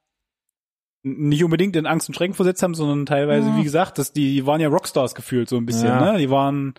nicht 1.04 1.44
unbedingt 1.44 1.76
in 1.76 1.86
Angst 1.86 2.08
und 2.08 2.14
Schrecken 2.14 2.34
versetzt 2.34 2.62
haben, 2.62 2.74
sondern 2.74 3.06
teilweise, 3.06 3.48
Ja. 3.50 3.56
wie 3.58 3.62
gesagt, 3.62 3.98
dass 3.98 4.12
die, 4.12 4.32
die 4.34 4.46
waren 4.46 4.60
ja 4.60 4.68
Rockstars 4.68 5.14
gefühlt 5.14 5.48
so 5.48 5.56
ein 5.56 5.66
bisschen. 5.66 5.86
Ja. 5.88 6.12
Ne? 6.12 6.18
Die 6.18 6.30
waren 6.30 6.74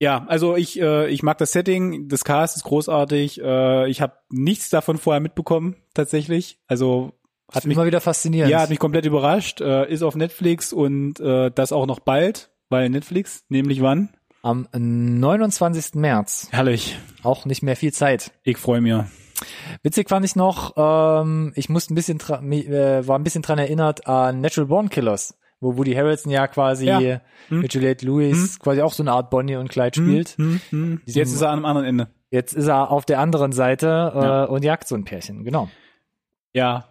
ja, 0.00 0.24
also 0.26 0.56
ich 0.56 0.80
äh, 0.80 1.08
ich 1.10 1.22
mag 1.22 1.38
das 1.38 1.52
Setting, 1.52 2.08
das 2.08 2.24
Cast 2.24 2.56
ist 2.56 2.64
großartig. 2.64 3.40
Äh, 3.40 3.88
ich 3.88 4.00
habe 4.00 4.14
nichts 4.30 4.68
davon 4.70 4.98
vorher 4.98 5.20
mitbekommen 5.20 5.76
tatsächlich. 5.94 6.58
Also 6.66 7.12
hat 7.52 7.66
mich 7.66 7.76
immer 7.76 7.86
wieder 7.86 8.00
faszinierend. 8.00 8.50
ja, 8.50 8.60
hat 8.62 8.70
mich 8.70 8.78
komplett 8.80 9.04
überrascht. 9.06 9.60
Äh, 9.60 9.88
ist 9.92 10.02
auf 10.02 10.16
Netflix 10.16 10.72
und 10.72 11.20
äh, 11.20 11.50
das 11.54 11.70
auch 11.72 11.86
noch 11.86 12.00
bald, 12.00 12.50
weil 12.70 12.88
Netflix, 12.88 13.44
nämlich 13.48 13.80
wann? 13.82 14.08
Am 14.42 14.66
29. 14.72 15.94
März. 15.94 16.48
Herrlich. 16.50 16.98
Auch 17.22 17.44
nicht 17.44 17.62
mehr 17.62 17.76
viel 17.76 17.92
Zeit. 17.92 18.32
Ich 18.42 18.56
freue 18.56 18.80
mich. 18.80 18.94
Witzig 19.82 20.08
fand 20.08 20.24
ich 20.24 20.36
noch, 20.36 20.72
ähm, 20.76 21.52
ich 21.56 21.68
musste 21.68 21.92
ein 21.92 21.96
bisschen, 21.96 22.18
äh, 22.20 23.06
war 23.06 23.18
ein 23.18 23.24
bisschen 23.24 23.42
dran 23.42 23.58
erinnert 23.58 24.06
an 24.06 24.40
Natural 24.40 24.66
Born 24.68 24.88
Killers, 24.90 25.36
wo 25.60 25.76
Woody 25.76 25.94
Harrelson 25.94 26.30
ja 26.32 26.46
quasi 26.46 26.86
Ja. 26.86 26.98
Hm. 27.00 27.60
mit 27.60 27.74
Juliette 27.74 28.04
Lewis 28.06 28.58
quasi 28.58 28.80
auch 28.82 28.92
so 28.92 29.02
eine 29.02 29.12
Art 29.12 29.30
Bonnie 29.30 29.56
und 29.56 29.68
Clyde 29.68 29.96
spielt. 30.00 30.28
Hm, 30.38 30.60
hm. 30.70 31.00
Jetzt 31.06 31.32
ist 31.32 31.40
er 31.42 31.50
am 31.50 31.64
anderen 31.64 31.86
Ende. 31.86 32.08
Jetzt 32.30 32.54
ist 32.54 32.66
er 32.68 32.90
auf 32.90 33.04
der 33.04 33.20
anderen 33.20 33.52
Seite 33.52 34.12
äh, 34.14 34.18
Ja. 34.24 34.44
und 34.44 34.64
jagt 34.64 34.88
so 34.88 34.94
ein 34.94 35.04
Pärchen. 35.04 35.44
Genau. 35.44 35.68
Ja, 36.54 36.84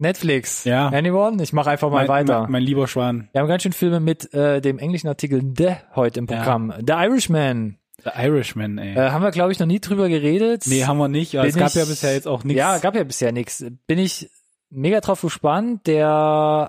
Netflix. 0.00 0.62
Ja. 0.64 0.88
Anyone? 0.88 1.42
Ich 1.42 1.52
mache 1.52 1.70
einfach 1.70 1.90
mal 1.90 2.06
mein, 2.06 2.08
weiter. 2.08 2.42
Mein, 2.42 2.52
mein 2.52 2.62
lieber 2.62 2.86
Schwan. 2.86 3.28
Wir 3.32 3.40
haben 3.40 3.48
ganz 3.48 3.64
schön 3.64 3.72
Filme 3.72 3.98
mit 4.00 4.32
äh, 4.32 4.60
dem 4.60 4.78
englischen 4.78 5.08
Artikel 5.08 5.42
The 5.56 5.72
heute 5.96 6.20
im 6.20 6.26
Ja. 6.26 6.36
Programm. 6.36 6.72
The 6.86 6.92
Irishman. 6.92 7.78
The 8.04 8.10
Irishman, 8.16 8.78
ey. 8.78 8.94
Äh, 8.96 9.10
haben 9.10 9.22
wir, 9.22 9.30
glaube 9.32 9.52
ich, 9.52 9.58
noch 9.58 9.66
nie 9.66 9.80
drüber 9.80 10.08
geredet. 10.08 10.64
nee, 10.66 10.84
haben 10.84 10.98
wir 10.98 11.08
nicht. 11.08 11.32
Bin 11.32 11.40
es 11.42 11.56
gab 11.56 11.68
ich- 11.68 11.74
ja 11.74 11.84
bisher 11.84 12.14
jetzt 12.14 12.28
auch 12.28 12.44
nichts. 12.44 12.58
Ja, 12.58 12.78
gab 12.78 12.94
ja 12.94 13.02
bisher 13.04 13.32
nichts. 13.32 13.64
Bin 13.86 13.98
ich 13.98 14.30
mega 14.70 15.00
drauf 15.00 15.22
gespannt. 15.22 15.86
Der 15.86 16.08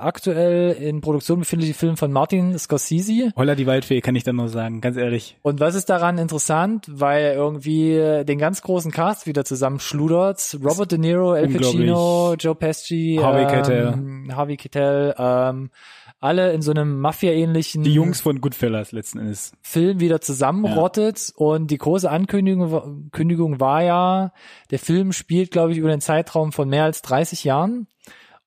aktuell 0.01 0.71
in 0.71 1.01
Produktion 1.01 1.39
befindliche 1.39 1.73
Film 1.75 1.97
von 1.97 2.11
Martin 2.11 2.57
Scorsese. 2.57 3.31
Holla 3.35 3.55
die 3.55 3.67
Waldfee, 3.67 4.01
kann 4.01 4.15
ich 4.15 4.23
dann 4.23 4.37
nur 4.37 4.47
sagen, 4.49 4.81
ganz 4.81 4.97
ehrlich. 4.97 5.37
Und 5.43 5.59
was 5.59 5.75
ist 5.75 5.89
daran 5.89 6.17
interessant? 6.17 6.85
Weil 6.89 7.23
er 7.23 7.33
irgendwie 7.35 8.23
den 8.25 8.39
ganz 8.39 8.61
großen 8.61 8.91
Cast 8.91 9.27
wieder 9.27 9.45
zusammenschludert. 9.45 10.57
Robert 10.63 10.91
De 10.91 10.97
Niro, 10.97 11.35
El 11.35 11.49
Pacino, 11.49 12.35
Joe 12.39 12.55
Pesci, 12.55 13.19
Harvey 13.21 13.43
ähm, 13.43 13.47
Keitel. 13.49 14.35
Harvey 14.35 14.57
Keitel, 14.57 15.15
ähm, 15.17 15.69
alle 16.19 16.51
in 16.53 16.61
so 16.61 16.71
einem 16.71 16.99
Mafia-ähnlichen 16.99 17.83
Die 17.83 17.93
Jungs 17.93 18.21
von 18.21 18.41
Goodfellas 18.41 18.91
letzten 18.91 19.19
Endes. 19.19 19.53
Film 19.61 19.99
wieder 19.99 20.21
zusammenrottet 20.21 21.31
und 21.35 21.71
die 21.71 21.77
große 21.77 22.09
Ankündigung, 22.09 23.09
Kündigung 23.11 23.59
war 23.59 23.83
ja, 23.83 24.33
der 24.71 24.79
Film 24.79 25.13
spielt, 25.13 25.51
glaube 25.51 25.71
ich, 25.71 25.77
über 25.77 25.89
den 25.89 26.01
Zeitraum 26.01 26.51
von 26.51 26.69
mehr 26.69 26.83
als 26.83 27.01
30 27.01 27.43
Jahren 27.43 27.87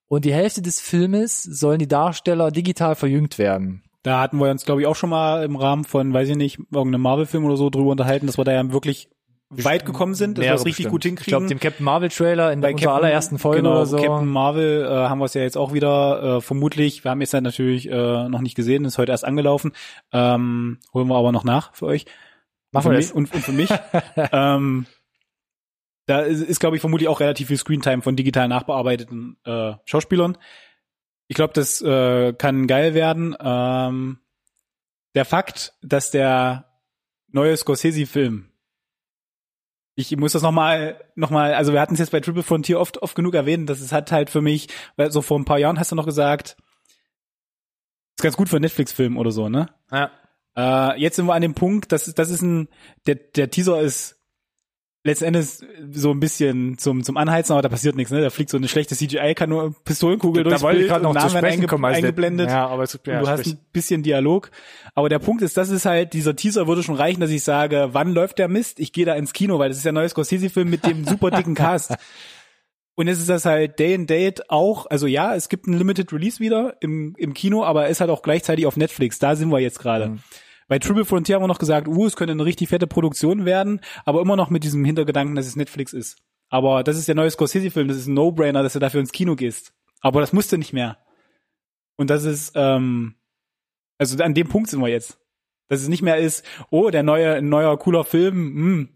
und 0.08 0.24
die 0.24 0.34
Hälfte 0.34 0.60
des 0.60 0.80
Filmes 0.80 1.42
sollen 1.42 1.78
die 1.78 1.88
Darsteller 1.88 2.50
digital 2.50 2.94
verjüngt 2.94 3.38
werden. 3.38 3.82
Da 4.02 4.20
hatten 4.20 4.38
wir 4.38 4.50
uns, 4.50 4.64
glaube 4.64 4.80
ich, 4.80 4.86
auch 4.86 4.96
schon 4.96 5.10
mal 5.10 5.44
im 5.44 5.56
Rahmen 5.56 5.84
von, 5.84 6.12
weiß 6.12 6.28
ich 6.28 6.36
nicht, 6.36 6.58
irgendeinem 6.70 7.02
Marvel-Film 7.02 7.44
oder 7.44 7.56
so 7.56 7.70
drüber 7.70 7.92
unterhalten, 7.92 8.26
dass 8.26 8.36
wir 8.36 8.44
da 8.44 8.52
ja 8.52 8.72
wirklich 8.72 9.08
weit 9.52 9.84
gekommen 9.84 10.14
sind, 10.14 10.38
dass 10.38 10.44
wir 10.44 10.54
es 10.54 10.64
richtig 10.64 10.90
bestimmt. 10.90 10.90
gut 10.90 11.04
Ich 11.04 11.26
glaube, 11.26 11.44
hinkriegen. 11.44 11.48
dem 11.48 11.60
Captain 11.60 11.84
Marvel 11.84 12.08
Trailer 12.08 12.52
in 12.52 12.60
Bei 12.60 12.72
unserer 12.72 12.94
allerersten 12.94 13.38
Folge 13.38 13.62
genau, 13.62 13.72
oder 13.72 13.86
so. 13.86 13.96
Captain 13.96 14.26
Marvel 14.28 14.84
äh, 14.84 14.88
haben 14.88 15.18
wir 15.18 15.26
es 15.26 15.34
ja 15.34 15.42
jetzt 15.42 15.56
auch 15.56 15.72
wieder, 15.72 16.38
äh, 16.38 16.40
vermutlich. 16.40 17.04
Wir 17.04 17.10
haben 17.10 17.20
es 17.20 17.32
ja 17.32 17.40
natürlich 17.40 17.88
äh, 17.88 18.28
noch 18.28 18.40
nicht 18.40 18.54
gesehen, 18.54 18.84
ist 18.84 18.98
heute 18.98 19.12
erst 19.12 19.24
angelaufen. 19.24 19.72
Ähm, 20.12 20.78
holen 20.94 21.08
wir 21.08 21.16
aber 21.16 21.32
noch 21.32 21.44
nach 21.44 21.74
für 21.74 21.86
euch. 21.86 22.06
Machen 22.70 22.90
wir 22.90 22.98
das. 22.98 23.12
und, 23.12 23.32
und 23.32 23.42
für 23.42 23.52
mich. 23.52 23.70
ähm, 24.32 24.86
da 26.06 26.20
ist, 26.20 26.40
ist 26.40 26.60
glaube 26.60 26.76
ich, 26.76 26.80
vermutlich 26.80 27.08
auch 27.08 27.20
relativ 27.20 27.48
viel 27.48 27.58
Screentime 27.58 28.02
von 28.02 28.16
digital 28.16 28.48
nachbearbeiteten 28.48 29.36
äh, 29.44 29.74
Schauspielern. 29.84 30.38
Ich 31.28 31.36
glaube, 31.36 31.52
das 31.54 31.80
äh, 31.80 32.32
kann 32.34 32.66
geil 32.66 32.94
werden. 32.94 33.36
Ähm, 33.40 34.18
der 35.14 35.24
Fakt, 35.24 35.74
dass 35.82 36.10
der 36.10 36.66
neue 37.28 37.56
Scorsese-Film 37.56 38.51
ich 39.94 40.16
muss 40.16 40.32
das 40.32 40.42
nochmal, 40.42 41.02
noch 41.14 41.30
mal, 41.30 41.54
also 41.54 41.72
wir 41.72 41.80
hatten 41.80 41.94
es 41.94 42.00
jetzt 42.00 42.12
bei 42.12 42.20
Triple 42.20 42.42
Frontier 42.42 42.80
oft, 42.80 43.02
oft 43.02 43.14
genug 43.14 43.34
erwähnt, 43.34 43.68
dass 43.68 43.80
es 43.80 43.92
hat 43.92 44.10
halt 44.10 44.30
für 44.30 44.40
mich, 44.40 44.68
weil 44.96 45.10
so 45.10 45.22
vor 45.22 45.38
ein 45.38 45.44
paar 45.44 45.58
Jahren 45.58 45.78
hast 45.78 45.92
du 45.92 45.96
noch 45.96 46.06
gesagt, 46.06 46.56
ist 48.16 48.22
ganz 48.22 48.36
gut 48.36 48.48
für 48.48 48.56
einen 48.56 48.62
Netflix-Film 48.62 49.16
oder 49.16 49.30
so, 49.30 49.48
ne? 49.48 49.68
Ja. 49.90 50.10
Äh, 50.56 51.00
jetzt 51.00 51.16
sind 51.16 51.26
wir 51.26 51.34
an 51.34 51.42
dem 51.42 51.54
Punkt, 51.54 51.92
das 51.92 52.08
ist, 52.08 52.18
das 52.18 52.30
ist 52.30 52.42
ein, 52.42 52.68
der, 53.06 53.16
der 53.16 53.50
Teaser 53.50 53.80
ist 53.80 54.21
letzten 55.04 55.24
Endes 55.24 55.64
so 55.90 56.12
ein 56.12 56.20
bisschen 56.20 56.78
zum, 56.78 57.02
zum 57.02 57.16
Anheizen, 57.16 57.52
aber 57.52 57.62
da 57.62 57.68
passiert 57.68 57.96
nichts, 57.96 58.12
ne? 58.12 58.20
Da 58.20 58.30
fliegt 58.30 58.50
so 58.50 58.56
eine 58.56 58.68
schlechte 58.68 58.94
CGI-Kanone, 58.94 59.74
Pistolenkugel 59.84 60.44
durchs 60.44 60.60
da 60.60 60.64
wollte 60.66 60.80
ich 60.82 60.88
gerade 60.88 61.02
noch 61.02 61.16
zu 61.16 61.28
sprechen 61.28 61.44
einge 61.44 61.66
kommen. 61.66 61.84
als 61.84 61.94
der- 61.96 62.04
eingeblendet. 62.08 62.50
Ja, 62.50 62.66
aber 62.68 62.84
es, 62.84 62.98
ja, 63.06 63.18
und 63.18 63.24
du 63.24 63.28
hast 63.28 63.40
sprich. 63.40 63.54
ein 63.54 63.60
bisschen 63.72 64.02
Dialog. 64.04 64.50
Aber 64.94 65.08
der 65.08 65.18
Punkt 65.18 65.42
ist, 65.42 65.56
das 65.56 65.70
ist 65.70 65.86
halt, 65.86 66.12
dieser 66.12 66.36
Teaser 66.36 66.68
würde 66.68 66.82
schon 66.84 66.94
reichen, 66.94 67.20
dass 67.20 67.30
ich 67.30 67.42
sage, 67.42 67.88
wann 67.92 68.12
läuft 68.14 68.38
der 68.38 68.48
Mist? 68.48 68.78
Ich 68.78 68.92
gehe 68.92 69.04
da 69.04 69.14
ins 69.14 69.32
Kino, 69.32 69.58
weil 69.58 69.68
das 69.70 69.78
ist 69.78 69.84
der 69.84 69.92
neue 69.92 70.08
Scorsese-Film 70.08 70.70
mit 70.70 70.86
dem 70.86 71.04
super 71.04 71.30
dicken 71.30 71.54
Cast. 71.54 71.94
Und 72.94 73.08
jetzt 73.08 73.18
ist 73.20 73.30
das 73.30 73.46
halt 73.46 73.78
Day 73.78 73.94
and 73.94 74.08
Date 74.10 74.50
auch, 74.50 74.84
also 74.86 75.06
ja, 75.06 75.34
es 75.34 75.48
gibt 75.48 75.66
ein 75.66 75.72
Limited 75.72 76.12
Release 76.12 76.40
wieder 76.40 76.76
im, 76.80 77.14
im 77.16 77.32
Kino, 77.32 77.64
aber 77.64 77.84
er 77.84 77.88
ist 77.88 78.00
halt 78.02 78.10
auch 78.10 78.20
gleichzeitig 78.22 78.66
auf 78.66 78.76
Netflix. 78.76 79.18
Da 79.18 79.34
sind 79.34 79.50
wir 79.50 79.60
jetzt 79.60 79.78
gerade. 79.78 80.08
Mhm. 80.10 80.18
Bei 80.68 80.78
Triple 80.78 81.04
Frontier 81.04 81.36
haben 81.36 81.42
wir 81.42 81.48
noch 81.48 81.58
gesagt, 81.58 81.88
uh, 81.88 82.06
es 82.06 82.16
könnte 82.16 82.32
eine 82.32 82.44
richtig 82.44 82.68
fette 82.68 82.86
Produktion 82.86 83.44
werden, 83.44 83.80
aber 84.04 84.20
immer 84.20 84.36
noch 84.36 84.50
mit 84.50 84.64
diesem 84.64 84.84
Hintergedanken, 84.84 85.34
dass 85.34 85.46
es 85.46 85.56
Netflix 85.56 85.92
ist. 85.92 86.18
Aber 86.48 86.84
das 86.84 86.98
ist 86.98 87.08
der 87.08 87.14
neue 87.14 87.30
Scorsese-Film, 87.30 87.88
das 87.88 87.96
ist 87.96 88.06
ein 88.06 88.14
No-Brainer, 88.14 88.62
dass 88.62 88.74
du 88.74 88.78
dafür 88.78 89.00
ins 89.00 89.12
Kino 89.12 89.36
gehst. 89.36 89.72
Aber 90.00 90.20
das 90.20 90.32
musst 90.32 90.52
du 90.52 90.58
nicht 90.58 90.72
mehr. 90.72 90.98
Und 91.96 92.10
das 92.10 92.24
ist, 92.24 92.52
ähm, 92.54 93.14
also 93.98 94.22
an 94.22 94.34
dem 94.34 94.48
Punkt 94.48 94.68
sind 94.68 94.80
wir 94.80 94.88
jetzt. 94.88 95.18
Dass 95.68 95.80
es 95.80 95.88
nicht 95.88 96.02
mehr 96.02 96.18
ist, 96.18 96.44
oh, 96.70 96.90
der 96.90 97.02
neue, 97.02 97.40
neuer 97.40 97.78
cooler 97.78 98.04
Film, 98.04 98.36
hm, 98.36 98.88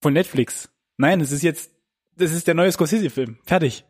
von 0.00 0.12
Netflix. 0.12 0.70
Nein, 0.96 1.20
es 1.20 1.32
ist 1.32 1.42
jetzt, 1.42 1.72
das 2.16 2.32
ist 2.32 2.46
der 2.46 2.54
neue 2.54 2.72
Scorsese-Film. 2.72 3.38
Fertig. 3.44 3.84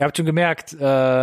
Ihr 0.00 0.06
habt 0.06 0.16
schon 0.16 0.24
gemerkt, 0.24 0.72
äh, 0.72 0.78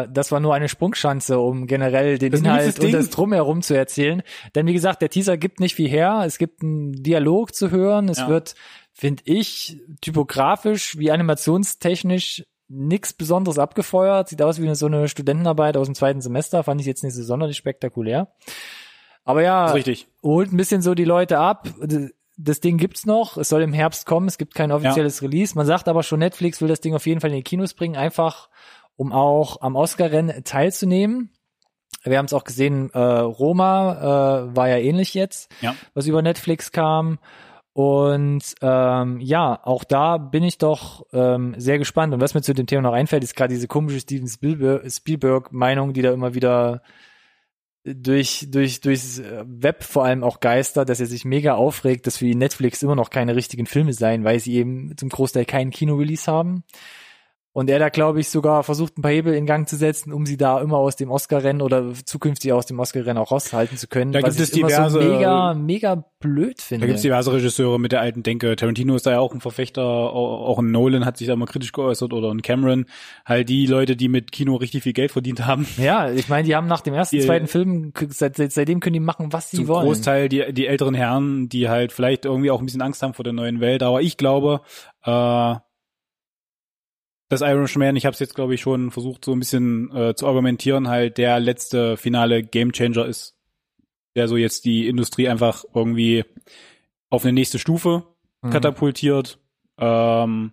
das 0.07 0.31
war 0.31 0.39
nur 0.39 0.53
eine 0.53 0.69
Sprungschanze, 0.69 1.39
um 1.39 1.65
generell 1.65 2.19
den 2.19 2.31
Das 2.31 2.41
Inhalt 2.41 2.79
und 2.79 2.91
das 2.91 3.09
Drumherum 3.09 3.63
zu 3.63 3.75
erzählen. 3.75 4.21
Denn 4.53 4.67
wie 4.67 4.73
gesagt, 4.73 5.01
der 5.01 5.09
Teaser 5.09 5.35
gibt 5.35 5.59
nicht 5.59 5.73
viel 5.73 5.89
her. 5.89 6.21
Es 6.27 6.37
gibt 6.37 6.61
einen 6.61 6.91
Dialog 6.91 7.55
zu 7.55 7.71
hören. 7.71 8.07
Es 8.07 8.19
Ja. 8.19 8.29
wird, 8.29 8.53
finde 8.93 9.23
ich, 9.25 9.79
typografisch 10.01 10.95
wie 10.99 11.09
animationstechnisch 11.09 12.43
nichts 12.67 13.13
Besonderes 13.13 13.57
abgefeuert. 13.57 14.29
Sieht 14.29 14.43
aus 14.43 14.61
wie 14.61 14.65
eine, 14.65 14.75
so 14.75 14.85
eine 14.85 15.07
Studentenarbeit 15.07 15.75
aus 15.75 15.87
dem 15.87 15.95
zweiten 15.95 16.21
Semester. 16.21 16.63
Fand 16.63 16.79
ich 16.79 16.85
jetzt 16.85 17.03
nicht 17.03 17.15
so 17.15 17.23
sonderlich 17.23 17.57
spektakulär. 17.57 18.31
Aber 19.23 19.41
ja, 19.41 19.73
holt 20.21 20.53
ein 20.53 20.57
bisschen 20.57 20.83
so 20.83 20.93
die 20.93 21.03
Leute 21.03 21.39
ab. 21.39 21.67
Das 22.37 22.59
Ding 22.59 22.77
gibt's 22.77 23.05
noch. 23.05 23.37
Es 23.37 23.49
soll 23.49 23.63
im 23.63 23.73
Herbst 23.73 24.05
kommen. 24.05 24.27
Es 24.27 24.37
gibt 24.37 24.53
kein 24.53 24.71
offizielles 24.71 25.21
Release. 25.23 25.55
Man 25.55 25.65
sagt 25.65 25.87
aber 25.87 26.03
schon, 26.03 26.19
Netflix 26.19 26.61
will 26.61 26.67
das 26.67 26.81
Ding 26.81 26.93
auf 26.93 27.05
jeden 27.07 27.19
Fall 27.19 27.31
in 27.31 27.37
die 27.37 27.43
Kinos 27.43 27.73
bringen, 27.73 27.95
einfach 27.95 28.49
um 28.95 29.11
auch 29.11 29.61
am 29.61 29.75
Oscar-Rennen 29.75 30.43
teilzunehmen. 30.43 31.31
Wir 32.03 32.17
haben 32.19 32.25
es 32.25 32.33
auch 32.33 32.43
gesehen, 32.43 32.89
äh, 32.93 32.99
Roma 32.99 34.47
äh, 34.51 34.55
war 34.55 34.69
ja 34.69 34.77
ähnlich 34.77 35.13
jetzt, 35.13 35.51
Ja. 35.61 35.75
was 35.93 36.05
über 36.07 36.21
Netflix 36.21 36.71
kam. 36.71 37.17
Und 37.73 38.43
ähm, 38.61 39.19
ja, 39.19 39.59
auch 39.63 39.83
da 39.83 40.17
bin 40.17 40.43
ich 40.43 40.57
doch 40.57 41.05
ähm, 41.13 41.53
sehr 41.57 41.77
gespannt. 41.77 42.13
Und 42.13 42.21
was 42.21 42.33
mir 42.33 42.41
zu 42.41 42.53
dem 42.53 42.65
Thema 42.65 42.81
noch 42.83 42.93
einfällt, 42.93 43.23
ist 43.23 43.35
gerade 43.35 43.53
diese 43.53 43.67
komische 43.67 43.99
Steven 43.99 44.27
Spielberg- 44.27 44.89
Spielberg-Meinung, 44.91 45.93
die 45.93 46.01
da 46.01 46.11
immer 46.11 46.33
wieder 46.33 46.81
durch, 47.95 48.47
durch, 48.49 48.81
durchs 48.81 49.21
Web 49.45 49.83
vor 49.83 50.05
allem 50.05 50.23
auch 50.23 50.39
geistert, 50.39 50.89
dass 50.89 50.99
er 50.99 51.05
sich 51.05 51.25
mega 51.25 51.55
aufregt, 51.55 52.05
dass 52.05 52.17
für 52.17 52.25
Netflix 52.25 52.83
immer 52.83 52.95
noch 52.95 53.09
keine 53.09 53.35
richtigen 53.35 53.65
Filme 53.65 53.93
seien, 53.93 54.23
weil 54.23 54.39
sie 54.39 54.55
eben 54.55 54.95
zum 54.97 55.09
Großteil 55.09 55.45
keinen 55.45 55.71
Kino-Release 55.71 56.29
haben. 56.29 56.63
Und 57.57 57.71
er 57.71 57.79
da, 57.79 57.89
glaube 57.89 58.19
ich, 58.19 58.29
sogar 58.29 58.61
versucht, 58.61 58.99
ein 58.99 59.01
paar 59.01 59.09
Hebel 59.09 59.33
in 59.33 59.47
Gang 59.47 59.67
zu 59.67 59.77
setzen, 59.77 60.13
um 60.13 60.27
sie 60.27 60.37
da 60.37 60.61
immer 60.61 60.77
aus 60.77 60.95
dem 60.95 61.09
Oscar-Rennen 61.09 61.63
oder 61.63 61.91
zukünftig 62.05 62.53
aus 62.53 62.67
dem 62.67 62.77
Oscar-Rennen 62.77 63.17
auch 63.17 63.31
raushalten 63.31 63.79
zu 63.79 63.87
können. 63.87 64.11
Da 64.11 64.21
was 64.21 64.35
gibt 64.35 64.47
es 64.49 64.53
ich 64.53 64.59
immer 64.59 64.67
diverse- 64.67 64.89
so 64.91 64.99
mega, 64.99 65.55
mega 65.55 66.05
blöd 66.19 66.61
finde. 66.61 66.81
Da 66.81 66.85
gibt 66.85 66.97
es 66.97 67.01
diverse 67.01 67.33
Regisseure 67.33 67.79
mit 67.79 67.93
der 67.93 68.01
alten 68.01 68.21
Denke. 68.21 68.55
Tarantino 68.55 68.93
ist 68.95 69.07
da 69.07 69.11
ja 69.13 69.19
auch 69.21 69.33
ein 69.33 69.41
Verfechter, 69.41 69.81
auch 69.83 70.59
ein 70.59 70.69
Nolan 70.69 71.03
hat 71.03 71.17
sich 71.17 71.25
da 71.25 71.35
mal 71.35 71.47
kritisch 71.47 71.71
geäußert 71.71 72.13
oder 72.13 72.29
ein 72.29 72.43
Cameron. 72.43 72.85
Halt 73.25 73.49
die 73.49 73.65
Leute, 73.65 73.95
die 73.95 74.07
mit 74.07 74.31
Kino 74.31 74.53
richtig 74.57 74.83
viel 74.83 74.93
Geld 74.93 75.11
verdient 75.11 75.47
haben. 75.47 75.65
ja, 75.77 76.11
ich 76.11 76.29
meine, 76.29 76.43
die 76.45 76.55
haben 76.55 76.67
nach 76.67 76.81
dem 76.81 76.93
ersten, 76.93 77.15
Die- 77.15 77.25
zweiten 77.25 77.47
Film, 77.47 77.91
seit, 78.09 78.35
seit, 78.35 78.51
seitdem 78.51 78.81
können 78.81 78.93
die 78.93 78.99
machen, 78.99 79.33
was 79.33 79.49
sie 79.49 79.67
wollen. 79.67 79.87
Großteil 79.87 80.29
die, 80.29 80.53
die 80.53 80.67
älteren 80.67 80.93
Herren, 80.93 81.49
die 81.49 81.69
halt 81.69 81.91
vielleicht 81.91 82.25
irgendwie 82.25 82.51
auch 82.51 82.59
ein 82.59 82.65
bisschen 82.65 82.83
Angst 82.83 83.01
haben 83.01 83.15
vor 83.15 83.23
der 83.23 83.33
neuen 83.33 83.61
Welt. 83.61 83.81
Aber 83.81 84.03
ich 84.03 84.15
glaube, 84.17 84.61
äh, 85.05 85.55
dass 87.29 87.41
Irishman, 87.41 87.95
ich 87.95 88.05
habe 88.05 88.13
es 88.13 88.19
jetzt 88.19 88.35
glaube 88.35 88.53
ich 88.55 88.61
schon 88.61 88.91
versucht 88.91 89.25
so 89.25 89.33
ein 89.33 89.39
bisschen 89.39 89.93
äh, 89.95 90.15
zu 90.15 90.27
argumentieren, 90.27 90.87
halt 90.87 91.17
der 91.17 91.39
letzte 91.39 91.97
finale 91.97 92.43
Gamechanger 92.43 93.05
ist, 93.05 93.35
der 94.15 94.27
so 94.27 94.37
jetzt 94.37 94.65
die 94.65 94.87
Industrie 94.87 95.27
einfach 95.27 95.63
irgendwie 95.73 96.23
auf 97.09 97.23
eine 97.23 97.33
nächste 97.33 97.59
Stufe 97.59 98.03
Mhm. 98.43 98.51
katapultiert. 98.51 99.39
Ähm, 99.79 100.51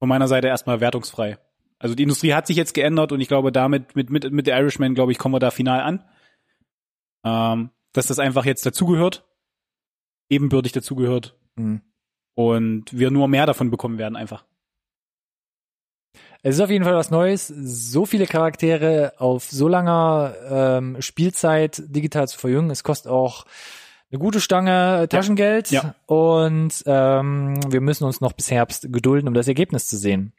von 0.00 0.08
meiner 0.08 0.26
Seite 0.28 0.48
erstmal 0.48 0.80
wertungsfrei. 0.80 1.38
Also 1.78 1.94
die 1.94 2.02
Industrie 2.02 2.32
hat 2.34 2.46
sich 2.46 2.56
jetzt 2.56 2.74
geändert 2.74 3.12
und 3.12 3.20
ich 3.20 3.28
glaube 3.28 3.52
damit 3.52 3.94
mit 3.94 4.10
mit 4.10 4.30
mit 4.32 4.46
der 4.46 4.58
Irishman 4.58 4.94
glaube 4.94 5.12
ich 5.12 5.18
kommen 5.18 5.34
wir 5.34 5.38
da 5.40 5.50
final 5.50 5.80
an. 5.80 6.04
Ähm, 7.24 7.70
dass 7.92 8.06
das 8.06 8.18
einfach 8.18 8.44
jetzt 8.44 8.64
dazugehört, 8.66 9.24
ebenbürtig 10.28 10.72
dazugehört 10.72 11.36
Mhm. 11.56 11.82
und 12.34 12.86
wir 12.96 13.10
nur 13.10 13.28
mehr 13.28 13.46
davon 13.46 13.70
bekommen 13.70 13.98
werden 13.98 14.16
einfach. 14.16 14.44
Es 16.42 16.54
ist 16.54 16.60
auf 16.62 16.70
jeden 16.70 16.84
Fall 16.84 16.94
was 16.94 17.10
Neues, 17.10 17.48
so 17.48 18.06
viele 18.06 18.26
Charaktere 18.26 19.12
auf 19.18 19.44
so 19.50 19.68
langer 19.68 20.34
ähm, 20.50 20.96
Spielzeit 21.02 21.82
digital 21.86 22.28
zu 22.28 22.38
verjüngen. 22.38 22.70
Es 22.70 22.82
kostet 22.82 23.12
auch 23.12 23.44
eine 24.10 24.18
gute 24.18 24.40
Stange 24.40 25.06
Taschengeld 25.08 25.70
Ja. 25.70 25.94
und 26.06 26.82
ähm, 26.86 27.60
wir 27.70 27.80
müssen 27.82 28.04
uns 28.04 28.20
noch 28.22 28.32
bis 28.32 28.50
Herbst 28.50 28.90
gedulden, 28.92 29.28
um 29.28 29.34
das 29.34 29.48
Ergebnis 29.48 29.86
zu 29.86 29.96
sehen. 29.98 30.32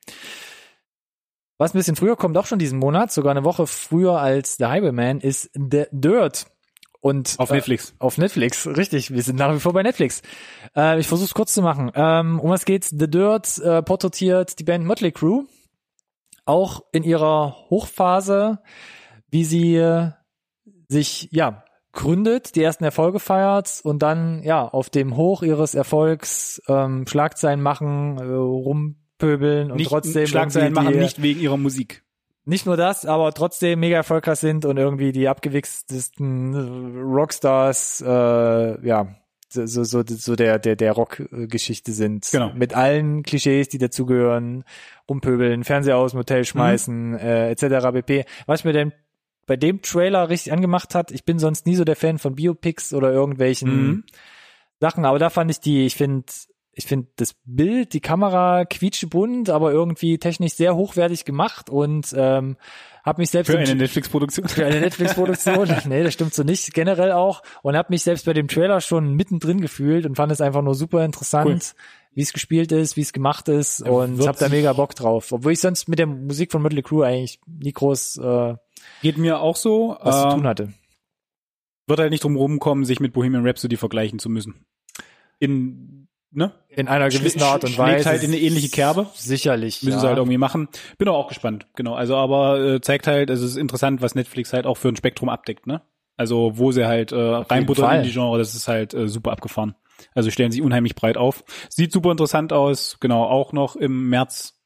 Was 1.59 1.73
ein 1.73 1.77
bisschen 1.77 1.95
früher 1.95 2.15
kommt, 2.15 2.35
auch 2.37 2.47
schon 2.47 2.57
diesen 2.59 2.79
Monat, 2.79 3.11
sogar 3.11 3.31
eine 3.31 3.43
Woche 3.43 3.67
früher 3.67 4.19
als 4.19 4.57
The 4.57 4.65
Highwayman, 4.65 5.19
ist 5.19 5.51
The 5.53 5.85
Dirt. 5.91 6.47
Und 6.99 7.35
Auf 7.39 7.49
äh, 7.51 7.55
Netflix. 7.55 7.95
auf 7.97 8.17
Netflix, 8.19 8.67
richtig. 8.67 9.11
Wir 9.11 9.23
sind 9.23 9.35
nach 9.37 9.53
wie 9.55 9.59
vor 9.59 9.73
bei 9.73 9.81
Netflix. 9.81 10.21
Äh, 10.75 10.99
ich 10.99 11.07
versuche 11.07 11.25
es 11.27 11.33
kurz 11.33 11.53
zu 11.53 11.61
machen. 11.63 11.91
Ähm, 11.95 12.39
um 12.39 12.49
was 12.51 12.63
geht's? 12.65 12.89
The 12.89 13.09
Dirt 13.09 13.57
äh, 13.59 13.81
porträtiert 13.81 14.59
die 14.59 14.63
Band 14.63 14.85
Motley 14.85 15.11
Crue 15.11 15.45
auch 16.45 16.81
in 16.91 17.03
ihrer 17.03 17.55
Hochphase, 17.69 18.59
wie 19.29 19.45
sie 19.45 20.09
sich 20.87 21.29
ja 21.31 21.63
gründet, 21.93 22.55
die 22.55 22.63
ersten 22.63 22.83
Erfolge 22.83 23.19
feiert 23.19 23.81
und 23.83 24.01
dann 24.01 24.43
ja 24.43 24.65
auf 24.67 24.89
dem 24.89 25.17
Hoch 25.17 25.43
ihres 25.43 25.75
Erfolgs 25.75 26.61
ähm, 26.67 27.05
Schlagzeilen 27.07 27.61
machen, 27.61 28.17
äh, 28.17 28.23
rumpöbeln 28.23 29.71
und 29.71 29.77
nicht 29.77 29.89
trotzdem 29.89 30.25
Schlagzeilen 30.27 30.73
machen, 30.73 30.93
die- 30.93 30.99
nicht 30.99 31.21
wegen 31.21 31.39
ihrer 31.41 31.57
Musik. 31.57 32.03
nicht 32.45 32.65
nur 32.65 32.75
das, 32.77 33.05
aber 33.05 33.33
trotzdem 33.33 33.79
mega 33.81 33.97
erfolgreich 33.97 34.39
sind 34.39 34.65
und 34.65 34.77
irgendwie 34.77 35.11
die 35.11 35.27
abgewichstesten 35.27 37.01
Rockstars, 37.03 38.01
äh, 38.05 38.87
ja, 38.87 39.15
so, 39.51 39.83
so, 39.83 40.03
so, 40.05 40.35
der, 40.35 40.59
der, 40.59 40.75
der 40.75 40.91
Rockgeschichte 40.93 41.91
sind. 41.91 42.27
Genau. 42.31 42.51
Mit 42.53 42.73
allen 42.73 43.23
Klischees, 43.23 43.69
die 43.69 43.77
dazugehören, 43.77 44.63
rumpöbeln, 45.09 45.63
Fernseher 45.63 45.97
aus 45.97 46.13
Hotel 46.13 46.45
schmeißen, 46.45 47.17
äh, 47.17 47.51
etc. 47.51 47.91
pp. 47.93 48.25
Was 48.45 48.63
mir 48.63 48.73
denn 48.73 48.93
bei 49.45 49.57
dem 49.57 49.81
Trailer 49.81 50.29
richtig 50.29 50.53
angemacht 50.53 50.95
hat, 50.95 51.11
ich 51.11 51.25
bin 51.25 51.39
sonst 51.39 51.65
nie 51.65 51.75
so 51.75 51.83
der 51.83 51.95
Fan 51.95 52.19
von 52.19 52.35
Biopics 52.35 52.93
oder 52.93 53.11
irgendwelchen 53.11 53.87
Mhm. 53.87 54.03
Sachen, 54.79 55.05
aber 55.05 55.19
da 55.19 55.29
fand 55.29 55.51
ich 55.51 55.59
die, 55.59 55.85
ich 55.85 55.95
finde, 55.95 56.25
ich 56.73 56.85
finde 56.85 57.07
das 57.17 57.35
Bild, 57.45 57.93
die 57.93 57.99
Kamera 57.99 58.65
quietschebunt, 58.65 59.49
aber 59.49 59.71
irgendwie 59.71 60.17
technisch 60.17 60.53
sehr 60.53 60.75
hochwertig 60.75 61.25
gemacht 61.25 61.69
und 61.69 62.13
ähm, 62.17 62.55
habe 63.03 63.21
mich 63.21 63.29
selbst 63.29 63.51
Für 63.51 63.57
eine 63.57 63.75
Netflix-Produktion. 63.75 64.47
für 64.47 64.65
eine 64.65 64.79
Netflix-Produktion, 64.79 65.69
nee, 65.89 66.03
das 66.03 66.13
stimmt 66.13 66.33
so 66.33 66.43
nicht, 66.43 66.73
generell 66.73 67.11
auch 67.11 67.41
und 67.61 67.75
habe 67.75 67.87
mich 67.91 68.03
selbst 68.03 68.25
bei 68.25 68.33
dem 68.33 68.47
Trailer 68.47 68.79
schon 68.79 69.15
mittendrin 69.15 69.59
gefühlt 69.59 70.05
und 70.05 70.15
fand 70.15 70.31
es 70.31 70.39
einfach 70.39 70.61
nur 70.61 70.75
super 70.75 71.03
interessant, 71.03 71.47
Cool. 71.75 71.81
wie 72.13 72.21
es 72.21 72.31
gespielt 72.31 72.71
ist, 72.71 72.95
wie 72.95 73.01
es 73.01 73.11
gemacht 73.11 73.49
ist 73.49 73.79
Ja, 73.85 73.91
und 73.91 74.25
habe 74.25 74.37
da 74.37 74.47
mega 74.49 74.71
Bock 74.73 74.95
drauf, 74.95 75.31
obwohl 75.31 75.51
ich 75.51 75.59
sonst 75.59 75.89
mit 75.89 75.99
der 75.99 76.07
Musik 76.07 76.51
von 76.51 76.61
Mötley 76.61 76.83
Crew 76.83 77.01
eigentlich 77.01 77.39
nie 77.47 77.73
groß 77.73 78.17
äh, 78.17 78.55
Geht 79.01 79.17
mir 79.17 79.39
auch 79.41 79.55
so. 79.57 79.97
was 80.01 80.21
zu 80.21 80.27
äh, 80.27 80.31
tun 80.31 80.47
hatte. 80.47 80.73
Wird 81.87 81.99
halt 81.99 82.11
nicht 82.11 82.23
drum 82.23 82.35
rumkommen, 82.37 82.85
sich 82.85 82.99
mit 82.99 83.11
Bohemian 83.13 83.45
Rhapsody 83.45 83.75
vergleichen 83.75 84.19
zu 84.19 84.29
müssen. 84.29 84.65
In, 85.39 86.00
ne? 86.31 86.51
In 86.69 86.87
einer 86.87 87.09
gewissen 87.09 87.41
Art 87.41 87.63
und 87.63 87.71
schlägt 87.71 87.89
Weise. 87.89 88.09
halt 88.09 88.23
in 88.23 88.31
eine 88.31 88.39
ähnliche 88.39 88.69
Kerbe. 88.69 89.07
Sicherlich. 89.13 89.83
Müssen 89.83 89.97
ja. 89.97 89.99
sie 90.01 90.07
halt 90.07 90.17
irgendwie 90.17 90.37
machen. 90.37 90.69
Bin 90.97 91.07
auch, 91.07 91.27
gespannt, 91.27 91.67
genau. 91.75 91.93
Also 91.93 92.15
aber 92.15 92.59
äh, 92.59 92.81
zeigt 92.81 93.07
halt, 93.07 93.29
es 93.29 93.41
ist 93.41 93.57
interessant, 93.57 94.01
was 94.01 94.15
Netflix 94.15 94.53
halt 94.53 94.65
auch 94.65 94.77
für 94.77 94.89
ein 94.89 94.95
Spektrum 94.95 95.29
abdeckt, 95.29 95.67
ne? 95.67 95.81
Also 96.17 96.57
wo 96.57 96.71
sie 96.71 96.85
halt 96.85 97.11
äh, 97.11 97.15
reinbuttern 97.15 97.97
in 97.97 98.03
die 98.03 98.11
Genre, 98.11 98.37
das 98.37 98.55
ist 98.55 98.67
halt 98.67 98.93
äh, 98.93 99.07
super 99.07 99.31
abgefahren. 99.31 99.75
Also 100.13 100.29
stellen 100.31 100.51
sich 100.51 100.61
unheimlich 100.61 100.95
breit 100.95 101.17
auf. 101.17 101.43
Sieht 101.69 101.91
super 101.91 102.11
interessant 102.11 102.53
aus, 102.53 102.97
genau, 102.99 103.23
auch 103.23 103.53
noch 103.53 103.75
im 103.75 104.09
März. 104.09 104.59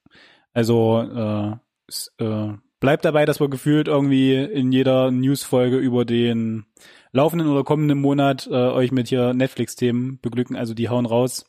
Also 0.54 1.02
äh, 1.02 1.58
es, 1.88 2.14
äh, 2.20 2.54
bleibt 2.80 3.06
dabei, 3.06 3.26
dass 3.26 3.40
wir 3.40 3.50
gefühlt 3.50 3.88
irgendwie 3.88 4.36
in 4.36 4.72
jeder 4.72 5.12
Newsfolge 5.12 5.78
über 5.78 6.06
den 6.06 6.66
laufenden 7.12 7.48
oder 7.48 7.64
kommenden 7.64 8.00
Monat 8.00 8.48
äh, 8.48 8.54
euch 8.54 8.92
mit 8.92 9.08
hier 9.08 9.34
Netflix-Themen 9.34 10.20
beglücken. 10.22 10.56
Also 10.56 10.74
die 10.74 10.90
hauen 10.90 11.06
raus, 11.06 11.46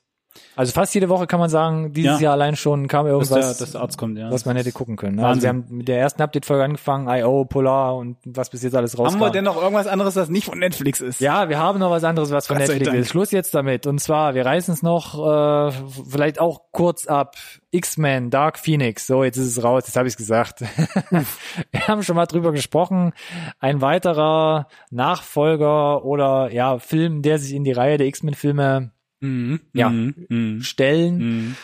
Also 0.56 0.72
fast 0.72 0.94
jede 0.94 1.08
Woche 1.08 1.26
kann 1.26 1.38
man 1.40 1.50
sagen, 1.50 1.92
dieses 1.92 2.20
Ja. 2.20 2.24
Jahr 2.24 2.32
allein 2.32 2.56
schon 2.56 2.88
kam 2.88 3.06
irgendwas, 3.06 3.58
der, 3.58 3.80
Arzt 3.80 3.98
kommt. 3.98 4.18
Ja. 4.18 4.30
was 4.30 4.44
man 4.46 4.56
hätte 4.56 4.72
gucken 4.72 4.96
können. 4.96 5.20
Also 5.20 5.42
wir 5.42 5.48
haben 5.50 5.66
mit 5.68 5.88
der 5.88 5.98
ersten 5.98 6.22
Update-Folge 6.22 6.64
angefangen, 6.64 7.08
I.O., 7.08 7.44
Polar 7.44 7.96
und 7.96 8.16
was 8.24 8.50
bis 8.50 8.62
jetzt 8.62 8.74
alles 8.74 8.98
rauskam. 8.98 9.14
Haben 9.14 9.20
wir 9.20 9.30
denn 9.30 9.44
noch 9.44 9.60
irgendwas 9.60 9.86
anderes, 9.86 10.14
das 10.14 10.28
nicht 10.28 10.46
von 10.46 10.58
Netflix 10.58 11.00
ist? 11.00 11.20
Ja, 11.20 11.48
wir 11.48 11.58
haben 11.58 11.78
noch 11.78 11.90
was 11.90 12.04
anderes, 12.04 12.30
was 12.30 12.46
von 12.46 12.56
Gott 12.58 12.68
Netflix 12.68 12.94
ist. 12.94 13.08
Schluss 13.08 13.30
jetzt 13.32 13.54
damit. 13.54 13.86
Und 13.86 13.98
zwar, 14.00 14.34
wir 14.34 14.46
reißen 14.46 14.72
es 14.72 14.82
noch 14.82 15.68
äh, 15.68 15.72
vielleicht 16.10 16.40
auch 16.40 16.60
kurz 16.72 17.06
ab. 17.06 17.36
X-Men, 17.70 18.30
Dark 18.30 18.58
Phoenix. 18.58 19.06
So, 19.06 19.22
jetzt 19.22 19.36
ist 19.36 19.48
es 19.48 19.62
raus. 19.62 19.82
Jetzt 19.86 19.96
habe 19.96 20.08
ich 20.08 20.14
es 20.14 20.16
gesagt. 20.16 20.60
wir 21.10 21.88
haben 21.88 22.02
schon 22.02 22.16
mal 22.16 22.24
drüber 22.26 22.52
gesprochen. 22.52 23.12
Ein 23.60 23.82
weiterer 23.82 24.68
Nachfolger 24.90 26.04
oder 26.04 26.50
ja 26.52 26.78
Film, 26.78 27.20
der 27.20 27.38
sich 27.38 27.52
in 27.52 27.64
die 27.64 27.72
Reihe 27.72 27.98
der 27.98 28.06
X-Men-Filme 28.06 28.92
Mhm. 29.20 29.60
Ja. 29.72 29.90
Mhm. 29.90 30.26
Mhm. 30.28 30.60
stellen 30.62 31.18
Mhm. 31.18 31.56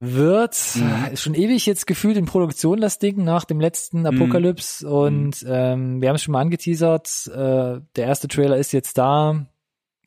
wird. 0.00 0.56
Mhm. 0.76 1.12
Ist 1.12 1.22
schon 1.22 1.34
ewig 1.34 1.66
jetzt 1.66 1.86
gefühlt 1.86 2.16
in 2.16 2.26
Produktion 2.26 2.80
das 2.80 2.98
Ding 2.98 3.24
nach 3.24 3.44
dem 3.44 3.60
letzten 3.60 4.06
Apokalypse 4.06 4.88
und 4.88 5.44
ähm, 5.48 6.00
wir 6.00 6.08
haben 6.08 6.16
es 6.16 6.22
schon 6.22 6.32
mal 6.32 6.40
angeteasert. 6.40 7.26
Äh, 7.28 7.80
der 7.96 8.06
erste 8.06 8.28
Trailer 8.28 8.56
ist 8.56 8.72
jetzt 8.72 8.98
da. 8.98 9.46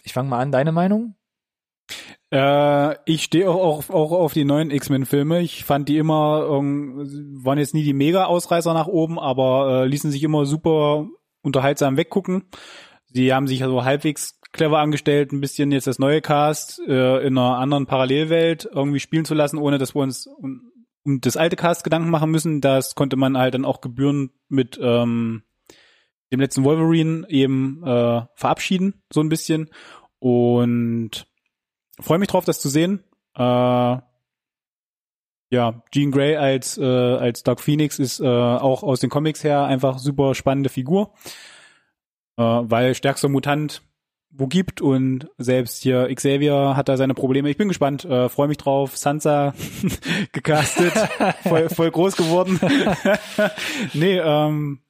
Ich 0.04 0.14
fange 0.14 0.30
mal 0.30 0.40
an. 0.40 0.52
Deine 0.52 0.72
Meinung? 0.72 1.16
Äh, 2.32 2.96
ich 3.06 3.24
stehe 3.24 3.50
auch, 3.50 3.90
auch, 3.90 3.90
auch 3.90 4.12
auf 4.12 4.34
die 4.34 4.46
neuen 4.46 4.72
X-Men-Filme. 4.72 5.42
Ich 5.42 5.64
fand 5.64 5.88
die 5.88 5.98
immer, 5.98 6.48
ähm, 6.52 7.42
waren 7.44 7.58
jetzt 7.58 7.74
nie 7.74 7.84
die 7.84 7.94
Mega-Ausreißer 7.94 8.74
nach 8.74 8.88
oben, 8.88 9.18
aber 9.20 9.84
äh, 9.84 9.88
ließen 9.88 10.12
sich 10.12 10.24
immer 10.24 10.46
super 10.46 11.08
unterhaltsam 11.42 11.96
weggucken. 11.96 12.44
Sie 13.06 13.34
haben 13.34 13.48
sich 13.48 13.64
also 13.64 13.86
halbwegs 13.86 14.37
clever 14.58 14.80
angestellt, 14.80 15.32
ein 15.32 15.42
bisschen 15.42 15.72
jetzt 15.72 15.88
das 15.88 16.00
neue 16.00 16.22
Cast 16.22 16.80
äh, 16.88 17.26
in 17.26 17.38
einer 17.38 17.58
anderen 17.58 17.86
Parallelwelt 17.86 18.68
irgendwie 18.72 19.00
spielen 19.00 19.26
zu 19.26 19.34
lassen, 19.34 19.58
ohne 19.58 19.78
dass 19.78 19.96
wir 19.96 20.02
uns 20.02 20.28
um, 20.28 20.72
um 21.06 21.22
das 21.22 21.38
alte 21.38 21.56
Cast 21.56 21.84
Gedanken 21.84 22.10
machen 22.10 22.32
müssen. 22.32 22.60
Das 22.60 22.96
konnte 22.96 23.16
man 23.16 23.38
halt 23.38 23.54
dann 23.54 23.66
auch 23.66 23.82
gebührend 23.82 24.32
mit 24.50 24.78
ähm, 24.82 25.44
dem 26.32 26.40
letzten 26.40 26.64
Wolverine 26.64 27.26
eben 27.30 27.82
äh, 27.86 28.24
verabschieden, 28.36 29.02
so 29.12 29.22
ein 29.22 29.30
bisschen. 29.30 29.70
Und 30.20 31.28
freue 32.00 32.20
mich 32.20 32.28
drauf, 32.28 32.46
das 32.46 32.60
zu 32.60 32.70
sehen. 32.70 33.04
Äh, 33.36 33.98
ja, 35.50 35.82
Jean 35.92 36.12
Grey 36.12 36.36
als 36.36 36.78
äh, 36.78 36.84
als 36.84 37.44
Dark 37.44 37.62
Phoenix 37.62 38.00
ist 38.00 38.20
äh, 38.20 38.28
auch 38.28 38.84
aus 38.84 39.00
den 39.00 39.10
Comics 39.10 39.44
her 39.44 39.64
einfach 39.64 39.98
super 39.98 40.36
spannende 40.36 40.70
Figur, 40.70 41.14
äh, 42.36 42.44
weil 42.44 42.96
stärkster 42.96 43.30
Mutant 43.30 43.82
wo 44.30 44.48
gibt 44.48 44.82
und 44.82 45.30
selbst 45.38 45.82
hier 45.82 46.14
Xavier 46.14 46.76
hat 46.76 46.90
da 46.90 46.98
seine 46.98 47.14
Probleme. 47.14 47.50
Ich 47.50 47.58
bin 47.58 47.68
gespannt, 47.68 48.06
äh, 48.06 48.30
freue 48.30 48.48
mich 48.48 48.58
drauf. 48.58 48.98
Sansa 48.98 49.54
gecastet, 50.32 50.94
voll, 51.44 51.70
voll 51.70 51.92
groß 51.92 52.16
geworden. 52.16 52.60
nee, 53.94 54.18
ähm, 54.18 54.82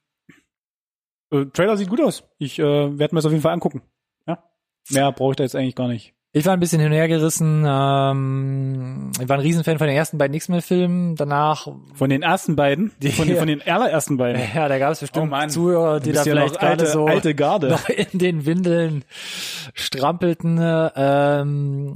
äh, 1.32 1.46
Trailer 1.46 1.78
sieht 1.78 1.90
gut 1.90 2.02
aus. 2.02 2.24
Ich 2.38 2.60
äh, 2.60 2.64
werde 2.64 3.16
mir 3.16 3.20
das 3.20 3.26
auf 3.26 3.32
jeden 3.32 3.44
Fall 3.44 3.54
angucken. 3.54 3.82
Ja, 4.26 4.44
mehr 4.90 5.12
brauche 5.12 5.32
ich 5.32 5.38
da 5.38 5.44
jetzt 5.44 5.56
eigentlich 5.56 5.76
gar 5.76 5.88
nicht. 5.88 6.17
Ich 6.34 6.46
war 6.46 6.54
ein 6.54 6.60
bisschen 6.60 6.80
hin 6.80 6.90
und 6.92 6.96
her 6.96 7.08
gerissen. 7.08 7.64
Ähm, 7.66 9.12
ich 9.20 9.28
war 9.28 9.38
ein 9.38 9.42
Riesenfan 9.42 9.78
von 9.80 9.88
den 9.88 9.96
ersten 9.96 10.18
beiden 10.18 10.36
X-Men-Filmen. 10.36 11.16
Danach, 11.16 11.68
Von 11.96 12.10
den 12.10 12.22
ersten 12.22 12.56
beiden, 12.56 12.92
Die- 13.02 13.12
von, 13.12 13.28
den- 13.28 13.38
von 13.38 13.48
den 13.48 13.62
allerersten 13.66 14.18
beiden. 14.18 14.42
ja, 14.54 14.68
da 14.68 14.78
gab 14.78 14.92
es 14.92 15.00
bestimmt 15.00 15.34
Oh. 15.34 15.48
Zuhörer, 15.48 16.00
die 16.00 16.12
da 16.12 16.20
ja 16.20 16.24
vielleicht 16.24 16.60
gerade 16.60 16.86
so 16.86 17.08
alte 17.08 17.34
Garde. 17.34 17.68
noch 17.72 17.90
in 17.90 18.20
den 18.20 18.46
Windeln 18.46 19.04
strampelten. 19.74 20.60
Ähm, 20.62 21.94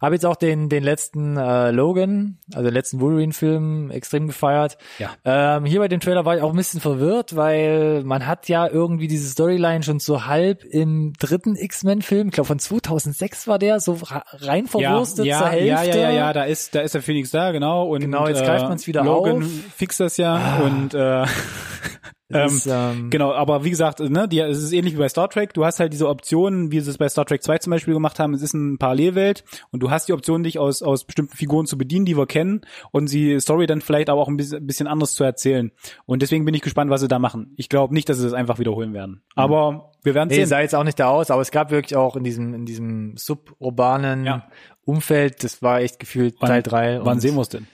habe 0.00 0.14
jetzt 0.14 0.26
auch 0.26 0.36
den 0.36 0.68
den 0.68 0.82
letzten 0.82 1.36
äh, 1.36 1.70
Logan, 1.70 2.38
also 2.54 2.64
den 2.68 2.74
letzten 2.74 3.00
Wolverine-Film 3.00 3.90
extrem 3.90 4.26
gefeiert. 4.26 4.78
Ja. 4.98 5.10
Ähm, 5.24 5.64
hier 5.64 5.80
bei 5.80 5.88
dem 5.88 6.00
Trailer 6.00 6.24
war 6.24 6.36
ich 6.36 6.42
auch 6.42 6.50
ein 6.50 6.56
bisschen 6.56 6.80
verwirrt, 6.80 7.36
weil 7.36 8.02
man 8.04 8.26
hat 8.26 8.48
ja 8.48 8.66
irgendwie 8.68 9.08
diese 9.08 9.28
Storyline 9.28 9.82
schon 9.82 9.98
so 10.00 10.26
halb 10.26 10.64
im 10.64 11.12
dritten 11.18 11.56
X-Men-Film, 11.56 12.28
ich 12.28 12.34
glaube 12.34 12.46
von 12.48 12.58
2006 12.58 13.48
war 13.48 13.58
der, 13.58 13.80
so 13.80 13.98
rein 14.32 14.66
verwurstet 14.66 15.26
ja, 15.26 15.38
zur 15.38 15.48
Hälfte. 15.48 15.66
Ja, 15.66 15.82
ja, 15.84 15.96
ja, 15.96 16.10
ja, 16.10 16.32
da 16.32 16.44
ist, 16.44 16.74
da 16.74 16.80
ist 16.80 16.94
der 16.94 17.02
Phoenix 17.02 17.30
da, 17.30 17.52
genau. 17.52 17.88
Und, 17.88 18.00
Genau, 18.00 18.26
jetzt 18.28 18.44
greift 18.44 18.64
äh, 18.64 18.68
man's 18.68 18.86
wieder 18.86 19.04
Logan 19.04 19.42
auf. 19.42 19.48
fixt 19.76 20.00
das 20.00 20.16
ja 20.16 20.34
Ah. 20.36 20.60
und 20.64 20.94
äh, 20.94 21.24
ähm, 22.32 22.46
ist, 22.46 22.66
ähm, 22.70 23.10
Genau, 23.10 23.32
aber 23.32 23.64
wie 23.64 23.70
gesagt, 23.70 24.00
ne, 24.00 24.28
die, 24.28 24.40
es 24.40 24.62
ist 24.62 24.72
ähnlich 24.72 24.94
wie 24.94 24.98
bei 24.98 25.08
Star 25.08 25.28
Trek. 25.30 25.54
Du 25.54 25.64
hast 25.64 25.80
halt 25.80 25.92
diese 25.92 26.08
Optionen, 26.08 26.70
wie 26.72 26.80
sie 26.80 26.90
es 26.90 26.98
bei 26.98 27.08
Star 27.08 27.24
Trek 27.24 27.42
2 27.42 27.58
zum 27.58 27.70
Beispiel 27.70 27.94
gemacht 27.94 28.18
haben. 28.18 28.34
Es 28.34 28.42
ist 28.42 28.54
eine 28.54 28.76
Parallelwelt 28.76 29.44
und 29.70 29.80
du 29.82 29.90
hast 29.90 30.08
die 30.08 30.12
Option, 30.12 30.42
dich 30.42 30.58
aus, 30.58 30.82
aus 30.82 31.04
bestimmten 31.04 31.36
Figuren 31.36 31.66
zu 31.66 31.78
bedienen, 31.78 32.04
die 32.04 32.16
wir 32.16 32.26
kennen 32.26 32.60
und 32.90 33.10
die 33.12 33.40
Story 33.40 33.66
dann 33.66 33.80
vielleicht 33.80 34.10
aber 34.10 34.20
auch 34.20 34.28
ein 34.28 34.36
bisschen, 34.36 34.86
anders 34.86 35.14
zu 35.14 35.24
erzählen. 35.24 35.72
Und 36.06 36.22
deswegen 36.22 36.44
bin 36.44 36.54
ich 36.54 36.60
gespannt, 36.62 36.90
was 36.90 37.00
sie 37.00 37.08
da 37.08 37.18
machen. 37.18 37.52
Ich 37.56 37.68
glaube 37.68 37.94
nicht, 37.94 38.08
dass 38.08 38.18
sie 38.18 38.24
das 38.24 38.32
einfach 38.34 38.58
wiederholen 38.58 38.92
werden. 38.92 39.22
Aber 39.34 39.92
wir 40.02 40.14
werden 40.14 40.28
Nee, 40.28 40.36
sehen. 40.36 40.46
sah 40.46 40.60
jetzt 40.60 40.74
auch 40.74 40.84
nicht 40.84 40.98
da 41.00 41.08
aus, 41.08 41.30
aber 41.30 41.40
es 41.42 41.50
gab 41.50 41.70
wirklich 41.70 41.96
auch 41.96 42.14
in 42.16 42.24
diesem, 42.24 42.52
in 42.54 42.66
diesem 42.66 43.16
suburbanen 43.16 44.24
Ja. 44.24 44.46
Umfeld, 44.84 45.44
das 45.44 45.62
war 45.62 45.80
echt 45.80 45.98
gefühlt 45.98 46.36
Wann- 46.40 46.48
Teil 46.48 46.62
3. 46.62 47.00
Wann 47.04 47.20
sehen 47.20 47.34
wir 47.34 47.42
es 47.42 47.48
denn? 47.48 47.66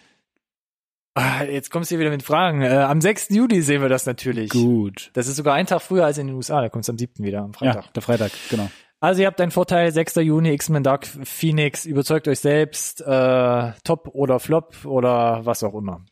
Ah, 1.14 1.44
jetzt 1.44 1.70
kommst 1.70 1.90
du 1.90 1.94
hier 1.94 2.00
wieder 2.00 2.10
mit 2.10 2.24
Fragen. 2.24 2.62
Äh, 2.62 2.70
am 2.70 3.00
6. 3.00 3.28
Juli 3.30 3.62
sehen 3.62 3.80
wir 3.80 3.88
das 3.88 4.04
natürlich. 4.04 4.50
Gut. 4.50 5.10
Das 5.12 5.28
ist 5.28 5.36
sogar 5.36 5.54
ein 5.54 5.66
Tag 5.66 5.80
früher 5.80 6.04
als 6.04 6.18
in 6.18 6.26
den 6.26 6.34
USA, 6.34 6.60
da 6.60 6.68
kommt 6.68 6.84
es 6.84 6.90
am 6.90 6.98
7. 6.98 7.24
wieder, 7.24 7.42
am 7.42 7.54
Freitag. 7.54 7.84
Ja, 7.84 7.90
der 7.94 8.02
Freitag, 8.02 8.32
genau. 8.50 8.68
Also 8.98 9.20
ihr 9.20 9.28
habt 9.28 9.40
einen 9.40 9.52
Vorteil, 9.52 9.92
6. 9.92 10.16
Juni, 10.16 10.52
X-Men 10.54 10.82
Dark 10.82 11.06
Phoenix, 11.06 11.86
überzeugt 11.86 12.26
euch 12.26 12.40
selbst, 12.40 13.00
äh, 13.02 13.72
Top 13.84 14.08
oder 14.08 14.40
Flop 14.40 14.84
oder 14.84 15.44
was 15.44 15.62
auch 15.62 15.74
immer. 15.74 16.04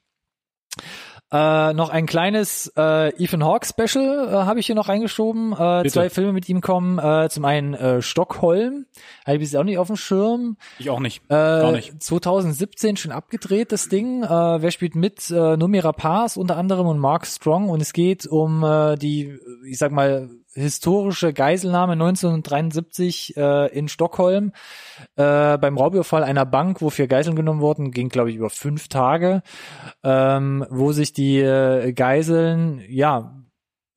Äh, 1.33 1.73
noch 1.73 1.89
ein 1.89 2.05
kleines 2.05 2.71
äh, 2.77 3.09
Ethan 3.23 3.43
Hawke 3.43 3.67
Special 3.67 4.29
äh, 4.29 4.33
habe 4.33 4.61
ich 4.61 4.67
hier 4.67 4.75
noch 4.75 4.91
reingeschoben. 4.91 5.53
Äh, 5.53 5.83
Bitte. 5.83 5.95
zwei 5.95 6.11
Filme 6.11 6.35
mit 6.35 6.47
ihm 6.49 6.61
kommen. 6.61 6.99
Äh, 6.99 7.31
zum 7.31 7.47
einen 7.47 7.73
äh, 7.73 8.03
Stockholm, 8.03 8.85
habe 9.27 9.39
ich 9.39 9.57
auch 9.57 9.65
nicht 9.65 9.79
auf 9.79 9.87
dem 9.87 9.97
Schirm. 9.97 10.59
Ich 10.79 10.91
auch 10.91 11.01
nicht. 11.01 11.23
Äh, 11.29 11.35
Gar 11.35 11.73
nicht. 11.73 12.03
2017 12.03 12.99
schon 12.99 13.13
abgedreht, 13.13 13.73
das 13.73 13.89
Ding. 13.89 14.23
Äh, 14.23 14.29
wer 14.29 14.71
spielt 14.71 14.95
mit? 14.95 15.31
Äh, 15.31 15.57
Numi 15.57 15.79
Rapaz 15.79 16.37
unter 16.37 16.59
anderem 16.59 16.87
und 16.87 16.99
Mark 16.99 17.27
Strong. 17.27 17.71
Und 17.71 17.81
es 17.81 17.95
geht 17.95 18.27
um 18.27 18.63
äh, 18.63 18.97
die, 18.97 19.39
ich 19.65 19.79
sag 19.79 19.91
mal, 19.91 20.29
historische 20.55 21.33
Geiselnahme 21.33 21.93
1973 21.93 23.37
äh, 23.37 23.67
in 23.77 23.89
Stockholm 23.89 24.53
äh, 25.17 25.59
beim 25.59 25.79
Raubüberfall 25.79 26.25
einer 26.25 26.47
Bank, 26.47 26.83
wo 26.83 26.91
vier 26.91 27.07
Geiseln 27.07 27.37
genommen 27.37 27.61
wurden, 27.61 27.91
ging 27.91 28.09
glaube 28.09 28.31
ich 28.31 28.37
über 28.37 28.51
fünf 28.51 28.89
Tage, 28.89 29.43
ähm, 30.03 30.67
wo 30.71 30.93
sich 30.93 31.13
die 31.13 31.39
äh, 31.39 31.93
Geiseln 31.93 32.83
ja 32.89 33.35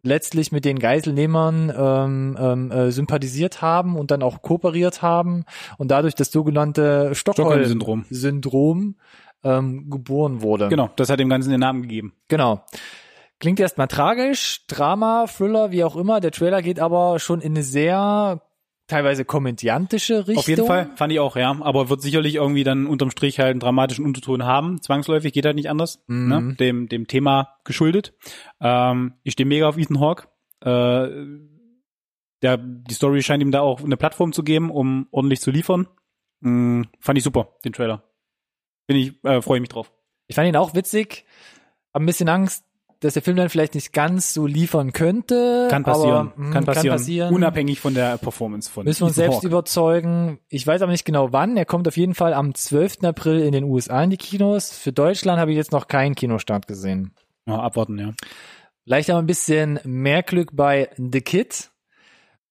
letztlich 0.06 0.52
mit 0.52 0.66
den 0.66 0.80
Geiselnehmern 0.80 1.74
ähm, 1.76 2.38
ähm, 2.40 2.72
äh, 2.72 2.92
sympathisiert 2.92 3.62
haben 3.62 3.98
und 3.98 4.12
dann 4.12 4.22
auch 4.22 4.42
kooperiert 4.42 5.02
haben 5.02 5.46
und 5.78 5.90
dadurch 5.90 6.16
das 6.16 6.32
sogenannte 6.32 7.16
Stockholm-Syndrom 7.16 8.06
Syndrom 8.10 8.96
ähm, 9.44 9.90
geboren 9.90 10.42
wurde. 10.42 10.70
Genau, 10.70 10.90
das 10.96 11.10
hat 11.10 11.20
dem 11.20 11.30
Ganzen 11.30 11.52
den 11.52 11.60
Namen 11.60 11.82
gegeben. 11.82 12.14
Genau. 12.28 12.64
Klingt 13.40 13.60
erstmal 13.60 13.88
tragisch, 13.88 14.66
Drama, 14.68 15.26
Thriller, 15.28 15.72
wie 15.72 15.84
auch 15.84 15.96
immer. 15.96 16.20
Der 16.20 16.32
Trailer 16.32 16.62
geht 16.62 16.80
aber 16.80 17.20
schon 17.20 17.42
in 17.42 17.54
eine 17.54 17.64
sehr 17.64 18.42
teilweise 18.88 19.26
komödiantische 19.26 20.20
Richtung. 20.28 20.38
Auf 20.38 20.48
jeden 20.48 20.66
Fall, 20.66 20.90
fand 20.96 21.12
ich 21.12 21.20
auch, 21.20 21.36
ja. 21.36 21.56
Aber 21.62 21.90
wird 21.90 22.02
sicherlich 22.02 22.36
irgendwie 22.36 22.64
dann 22.64 22.88
unterm 22.88 23.12
Strich 23.12 23.40
halt 23.40 23.52
einen 23.52 23.60
dramatischen 23.60 24.06
Unterton 24.06 24.44
haben. 24.44 24.82
Zwangsläufig 24.82 25.34
geht 25.34 25.46
halt 25.46 25.56
nicht 25.56 25.70
anders. 25.70 26.04
Mhm. 26.08 26.28
Ne? 26.28 26.56
Dem, 26.56 26.88
dem 26.88 27.08
Thema 27.08 27.58
geschuldet. 27.64 28.14
Ähm, 28.62 29.14
ich 29.24 29.34
stehe 29.34 29.48
mega 29.48 29.68
auf 29.68 29.78
Ethan 29.78 30.00
Hawke. 30.00 30.28
Äh, 30.62 31.10
der, 32.42 32.58
die 32.58 32.94
Story 32.94 33.24
scheint 33.24 33.42
ihm 33.42 33.52
da 33.52 33.62
auch 33.62 33.84
eine 33.84 33.98
Plattform 33.98 34.34
zu 34.34 34.44
geben, 34.44 34.70
um 34.70 35.08
ordentlich 35.12 35.42
zu 35.42 35.52
liefern. 35.52 35.88
Mhm, 36.42 36.88
fand 37.00 37.18
ich 37.18 37.24
super, 37.24 37.50
den 37.64 37.74
Trailer. 37.74 38.04
Bin 38.88 38.98
ich, 38.98 39.24
äh, 39.24 39.42
freue 39.42 39.58
ich 39.58 39.62
mich 39.62 39.70
drauf. 39.70 39.92
Ich 40.28 40.36
fand 40.36 40.48
ihn 40.48 40.56
auch 40.56 40.76
witzig. 40.76 41.26
Hab 41.94 42.02
ein 42.02 42.06
bisschen 42.06 42.30
Angst, 42.30 42.65
dass 43.00 43.14
der 43.14 43.22
Film 43.22 43.38
dann 43.38 43.50
vielleicht 43.50 43.76
nicht 43.76 43.94
ganz 43.94 44.34
so 44.34 44.46
liefern 44.48 44.94
könnte. 44.94 45.68
Kann 45.70 45.84
passieren. 45.84 46.32
Aber, 46.32 46.34
mh, 46.36 46.52
kann, 46.52 46.66
passieren. 46.66 46.88
kann 46.90 46.98
passieren. 46.98 47.34
Unabhängig 47.34 47.80
von 47.80 47.94
der 47.94 48.18
Performance 48.18 48.70
von 48.72 48.86
Müssen 48.86 49.02
wir 49.02 49.08
uns 49.08 49.16
selbst 49.16 49.38
Hawke. 49.38 49.48
überzeugen. 49.48 50.40
Ich 50.50 50.66
weiß 50.66 50.82
aber 50.82 50.92
nicht 50.92 51.06
genau 51.06 51.32
wann. 51.32 51.58
Er 51.58 51.66
kommt 51.66 51.88
auf 51.88 51.98
jeden 51.98 52.14
Fall 52.16 52.34
am 52.34 52.56
12. 52.56 53.04
April 53.04 53.42
in 53.42 53.52
den 53.52 53.64
USA 53.64 54.04
in 54.04 54.10
die 54.10 54.18
Kinos. 54.18 54.72
Für 54.72 54.92
Deutschland 54.92 55.40
habe 55.40 55.52
ich 55.52 55.58
jetzt 55.58 55.72
noch 55.72 55.88
keinen 55.88 56.16
Kinostart 56.16 56.68
gesehen. 56.68 57.12
Ja, 57.48 57.60
abwarten, 57.60 58.00
ja. 58.00 58.14
Vielleicht 58.84 59.10
aber 59.10 59.20
ein 59.20 59.28
bisschen 59.28 59.80
mehr 59.84 60.24
Glück 60.24 60.50
bei 60.54 60.90
The 60.98 61.22
Kid, 61.22 61.72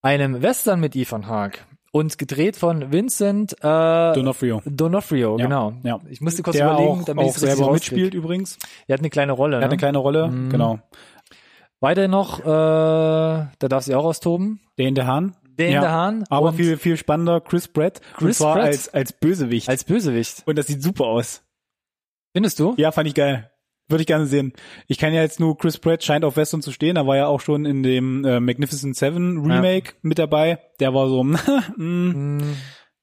einem 0.03 0.43
Western 0.43 0.81
mit 0.81 0.95
Ethan 0.97 1.27
Hawke 1.29 1.61
und 1.95 2.19
gedreht 2.19 2.57
von 2.57 2.91
Vincent 2.91 3.53
äh, 3.61 3.67
D'Onofrio. 3.67 4.61
D'Onofrio, 4.65 5.39
Ja, 5.39 5.45
genau. 5.45 5.75
ja. 5.85 6.01
Ich 6.11 6.21
musste 6.21 6.43
kurz 6.43 6.57
Der 6.57 6.67
überlegen, 6.67 7.01
auch, 7.03 7.05
damit 7.05 7.25
auch 7.25 7.29
ich 7.31 7.37
selber 7.37 7.71
mitspielt 7.73 8.15
übrigens. 8.15 8.59
Er 8.89 8.95
hat 8.95 9.01
eine 9.01 9.11
kleine 9.11 9.31
Rolle. 9.33 9.57
Er 9.57 9.59
hat 9.59 9.65
eine 9.67 9.75
ne? 9.75 9.77
kleine 9.79 9.99
Rolle, 9.99 10.27
Mhm. 10.29 10.51
genau. 10.51 10.81
Weiter 11.81 12.09
noch, 12.09 12.41
äh, 12.41 12.43
da 12.45 13.49
darf 13.61 13.85
sie 13.85 13.95
auch 13.95 14.05
austoben. 14.05 14.61
Den 14.77 14.97
der 14.97 15.07
Hahn. 15.07 15.37
Den 15.57 15.71
Ja, 15.73 15.81
der 15.83 15.93
Hahn. 15.93 16.25
Aber 16.31 16.49
und 16.49 16.57
viel, 16.57 16.77
viel 16.79 16.97
spannender, 16.97 17.41
Chris 17.41 17.69
Pratt. 17.69 18.01
und 18.19 18.27
Chris 18.27 18.39
zwar 18.39 18.55
Pratt? 18.57 18.65
als, 18.67 18.89
als 18.93 19.13
Bösewicht. 19.13 19.69
als 19.69 19.85
Bösewicht. 19.85 20.43
und 20.47 20.59
das 20.59 20.67
sieht 20.67 20.83
super 20.83 21.05
aus. 21.07 21.45
Findest 22.33 22.59
du? 22.59 22.75
Ja, 22.77 22.91
fand 22.91 23.07
ich 23.09 23.15
geil. 23.15 23.51
Würde 23.89 24.03
ich 24.03 24.07
gerne 24.07 24.27
sehen. 24.27 24.55
Ich 24.89 24.99
kann 24.99 25.13
ja 25.13 25.21
jetzt 25.21 25.41
nur, 25.41 25.59
Chris 25.59 25.79
Pratt 25.79 26.03
scheint 26.03 26.25
auf 26.25 26.37
Western 26.37 26.63
zu 26.63 26.73
stehen. 26.73 26.97
Er 26.97 27.07
war 27.07 27.17
ja 27.17 27.27
auch 27.27 27.41
schon 27.41 27.67
in 27.67 27.83
dem 27.83 28.25
äh, 28.25 28.41
Magnificent 28.41 28.97
Seven 28.97 29.45
Remake 29.45 29.95
mit 30.01 30.19
dabei. 30.19 30.59
Der 30.81 30.95
war 30.95 31.09
so, 31.09 31.23
mm, 31.77 32.13
Hm, 32.13 32.57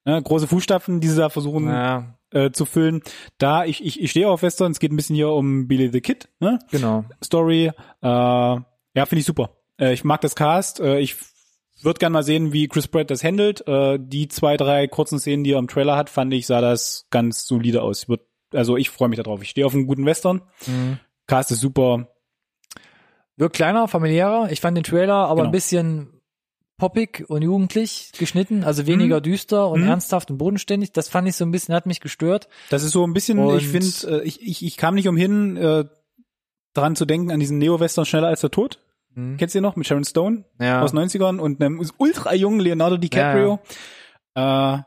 ne, 0.05 0.21
große 0.21 0.47
Fußstapfen, 0.47 0.99
die 0.99 1.07
sie 1.07 1.17
da 1.17 1.29
versuchen 1.29 1.67
ja, 1.67 2.17
äh, 2.32 2.51
zu 2.51 2.65
füllen. 2.65 3.01
Da, 3.38 3.65
ich, 3.65 3.84
ich, 3.86 4.01
ich 4.01 4.11
stehe 4.11 4.29
auf 4.29 4.41
Western. 4.41 4.71
Es 4.71 4.79
geht 4.79 4.91
ein 4.91 4.95
bisschen 4.95 5.15
hier 5.15 5.29
um 5.29 5.67
Billy 5.67 5.89
the 5.89 6.01
Kid, 6.01 6.29
ne? 6.39 6.59
genau. 6.71 7.05
Story. 7.23 7.71
Äh, 8.01 8.07
ja, 8.07 9.05
finde 9.05 9.19
ich 9.19 9.25
super. 9.25 9.57
Äh, 9.79 9.93
ich 9.93 10.03
mag 10.03 10.21
das 10.21 10.36
Cast. 10.36 10.79
Äh, 10.79 10.99
ich 10.99 11.15
würde 11.82 11.99
gerne 11.99 12.13
mal 12.13 12.23
sehen, 12.23 12.53
wie 12.53 12.67
Chris 12.67 12.88
Pratt 12.88 13.09
das 13.09 13.23
handelt. 13.23 13.67
Äh, 13.67 13.99
die 13.99 14.27
zwei, 14.27 14.57
drei 14.57 14.88
kurzen 14.88 15.19
Szenen, 15.19 15.43
die 15.43 15.53
er 15.53 15.59
im 15.59 15.67
Trailer 15.67 15.95
hat, 15.95 16.09
fand 16.09 16.34
ich, 16.34 16.47
sah 16.47 16.61
das 16.61 17.07
ganz 17.09 17.45
solide 17.45 17.82
aus. 17.82 18.03
Ich 18.03 18.09
würd, 18.09 18.21
also 18.53 18.77
ich 18.77 18.89
freue 18.89 19.09
mich 19.09 19.17
darauf. 19.17 19.41
Ich 19.41 19.49
stehe 19.49 19.65
auf 19.65 19.73
einen 19.73 19.87
guten 19.87 20.05
Western. 20.05 20.41
Mhm. 20.67 20.99
Cast 21.27 21.51
ist 21.51 21.59
super. 21.61 22.07
Wirkt 23.37 23.55
kleiner, 23.55 23.87
familiärer. 23.87 24.51
Ich 24.51 24.61
fand 24.61 24.77
den 24.77 24.83
Trailer 24.83 25.13
aber 25.15 25.37
Genau. 25.41 25.49
ein 25.49 25.51
bisschen 25.51 26.21
poppig 26.77 27.25
und 27.29 27.43
jugendlich 27.43 28.11
geschnitten, 28.17 28.63
also 28.63 28.87
weniger 28.87 29.21
düster 29.21 29.69
und 29.69 29.81
Mhm. 29.81 29.87
ernsthaft 29.89 30.31
und 30.31 30.37
bodenständig. 30.37 30.91
Das 30.91 31.07
fand 31.09 31.27
ich 31.27 31.35
so 31.35 31.45
ein 31.45 31.51
bisschen, 31.51 31.75
hat 31.75 31.85
mich 31.85 31.99
gestört. 32.01 32.47
Das 32.69 32.83
ist 32.83 32.91
so 32.91 33.05
ein 33.05 33.13
bisschen, 33.13 33.37
Und- 33.39 33.57
ich 33.57 33.67
finde, 33.67 34.21
äh, 34.21 34.23
ich, 34.25 34.41
ich, 34.41 34.65
ich 34.65 34.77
kam 34.77 34.95
nicht 34.95 35.07
umhin, 35.07 35.57
äh, 35.57 35.85
daran 36.73 36.95
zu 36.95 37.05
denken, 37.05 37.31
an 37.31 37.39
diesen 37.39 37.57
Neo-Western 37.59 38.05
Schneller 38.05 38.27
als 38.27 38.41
der 38.41 38.49
Tod. 38.51 38.79
Mhm. 39.13 39.37
Kennst 39.37 39.53
du 39.53 39.57
den 39.59 39.63
noch? 39.63 39.75
Mit 39.75 39.85
Sharon 39.87 40.05
Stone 40.05 40.45
Ja. 40.59 40.81
aus 40.81 40.93
90ern 40.93 41.39
und 41.39 41.61
einem 41.61 41.85
ultra 41.97 42.33
jungen 42.33 42.59
Leonardo 42.61 42.97
DiCaprio. 42.97 43.59
Äh, 44.35 44.79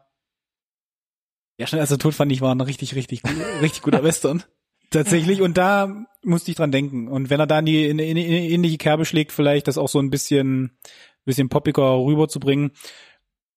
ja, 1.56 1.66
Schneller 1.66 1.82
als 1.82 1.90
der 1.90 1.98
Tod 1.98 2.14
fand 2.14 2.32
ich 2.32 2.40
war 2.40 2.54
ein 2.54 2.60
richtig, 2.60 2.94
richtig, 2.94 3.22
richtig 3.60 3.82
guter 3.82 4.02
Western. 4.02 4.42
Tatsächlich. 4.90 5.40
Und 5.40 5.56
da 5.56 6.06
musste 6.22 6.50
ich 6.50 6.56
dran 6.56 6.72
denken. 6.72 7.08
Und 7.08 7.30
wenn 7.30 7.40
er 7.40 7.46
da 7.46 7.58
in 7.58 7.66
die, 7.66 7.86
in, 7.86 7.98
in, 7.98 8.16
in 8.16 8.32
ähnliche 8.32 8.78
Kerbe 8.78 9.04
schlägt, 9.04 9.32
vielleicht 9.32 9.68
das 9.68 9.78
auch 9.78 9.88
so 9.88 9.98
ein 9.98 10.10
bisschen, 10.10 10.78
bisschen 11.24 11.48
poppiger 11.48 11.98
rüberzubringen. 11.98 12.72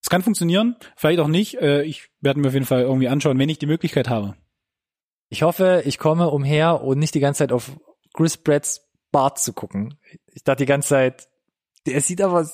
Es 0.01 0.09
kann 0.09 0.23
funktionieren, 0.23 0.75
vielleicht 0.95 1.19
auch 1.19 1.27
nicht. 1.27 1.55
Äh, 1.55 1.83
ich 1.83 2.09
werde 2.21 2.39
mir 2.39 2.47
auf 2.47 2.53
jeden 2.53 2.65
Fall 2.65 2.81
irgendwie 2.81 3.07
anschauen, 3.07 3.37
wenn 3.39 3.49
ich 3.49 3.59
die 3.59 3.65
Möglichkeit 3.65 4.09
habe. 4.09 4.35
Ich 5.29 5.43
hoffe, 5.43 5.83
ich 5.85 5.97
komme 5.97 6.29
umher 6.29 6.81
und 6.81 6.99
nicht 6.99 7.13
die 7.13 7.19
ganze 7.19 7.39
Zeit 7.39 7.51
auf 7.51 7.71
Chris 8.13 8.37
Pratts 8.37 8.87
Bart 9.11 9.39
zu 9.39 9.53
gucken. 9.53 9.99
Ich 10.33 10.43
dachte 10.43 10.63
die 10.63 10.67
ganze 10.67 10.89
Zeit, 10.89 11.27
der 11.85 12.01
sieht 12.01 12.21
aber 12.21 12.49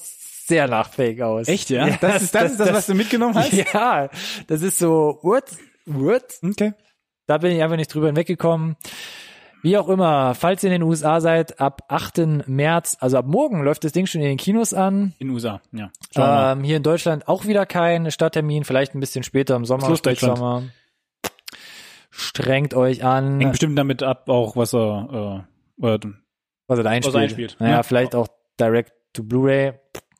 sehr 0.48 0.68
nachfähig 0.68 1.22
aus. 1.24 1.48
Das, 2.02 2.22
ist, 2.22 2.36
das, 2.36 2.52
ist 2.52 2.60
das, 2.60 2.74
was 2.74 2.86
du 2.88 2.94
mitgenommen 2.96 3.36
hast? 3.36 3.54
Ja, 3.74 4.10
das 4.48 4.62
ist 4.62 4.80
so, 4.80 5.20
what? 5.22 5.46
What? 5.86 6.24
Okay. 6.44 6.74
Da 7.28 7.38
bin 7.38 7.52
ich 7.56 7.62
einfach 7.64 7.78
nicht 7.78 7.94
drüber 7.94 8.08
hinweggekommen. 8.08 8.76
Wie 9.62 9.78
auch 9.78 9.88
immer, 9.88 10.36
falls 10.36 10.62
ihr 10.64 10.68
in 10.74 10.82
den 10.82 10.84
USA 10.84 11.22
seid, 11.22 11.62
ab 11.62 11.84
8. 11.88 12.48
März, 12.48 12.98
also 13.00 13.18
ab 13.18 13.26
morgen 13.28 13.64
läuft 13.64 13.86
das 13.86 13.94
Ding 13.94 14.06
schon 14.06 14.20
in 14.20 14.28
den 14.28 14.38
Kinos 14.38 14.74
an. 14.74 15.14
In 15.20 15.28
den 15.28 15.34
USA, 15.34 15.62
ja. 15.72 15.90
Ähm, 16.16 16.64
hier 16.66 16.76
in 16.76 16.84
Deutschland 16.84 17.30
auch 17.30 17.46
wieder 17.46 17.66
kein 17.66 18.12
Starttermin, 18.12 18.66
vielleicht 18.66 18.94
ein 18.94 19.00
bisschen 19.00 19.24
später 19.24 19.56
im 19.56 19.64
Sommer. 19.64 19.96
Spätsommer. 19.96 20.64
Strengt 22.12 22.74
euch 22.74 23.04
an, 23.06 23.40
Hängt 23.40 23.52
bestimmt 23.54 23.78
damit 23.80 24.04
ab, 24.04 24.30
auch 24.30 24.56
was 24.58 24.74
er, 24.74 25.46
äh, 25.82 25.88
äh, 25.88 26.00
was 26.68 26.78
er 26.80 26.84
da 26.84 26.90
einspielt. 26.90 27.14
was 27.16 27.20
er 27.20 27.24
einspielt. 27.24 27.56
Naja, 27.60 27.76
Ja. 27.78 27.84
vielleicht 27.84 28.16
auch 28.16 28.28
direct 28.60 28.92
to 29.14 29.24
Blu-ray. 29.24 29.74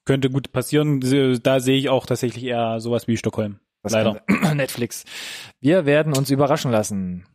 Könnte 0.06 0.30
gut 0.30 0.52
passieren. 0.52 1.00
Da 1.42 1.60
sehe 1.60 1.78
ich 1.78 1.90
auch 1.90 2.06
tatsächlich 2.06 2.44
eher 2.44 2.80
sowas 2.80 3.08
wie 3.08 3.18
Stockholm. 3.18 3.60
Das 3.82 3.94
Leider. 3.94 4.22
Netflix. 4.56 5.04
Wir 5.60 5.86
werden 5.86 6.16
uns 6.16 6.30
überraschen 6.30 6.72
lassen. 6.72 7.26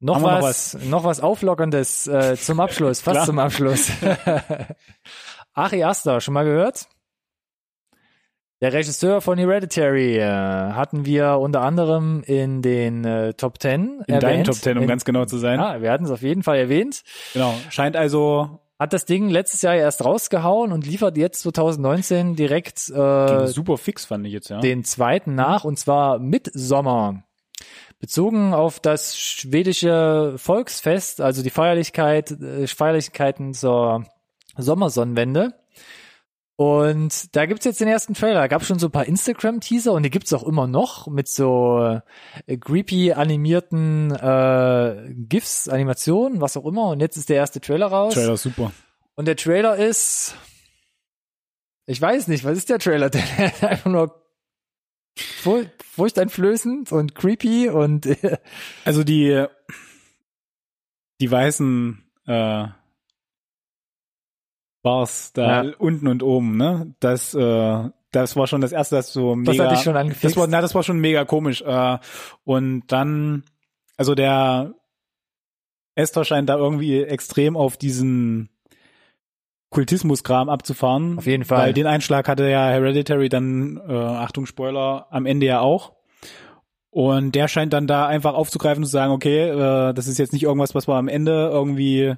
Noch 0.00 0.20
wir 0.20 0.32
noch 0.32 0.42
was, 0.42 0.76
noch 0.84 1.04
was 1.04 1.20
Auflockerndes 1.20 2.08
äh, 2.08 2.36
zum 2.36 2.58
Abschluss, 2.58 3.00
fast 3.02 3.26
zum 3.26 3.38
Abschluss. 3.38 3.90
Ari 5.54 5.84
Aster, 5.84 6.20
schon 6.20 6.34
mal 6.34 6.44
gehört? 6.44 6.88
Der 8.60 8.72
Regisseur 8.72 9.20
von 9.20 9.38
Hereditary 9.38 10.18
äh, 10.18 10.24
hatten 10.24 11.04
wir 11.04 11.38
unter 11.38 11.62
anderem 11.62 12.22
in 12.26 12.62
den 12.62 13.04
äh, 13.04 13.34
Top 13.34 13.58
Ten 13.58 14.02
In 14.06 14.20
deinen 14.20 14.22
erwähnt. 14.22 14.46
Top 14.46 14.60
Ten, 14.60 14.76
um 14.76 14.84
in, 14.84 14.88
ganz 14.88 15.04
genau 15.04 15.24
zu 15.24 15.38
sein. 15.38 15.58
Ja, 15.58 15.82
wir 15.82 15.90
hatten 15.90 16.04
es 16.04 16.10
auf 16.10 16.22
jeden 16.22 16.42
Fall 16.42 16.58
erwähnt. 16.58 17.02
Genau. 17.32 17.54
Scheint 17.70 17.96
also 17.96 18.61
Hat 18.82 18.92
das 18.92 19.04
Ding 19.04 19.28
letztes 19.28 19.62
Jahr 19.62 19.76
erst 19.76 20.04
rausgehauen 20.04 20.72
und 20.72 20.84
liefert 20.84 21.16
jetzt 21.16 21.42
2019 21.42 22.34
direkt 22.34 22.88
äh, 22.88 23.46
super 23.46 23.78
fix, 23.78 24.06
fand 24.06 24.26
ich 24.26 24.32
jetzt, 24.32 24.50
ja. 24.50 24.58
den 24.58 24.82
zweiten 24.82 25.36
nach, 25.36 25.62
und 25.62 25.78
zwar 25.78 26.18
Midsommer. 26.18 27.22
Bezogen 28.00 28.52
auf 28.52 28.80
das 28.80 29.16
schwedische 29.16 30.34
Volksfest, 30.36 31.20
also 31.20 31.44
die 31.44 31.50
Feierlichkeit, 31.50 32.32
äh, 32.32 32.66
Feierlichkeiten 32.66 33.54
zur 33.54 34.04
Sommersonnenwende. 34.56 35.54
Und 36.56 37.34
da 37.34 37.46
gibt's 37.46 37.64
jetzt 37.64 37.80
den 37.80 37.88
ersten 37.88 38.14
Trailer. 38.14 38.46
Gab 38.48 38.62
schon 38.64 38.78
so 38.78 38.86
ein 38.88 38.92
paar 38.92 39.06
Instagram-Teaser 39.06 39.92
und 39.92 40.02
die 40.04 40.10
gibt's 40.10 40.32
auch 40.32 40.42
immer 40.44 40.66
noch 40.66 41.06
mit 41.08 41.26
so 41.28 42.00
äh, 42.46 42.56
creepy 42.58 43.12
animierten 43.12 44.10
äh, 44.12 45.12
GIFs, 45.28 45.68
Animationen, 45.68 46.40
was 46.40 46.56
auch 46.56 46.66
immer. 46.66 46.90
Und 46.90 47.00
jetzt 47.00 47.16
ist 47.16 47.30
der 47.30 47.36
erste 47.36 47.60
Trailer 47.60 47.86
raus. 47.86 48.14
Trailer 48.14 48.36
super. 48.36 48.70
Und 49.14 49.26
der 49.26 49.36
Trailer 49.36 49.76
ist, 49.76 50.36
ich 51.86 52.00
weiß 52.00 52.28
nicht, 52.28 52.44
was 52.44 52.58
ist 52.58 52.68
der 52.68 52.78
Trailer? 52.78 53.10
Der 53.10 53.22
ist 53.46 53.64
einfach 53.64 53.90
nur 53.90 54.22
fur- 55.16 55.70
furchteinflößend 55.94 56.92
und 56.92 57.14
creepy 57.14 57.70
und 57.70 58.06
äh, 58.06 58.38
Also 58.84 59.04
die, 59.04 59.46
die 61.20 61.30
weißen 61.30 62.04
äh, 62.26 62.66
Bars 64.82 65.32
da 65.32 65.62
Ja. 65.64 65.72
unten 65.78 66.08
und 66.08 66.22
oben, 66.22 66.56
ne? 66.56 66.94
Das, 67.00 67.34
äh, 67.34 67.88
das 68.10 68.36
war 68.36 68.46
schon 68.46 68.60
das 68.60 68.72
erste, 68.72 68.96
das 68.96 69.12
so 69.12 69.34
das 69.36 69.52
mega. 69.56 69.64
hat 69.64 69.72
dich 69.72 69.80
schon 69.82 69.96
angefixt. 69.96 70.24
das 70.24 70.36
war, 70.36 70.46
na, 70.46 70.60
das 70.60 70.74
war 70.74 70.82
schon 70.82 70.98
mega 70.98 71.24
komisch. 71.24 71.62
Äh, 71.62 71.98
und 72.44 72.84
dann, 72.88 73.44
also 73.96 74.14
der 74.14 74.74
Esther 75.94 76.24
scheint 76.24 76.48
da 76.48 76.56
irgendwie 76.56 77.02
extrem 77.02 77.56
auf 77.56 77.76
diesen 77.76 78.48
Kultismus-Kram 79.70 80.48
abzufahren. 80.48 81.18
Auf 81.18 81.26
jeden 81.26 81.44
Fall. 81.44 81.66
Weil 81.66 81.72
den 81.72 81.86
Einschlag 81.86 82.28
hatte 82.28 82.48
ja 82.48 82.66
Hereditary 82.68 83.28
dann, 83.28 83.80
äh, 83.88 83.92
Achtung 83.92 84.46
Spoiler, 84.46 85.06
am 85.10 85.24
Ende 85.26 85.46
ja 85.46 85.60
auch. 85.60 85.92
Und 86.90 87.34
der 87.34 87.48
scheint 87.48 87.72
dann 87.72 87.86
da 87.86 88.06
einfach 88.06 88.34
aufzugreifen 88.34 88.82
und 88.82 88.86
zu 88.86 88.92
sagen, 88.92 89.12
okay, 89.12 89.48
äh, 89.48 89.94
das 89.94 90.08
ist 90.08 90.18
jetzt 90.18 90.34
nicht 90.34 90.42
irgendwas, 90.42 90.74
was 90.74 90.86
wir 90.88 90.94
am 90.96 91.08
Ende 91.08 91.48
irgendwie 91.50 92.14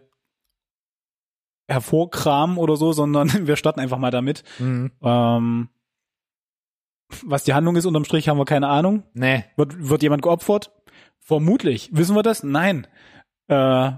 hervorkramen 1.69 2.59
oder 2.59 2.77
so, 2.77 2.93
sondern 2.93 3.29
wir 3.47 3.57
starten 3.57 3.81
einfach 3.81 3.99
mal 3.99 4.11
damit. 4.11 4.45
Mhm. 4.59 4.93
Ähm, 5.03 5.69
was 7.25 7.45
die 7.45 7.55
Handlung 7.55 7.77
ist 7.77 7.87
unterm 7.87 8.05
Strich, 8.05 8.29
haben 8.29 8.39
wir 8.39 8.45
keine 8.45 8.69
Ahnung. 8.69 9.05
Nee. 9.13 9.45
Wird, 9.57 9.89
wird 9.89 10.03
jemand 10.03 10.23
geopfert? 10.23 10.73
Vermutlich. 11.21 11.91
Wissen 11.93 12.17
wir 12.17 12.23
das? 12.23 12.43
Nein. 12.43 12.87
Äh, 13.49 13.93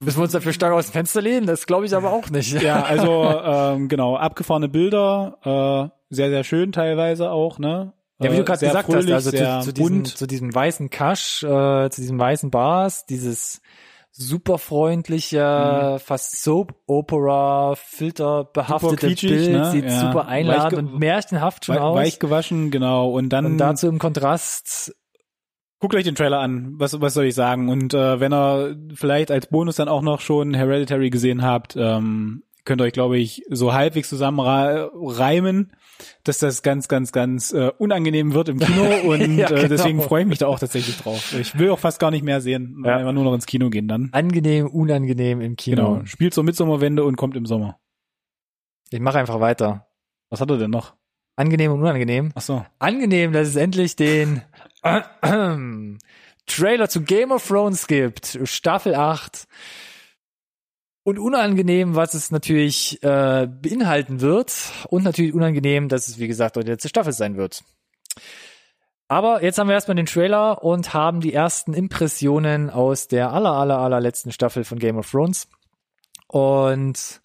Müssen 0.00 0.18
wir 0.18 0.24
uns 0.24 0.32
dafür 0.32 0.52
stark 0.52 0.72
aus 0.72 0.86
dem 0.86 0.92
Fenster 0.92 1.22
lehnen? 1.22 1.46
Das 1.46 1.66
glaube 1.66 1.86
ich 1.86 1.94
aber 1.94 2.12
auch 2.12 2.28
nicht. 2.30 2.52
ja, 2.62 2.82
also 2.82 3.24
ähm, 3.44 3.88
genau, 3.88 4.16
abgefahrene 4.16 4.68
Bilder, 4.68 5.90
äh, 6.10 6.14
sehr, 6.14 6.30
sehr 6.30 6.44
schön 6.44 6.72
teilweise 6.72 7.30
auch, 7.30 7.58
ne? 7.58 7.92
Ja, 8.20 8.30
wie 8.30 8.36
du 8.36 8.42
Äh, 8.42 8.44
gerade 8.44 8.66
gesagt 8.66 8.90
fröhlich, 8.90 9.12
hast, 9.14 9.26
also 9.26 9.60
zu, 9.60 9.66
zu, 9.66 9.72
diesem, 9.72 10.04
zu 10.04 10.26
diesem 10.26 10.54
weißen 10.54 10.90
Kasch, 10.90 11.42
äh, 11.42 11.90
zu 11.90 12.00
diesen 12.00 12.18
weißen 12.18 12.50
Bars, 12.50 13.06
dieses 13.06 13.60
super 14.16 14.58
freundliche, 14.58 15.98
fast 16.04 16.42
Soap-Opera, 16.42 17.74
filterbehaftete 17.76 18.96
quietschig, 19.08 19.30
Bild, 19.30 19.52
ne? 19.52 19.70
sieht 19.72 19.84
Ja. 19.86 20.00
super 20.00 20.28
einladend 20.28 20.92
und 20.92 20.98
märchenhaft 21.00 21.64
schon 21.64 21.74
Wei- 21.76 21.80
aus. 21.80 21.96
Weich 21.96 22.18
gewaschen, 22.20 22.70
genau. 22.70 23.10
Und 23.10 23.30
dann 23.30 23.44
und 23.44 23.58
dazu 23.58 23.88
im 23.88 23.98
Kontrast, 23.98 24.94
guckt 25.80 25.96
euch 25.96 26.04
den 26.04 26.14
Trailer 26.14 26.38
an. 26.38 26.74
Was, 26.78 27.00
was 27.00 27.14
soll 27.14 27.24
ich 27.24 27.34
sagen? 27.34 27.68
Und 27.68 27.92
äh, 27.92 28.20
wenn 28.20 28.32
ihr 28.32 28.76
vielleicht 28.94 29.30
als 29.32 29.48
Bonus 29.48 29.76
dann 29.76 29.88
auch 29.88 30.02
noch 30.02 30.20
schon 30.20 30.54
Hereditary 30.54 31.10
gesehen 31.10 31.42
habt, 31.42 31.74
ähm, 31.76 32.44
könnt 32.64 32.80
ihr 32.80 32.84
euch, 32.84 32.92
glaube 32.92 33.18
ich, 33.18 33.42
so 33.50 33.72
halbwegs 33.74 34.08
zusammenreimen, 34.08 35.72
dass 36.24 36.38
das 36.38 36.62
ganz, 36.62 36.88
ganz, 36.88 37.12
ganz 37.12 37.52
äh, 37.52 37.70
unangenehm 37.78 38.32
wird 38.34 38.48
im 38.48 38.58
Kino. 38.58 38.82
Und 39.04 39.36
Ja, 39.36 39.46
äh, 39.50 39.54
genau. 39.54 39.68
deswegen 39.68 40.00
freue 40.02 40.22
ich 40.22 40.28
mich 40.28 40.38
da 40.38 40.46
auch 40.46 40.58
tatsächlich 40.58 40.96
drauf. 40.98 41.34
Ich 41.38 41.58
will 41.58 41.70
auch 41.70 41.78
fast 41.78 41.98
gar 42.00 42.10
nicht 42.10 42.24
mehr 42.24 42.40
sehen, 42.40 42.82
Ja. 42.84 42.96
einfach 42.96 43.12
nur 43.12 43.24
noch 43.24 43.34
ins 43.34 43.46
Kino 43.46 43.70
gehen 43.70 43.88
dann. 43.88 44.08
angenehm, 44.12 44.66
unangenehm 44.66 45.40
im 45.40 45.56
Kino. 45.56 45.94
Genau. 45.94 46.06
Spielt 46.06 46.34
zur 46.34 46.44
Mitsommerwende 46.44 47.04
und 47.04 47.16
kommt 47.16 47.36
im 47.36 47.46
Sommer. 47.46 47.78
Ich 48.90 49.00
mache 49.00 49.18
einfach 49.18 49.40
weiter. 49.40 49.86
Was 50.30 50.40
hat 50.40 50.50
er 50.50 50.58
denn 50.58 50.70
noch? 50.70 50.94
Angenehm 51.36 51.72
und 51.72 51.80
unangenehm. 51.80 52.30
Ach 52.34 52.42
so. 52.42 52.64
Angenehm, 52.78 53.32
dass 53.32 53.48
es 53.48 53.56
endlich 53.56 53.96
den 53.96 54.42
Trailer 56.46 56.88
zu 56.88 57.02
Game 57.02 57.32
of 57.32 57.46
Thrones 57.46 57.86
gibt, 57.86 58.38
Staffel 58.44 58.94
8. 58.94 59.46
Und 61.04 61.18
unangenehm, 61.18 61.94
was 61.94 62.14
es 62.14 62.30
natürlich 62.30 63.02
äh, 63.02 63.46
beinhalten 63.46 64.20
wird. 64.20 64.52
Und 64.88 65.04
natürlich 65.04 65.34
unangenehm, 65.34 65.88
dass 65.88 66.08
es, 66.08 66.18
wie 66.18 66.28
gesagt, 66.28 66.56
die 66.56 66.60
letzte 66.60 66.88
Staffel 66.88 67.12
sein 67.12 67.36
wird. 67.36 67.62
Aber 69.06 69.42
jetzt 69.42 69.58
haben 69.58 69.68
wir 69.68 69.74
erstmal 69.74 69.96
den 69.96 70.06
Trailer 70.06 70.64
und 70.64 70.94
haben 70.94 71.20
die 71.20 71.34
ersten 71.34 71.74
Impressionen 71.74 72.70
aus 72.70 73.06
der 73.06 73.32
aller, 73.32 73.52
aller, 73.52 73.78
allerletzten 73.78 74.32
Staffel 74.32 74.64
von 74.64 74.78
Game 74.78 74.96
of 74.96 75.10
Thrones. 75.10 75.46
Und 76.26 77.20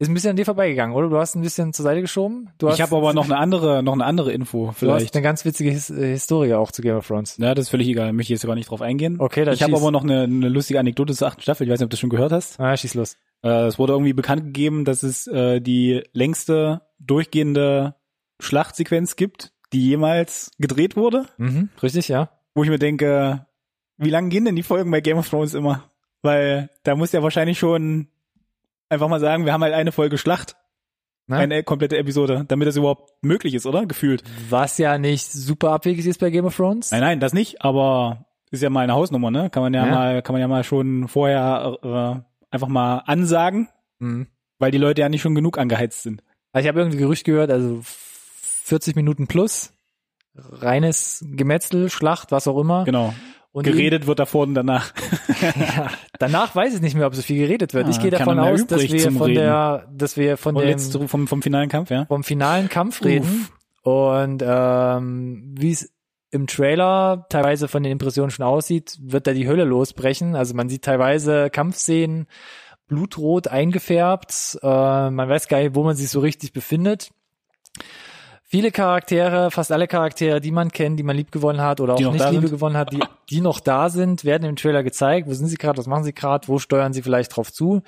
ist 0.00 0.08
ein 0.08 0.14
bisschen 0.14 0.30
an 0.30 0.36
dir 0.36 0.46
vorbeigegangen, 0.46 0.96
oder? 0.96 1.08
Du 1.10 1.16
hast 1.18 1.36
ein 1.36 1.42
bisschen 1.42 1.72
zur 1.74 1.82
Seite 1.82 2.00
geschoben. 2.00 2.48
Du 2.58 2.68
Ich 2.70 2.80
habe 2.80 2.96
aber 2.96 3.12
noch 3.12 3.24
eine 3.26 3.36
andere, 3.36 3.82
noch 3.82 3.92
eine 3.92 4.04
andere 4.06 4.32
Info 4.32 4.62
Du 4.64 4.68
hast 4.68 4.78
vielleicht. 4.78 5.14
eine 5.14 5.22
ganz 5.22 5.44
witzige 5.44 5.70
His 5.70 5.90
äh, 5.90 6.12
Historie 6.12 6.54
auch 6.54 6.72
zu 6.72 6.80
Game 6.82 6.96
of 6.96 7.06
Thrones. 7.06 7.36
Ja, 7.36 7.54
das 7.54 7.66
ist 7.66 7.68
völlig 7.68 7.86
egal. 7.86 8.12
Möchte 8.12 8.32
ich 8.32 8.38
jetzt 8.40 8.46
gar 8.46 8.54
nicht 8.54 8.70
drauf 8.70 8.80
eingehen. 8.80 9.16
Okay, 9.20 9.44
dann 9.44 9.54
Ich 9.54 9.62
habe 9.62 9.76
aber 9.76 9.90
noch 9.90 10.02
eine, 10.02 10.22
eine 10.22 10.48
lustige 10.48 10.80
Anekdote 10.80 11.14
zur 11.14 11.28
achten 11.28 11.42
Staffel. 11.42 11.66
Ich 11.66 11.70
weiß 11.72 11.78
nicht, 11.80 11.84
ob 11.84 11.90
du 11.90 11.94
das 11.94 12.00
schon 12.00 12.10
gehört 12.10 12.32
hast. 12.32 12.58
Ah, 12.58 12.76
schieß 12.76 12.94
los. 12.94 13.16
Äh, 13.42 13.66
es 13.66 13.78
wurde 13.78 13.92
irgendwie 13.92 14.14
bekannt 14.14 14.42
gegeben, 14.44 14.84
dass 14.84 15.02
es 15.02 15.26
äh, 15.26 15.60
die 15.60 16.02
längste 16.12 16.80
durchgehende 16.98 17.94
Schlachtsequenz 18.40 19.16
gibt, 19.16 19.52
die 19.72 19.86
jemals 19.86 20.50
gedreht 20.58 20.96
wurde. 20.96 21.26
Mhm, 21.36 21.68
richtig, 21.82 22.08
ja. 22.08 22.30
Wo 22.54 22.64
ich 22.64 22.70
mir 22.70 22.78
denke, 22.78 23.46
wie 23.98 24.10
lang 24.10 24.30
gehen 24.30 24.46
denn 24.46 24.56
die 24.56 24.62
Folgen 24.62 24.90
bei 24.90 25.00
Game 25.02 25.18
of 25.18 25.28
Thrones 25.28 25.52
immer? 25.54 25.90
Weil 26.22 26.70
da 26.84 26.96
muss 26.96 27.12
ja 27.12 27.22
wahrscheinlich 27.22 27.58
schon 27.58 28.08
einfach 28.90 29.08
mal 29.08 29.20
sagen, 29.20 29.44
wir 29.46 29.52
haben 29.52 29.62
halt 29.62 29.74
eine 29.74 29.92
Folge 29.92 30.18
Schlacht, 30.18 30.56
Ne? 31.26 31.36
eine 31.36 31.62
komplette 31.62 31.96
Episode, 31.96 32.44
damit 32.48 32.66
das 32.66 32.74
überhaupt 32.76 33.12
möglich 33.22 33.54
ist, 33.54 33.64
oder? 33.64 33.86
Gefühlt. 33.86 34.24
Was 34.48 34.78
ja 34.78 34.98
nicht 34.98 35.30
super 35.30 35.70
abwegig 35.70 36.04
ist 36.06 36.18
bei 36.18 36.28
Game 36.30 36.44
of 36.44 36.56
Thrones. 36.56 36.90
Nein, 36.90 37.00
nein, 37.02 37.20
das 37.20 37.32
nicht, 37.32 37.62
aber 37.62 38.26
ist 38.50 38.62
ja 38.64 38.70
mal 38.70 38.80
eine 38.80 38.94
Hausnummer, 38.94 39.30
ne? 39.30 39.48
Kann 39.48 39.62
man 39.62 39.72
ja, 39.72 39.86
Ja. 39.86 39.94
mal, 39.94 40.22
kann 40.22 40.32
man 40.34 40.40
ja 40.40 40.48
mal 40.48 40.64
schon 40.64 41.06
vorher 41.06 41.78
äh, 41.84 42.20
einfach 42.50 42.66
mal 42.66 42.98
ansagen, 43.06 43.68
Mhm. 44.00 44.26
weil 44.58 44.72
die 44.72 44.78
Leute 44.78 45.02
ja 45.02 45.08
nicht 45.08 45.22
schon 45.22 45.36
genug 45.36 45.56
angeheizt 45.56 46.02
sind. 46.02 46.24
Also 46.52 46.64
ich 46.64 46.68
habe 46.68 46.80
irgendwie 46.80 46.98
Gerücht 46.98 47.24
gehört, 47.24 47.52
also 47.52 47.78
40 47.82 48.96
Minuten 48.96 49.28
plus, 49.28 49.72
reines 50.34 51.24
Gemetzel, 51.28 51.90
Schlacht, 51.90 52.32
was 52.32 52.48
auch 52.48 52.58
immer. 52.58 52.84
Genau. 52.84 53.14
Und 53.52 53.64
Geredet 53.64 54.06
wird 54.06 54.18
davor 54.18 54.44
und 54.44 54.54
danach. 54.54 54.92
Ja, 55.40 55.90
danach 56.18 56.54
weiß 56.54 56.74
ich 56.74 56.82
nicht 56.82 56.94
mehr, 56.94 57.06
ob 57.06 57.14
so 57.14 57.22
viel 57.22 57.38
geredet 57.38 57.72
wird. 57.72 57.86
Ah, 57.86 57.90
ich 57.90 57.98
gehe 57.98 58.10
davon 58.10 58.38
aus, 58.38 58.66
dass 58.66 58.82
wir 58.82 59.10
von 59.10 59.22
Reden. 59.22 59.34
der, 59.36 59.88
dass 59.90 60.18
wir 60.18 60.36
von 60.36 60.54
dem 60.54 60.66
letzten, 60.66 61.08
vom, 61.08 61.26
vom 61.26 61.40
finalen 61.40 61.70
Kampf, 61.70 61.88
ja? 61.90 62.04
vom 62.04 62.24
finalen 62.24 62.68
Kampf 62.68 63.02
reden 63.02 63.48
und 63.82 64.42
ähm, 64.46 65.54
wie 65.56 65.70
es 65.70 65.90
im 66.30 66.46
Trailer 66.46 67.26
teilweise 67.28 67.68
von 67.68 67.82
den 67.82 67.92
Impressionen 67.92 68.30
schon 68.30 68.44
aussieht, 68.44 68.98
wird 69.00 69.26
da 69.26 69.32
die 69.32 69.48
Hölle 69.48 69.64
losbrechen. 69.64 70.36
Also 70.36 70.54
man 70.54 70.68
sieht 70.68 70.82
teilweise 70.82 71.50
Kampfszenen 71.50 72.26
blutrot 72.86 73.48
eingefärbt. 73.48 74.58
Äh, 74.62 74.66
man 75.10 75.28
weiß 75.28 75.48
gar 75.48 75.58
nicht, 75.58 75.74
wo 75.74 75.82
man 75.82 75.96
sich 75.96 76.10
so 76.10 76.20
richtig 76.20 76.52
befindet. 76.52 77.10
Viele 78.52 78.72
Charaktere, 78.72 79.52
fast 79.52 79.70
alle 79.70 79.86
Charaktere, 79.86 80.40
die 80.40 80.50
man 80.50 80.72
kennt, 80.72 80.98
die 80.98 81.04
man 81.04 81.14
lieb 81.16 81.30
gewonnen 81.30 81.60
hat 81.60 81.80
oder 81.80 81.92
auch 81.94 81.98
Die 81.98 82.02
noch 82.02 82.12
nicht 82.12 82.28
Liebe 82.30 82.48
sind? 82.48 82.50
gewonnen 82.56 82.76
hat, 82.76 82.92
die, 82.92 82.98
die 83.30 83.40
noch 83.40 83.60
da 83.60 83.90
sind, 83.90 84.24
werden 84.24 84.42
im 84.48 84.56
Trailer 84.56 84.82
gezeigt. 84.82 85.28
Wo 85.28 85.34
sind 85.34 85.46
sie 85.46 85.54
gerade? 85.56 85.78
Was 85.78 85.86
machen 85.86 86.02
sie 86.02 86.12
gerade? 86.12 86.48
Wo 86.48 86.58
steuern 86.58 86.92
sie 86.92 87.02
vielleicht 87.02 87.36
drauf 87.36 87.52
zu? 87.52 87.82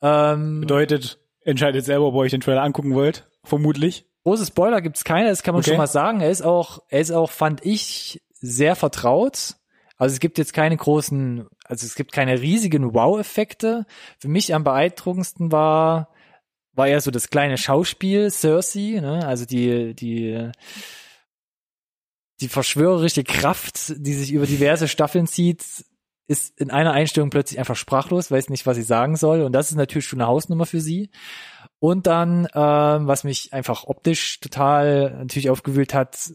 Ähm, 0.00 0.62
Bedeutet, 0.62 1.18
entscheidet 1.44 1.84
selber, 1.84 2.06
ob 2.06 2.14
ihr 2.14 2.20
euch 2.20 2.30
den 2.30 2.40
Trailer 2.40 2.62
angucken 2.62 2.94
wollt. 2.94 3.28
Vermutlich. 3.44 4.06
Große 4.24 4.46
Spoiler 4.46 4.80
gibt's 4.80 5.04
keine, 5.04 5.28
das 5.28 5.42
kann 5.42 5.52
man 5.54 5.60
Okay. 5.60 5.72
schon 5.72 5.78
mal 5.78 5.86
sagen. 5.86 6.22
Er 6.22 6.30
ist 6.30 6.40
auch, 6.42 6.80
er 6.88 7.00
ist 7.00 7.10
auch, 7.10 7.30
fand 7.30 7.66
ich, 7.66 8.22
sehr 8.32 8.76
vertraut. 8.76 9.56
Also 9.98 10.14
es 10.14 10.20
gibt 10.20 10.38
jetzt 10.38 10.54
keine 10.54 10.78
großen, 10.78 11.46
also 11.66 11.84
es 11.84 11.94
gibt 11.94 12.12
keine 12.12 12.40
riesigen 12.40 12.94
Wow-Effekte. 12.94 13.84
Für 14.18 14.28
mich 14.28 14.54
am 14.54 14.64
beeindruckendsten 14.64 15.52
war, 15.52 16.08
war 16.74 16.88
eher 16.88 17.00
so 17.00 17.10
das 17.10 17.30
kleine 17.30 17.58
Schauspiel, 17.58 18.30
Cersei, 18.30 19.00
ne? 19.00 19.26
also 19.26 19.44
die, 19.44 19.94
die, 19.94 20.50
die 22.40 22.48
verschwörerische 22.48 23.24
Kraft, 23.24 23.94
die 23.96 24.14
sich 24.14 24.32
über 24.32 24.46
diverse 24.46 24.88
Staffeln 24.88 25.26
zieht, 25.26 25.64
ist 26.26 26.60
in 26.60 26.70
einer 26.70 26.92
Einstellung 26.92 27.30
plötzlich 27.30 27.58
einfach 27.58 27.74
sprachlos, 27.74 28.30
weiß 28.30 28.50
nicht, 28.50 28.64
was 28.64 28.76
sie 28.76 28.84
sagen 28.84 29.16
soll. 29.16 29.42
Und 29.42 29.52
das 29.52 29.70
ist 29.70 29.76
natürlich 29.76 30.06
schon 30.06 30.20
eine 30.20 30.28
Hausnummer 30.28 30.64
für 30.64 30.80
sie. 30.80 31.10
Und 31.80 32.06
dann, 32.06 32.46
ähm, 32.54 33.08
was 33.08 33.24
mich 33.24 33.52
einfach 33.52 33.84
optisch 33.84 34.38
total 34.38 35.16
natürlich 35.18 35.50
aufgewühlt 35.50 35.92
hat, 35.92 36.32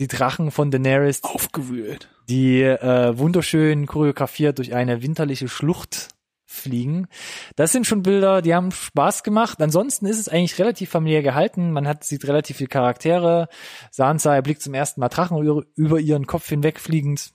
die 0.00 0.08
Drachen 0.08 0.50
von 0.50 0.70
Daenerys, 0.70 1.22
Aufgewühlt. 1.24 2.08
die 2.28 2.62
äh, 2.62 3.18
wunderschön 3.18 3.86
choreografiert 3.86 4.58
durch 4.58 4.74
eine 4.74 5.02
winterliche 5.02 5.48
Schlucht 5.48 6.08
fliegen. 6.46 7.08
Das 7.56 7.72
sind 7.72 7.86
schon 7.86 8.02
Bilder, 8.02 8.40
die 8.40 8.54
haben 8.54 8.70
Spaß 8.70 9.22
gemacht. 9.24 9.60
Ansonsten 9.60 10.06
ist 10.06 10.20
es 10.20 10.28
eigentlich 10.28 10.58
relativ 10.58 10.90
familiär 10.90 11.22
gehalten. 11.22 11.72
Man 11.72 11.86
hat 11.86 12.04
sieht 12.04 12.26
relativ 12.26 12.58
viele 12.58 12.68
Charaktere. 12.68 13.48
Sansa 13.90 14.40
blickt 14.40 14.62
zum 14.62 14.74
ersten 14.74 15.00
Mal 15.00 15.08
Drachen 15.08 15.64
über, 15.74 15.98
ihren 15.98 16.26
Kopf 16.26 16.48
hinwegfliegend. 16.48 17.32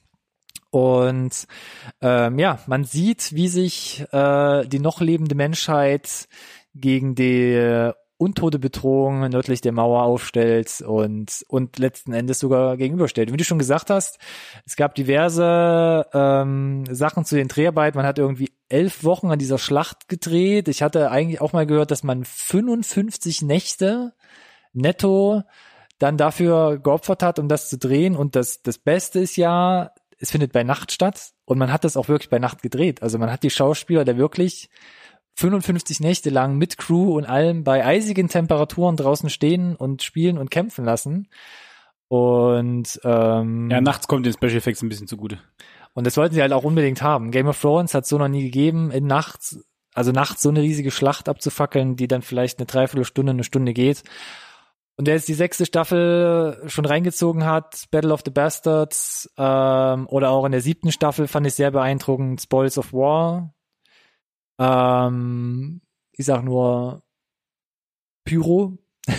Und 0.69 1.47
ähm, 2.01 2.39
ja, 2.39 2.59
man 2.65 2.85
sieht, 2.85 3.33
wie 3.35 3.49
sich 3.49 4.05
äh, 4.11 4.65
die 4.67 4.79
noch 4.79 5.01
lebende 5.01 5.35
Menschheit 5.35 6.29
gegen 6.73 7.13
die 7.15 7.91
untote 8.21 8.59
Bedrohung 8.59 9.27
nördlich 9.29 9.61
der 9.61 9.71
Mauer 9.71 10.03
aufstellt 10.03 10.81
und, 10.81 11.43
und 11.47 11.79
letzten 11.79 12.13
Endes 12.13 12.39
sogar 12.39 12.77
gegenüberstellt. 12.77 13.33
Wie 13.33 13.37
du 13.37 13.43
schon 13.43 13.57
gesagt 13.57 13.89
hast, 13.89 14.19
es 14.63 14.75
gab 14.75 14.93
diverse 14.93 16.05
ähm, 16.13 16.85
Sachen 16.91 17.25
zu 17.25 17.35
den 17.35 17.47
Dreharbeiten. 17.47 17.97
Man 17.97 18.05
hat 18.05 18.19
irgendwie 18.19 18.51
elf 18.71 19.03
Wochen 19.03 19.31
an 19.31 19.39
dieser 19.39 19.57
Schlacht 19.57 20.07
gedreht. 20.07 20.67
Ich 20.67 20.81
hatte 20.81 21.11
eigentlich 21.11 21.41
auch 21.41 21.53
mal 21.53 21.65
gehört, 21.65 21.91
dass 21.91 22.03
man 22.03 22.23
55 22.25 23.41
Nächte 23.41 24.13
netto 24.73 25.43
dann 25.99 26.17
dafür 26.17 26.79
geopfert 26.79 27.21
hat, 27.23 27.39
um 27.39 27.47
das 27.47 27.69
zu 27.69 27.77
drehen. 27.77 28.15
Und 28.15 28.35
das, 28.35 28.61
das 28.61 28.77
Beste 28.77 29.19
ist 29.19 29.35
ja, 29.35 29.91
es 30.19 30.31
findet 30.31 30.51
bei 30.51 30.63
Nacht 30.63 30.91
statt 30.91 31.31
und 31.45 31.57
man 31.57 31.71
hat 31.71 31.83
das 31.83 31.97
auch 31.97 32.07
wirklich 32.07 32.29
bei 32.29 32.39
Nacht 32.39 32.61
gedreht. 32.61 33.03
Also 33.03 33.17
man 33.17 33.31
hat 33.31 33.43
die 33.43 33.49
Schauspieler 33.49 34.05
da 34.05 34.17
wirklich 34.17 34.69
55 35.35 35.99
Nächte 35.99 36.29
lang 36.29 36.57
mit 36.57 36.77
Crew 36.77 37.17
und 37.17 37.25
allem 37.25 37.63
bei 37.63 37.85
eisigen 37.85 38.29
Temperaturen 38.29 38.97
draußen 38.97 39.29
stehen 39.29 39.75
und 39.75 40.03
spielen 40.03 40.37
und 40.37 40.51
kämpfen 40.51 40.85
lassen. 40.85 41.27
Und 42.07 42.99
ähm, 43.03 43.69
Ja, 43.69 43.79
nachts 43.79 44.07
kommt 44.07 44.25
den 44.25 44.33
Special 44.33 44.57
Effects 44.57 44.81
ein 44.81 44.89
bisschen 44.89 45.07
zugute. 45.07 45.39
Und 45.93 46.07
das 46.07 46.17
wollten 46.17 46.35
sie 46.35 46.41
halt 46.41 46.53
auch 46.53 46.63
unbedingt 46.63 47.01
haben. 47.01 47.31
Game 47.31 47.47
of 47.47 47.59
Thrones 47.59 47.93
hat 47.93 48.05
so 48.05 48.17
noch 48.17 48.27
nie 48.27 48.43
gegeben. 48.43 48.91
In 48.91 49.07
nachts 49.07 49.57
also 49.93 50.11
nachts 50.11 50.41
so 50.41 50.49
eine 50.49 50.61
riesige 50.61 50.91
Schlacht 50.91 51.27
abzufackeln, 51.27 51.95
die 51.95 52.07
dann 52.07 52.21
vielleicht 52.21 52.59
eine 52.59 52.65
Dreiviertelstunde, 52.65 53.31
eine 53.31 53.43
Stunde 53.43 53.73
geht. 53.73 54.03
Und 54.97 55.05
der 55.05 55.15
jetzt 55.15 55.27
die 55.27 55.33
sechste 55.33 55.65
Staffel 55.65 56.61
schon 56.67 56.85
reingezogen 56.85 57.45
hat, 57.45 57.85
Battle 57.91 58.13
of 58.13 58.21
the 58.23 58.31
Bastards, 58.31 59.29
ähm, 59.37 60.07
oder 60.07 60.29
auch 60.29 60.45
in 60.45 60.51
der 60.51 60.61
siebten 60.61 60.91
Staffel 60.91 61.27
fand 61.27 61.47
ich 61.47 61.55
sehr 61.55 61.71
beeindruckend, 61.71 62.41
Spoils 62.41 62.77
of 62.77 62.93
War. 62.93 63.53
Ähm, 64.59 65.81
ich 66.11 66.25
sag 66.25 66.43
nur 66.43 67.03
Pyro. 68.25 68.77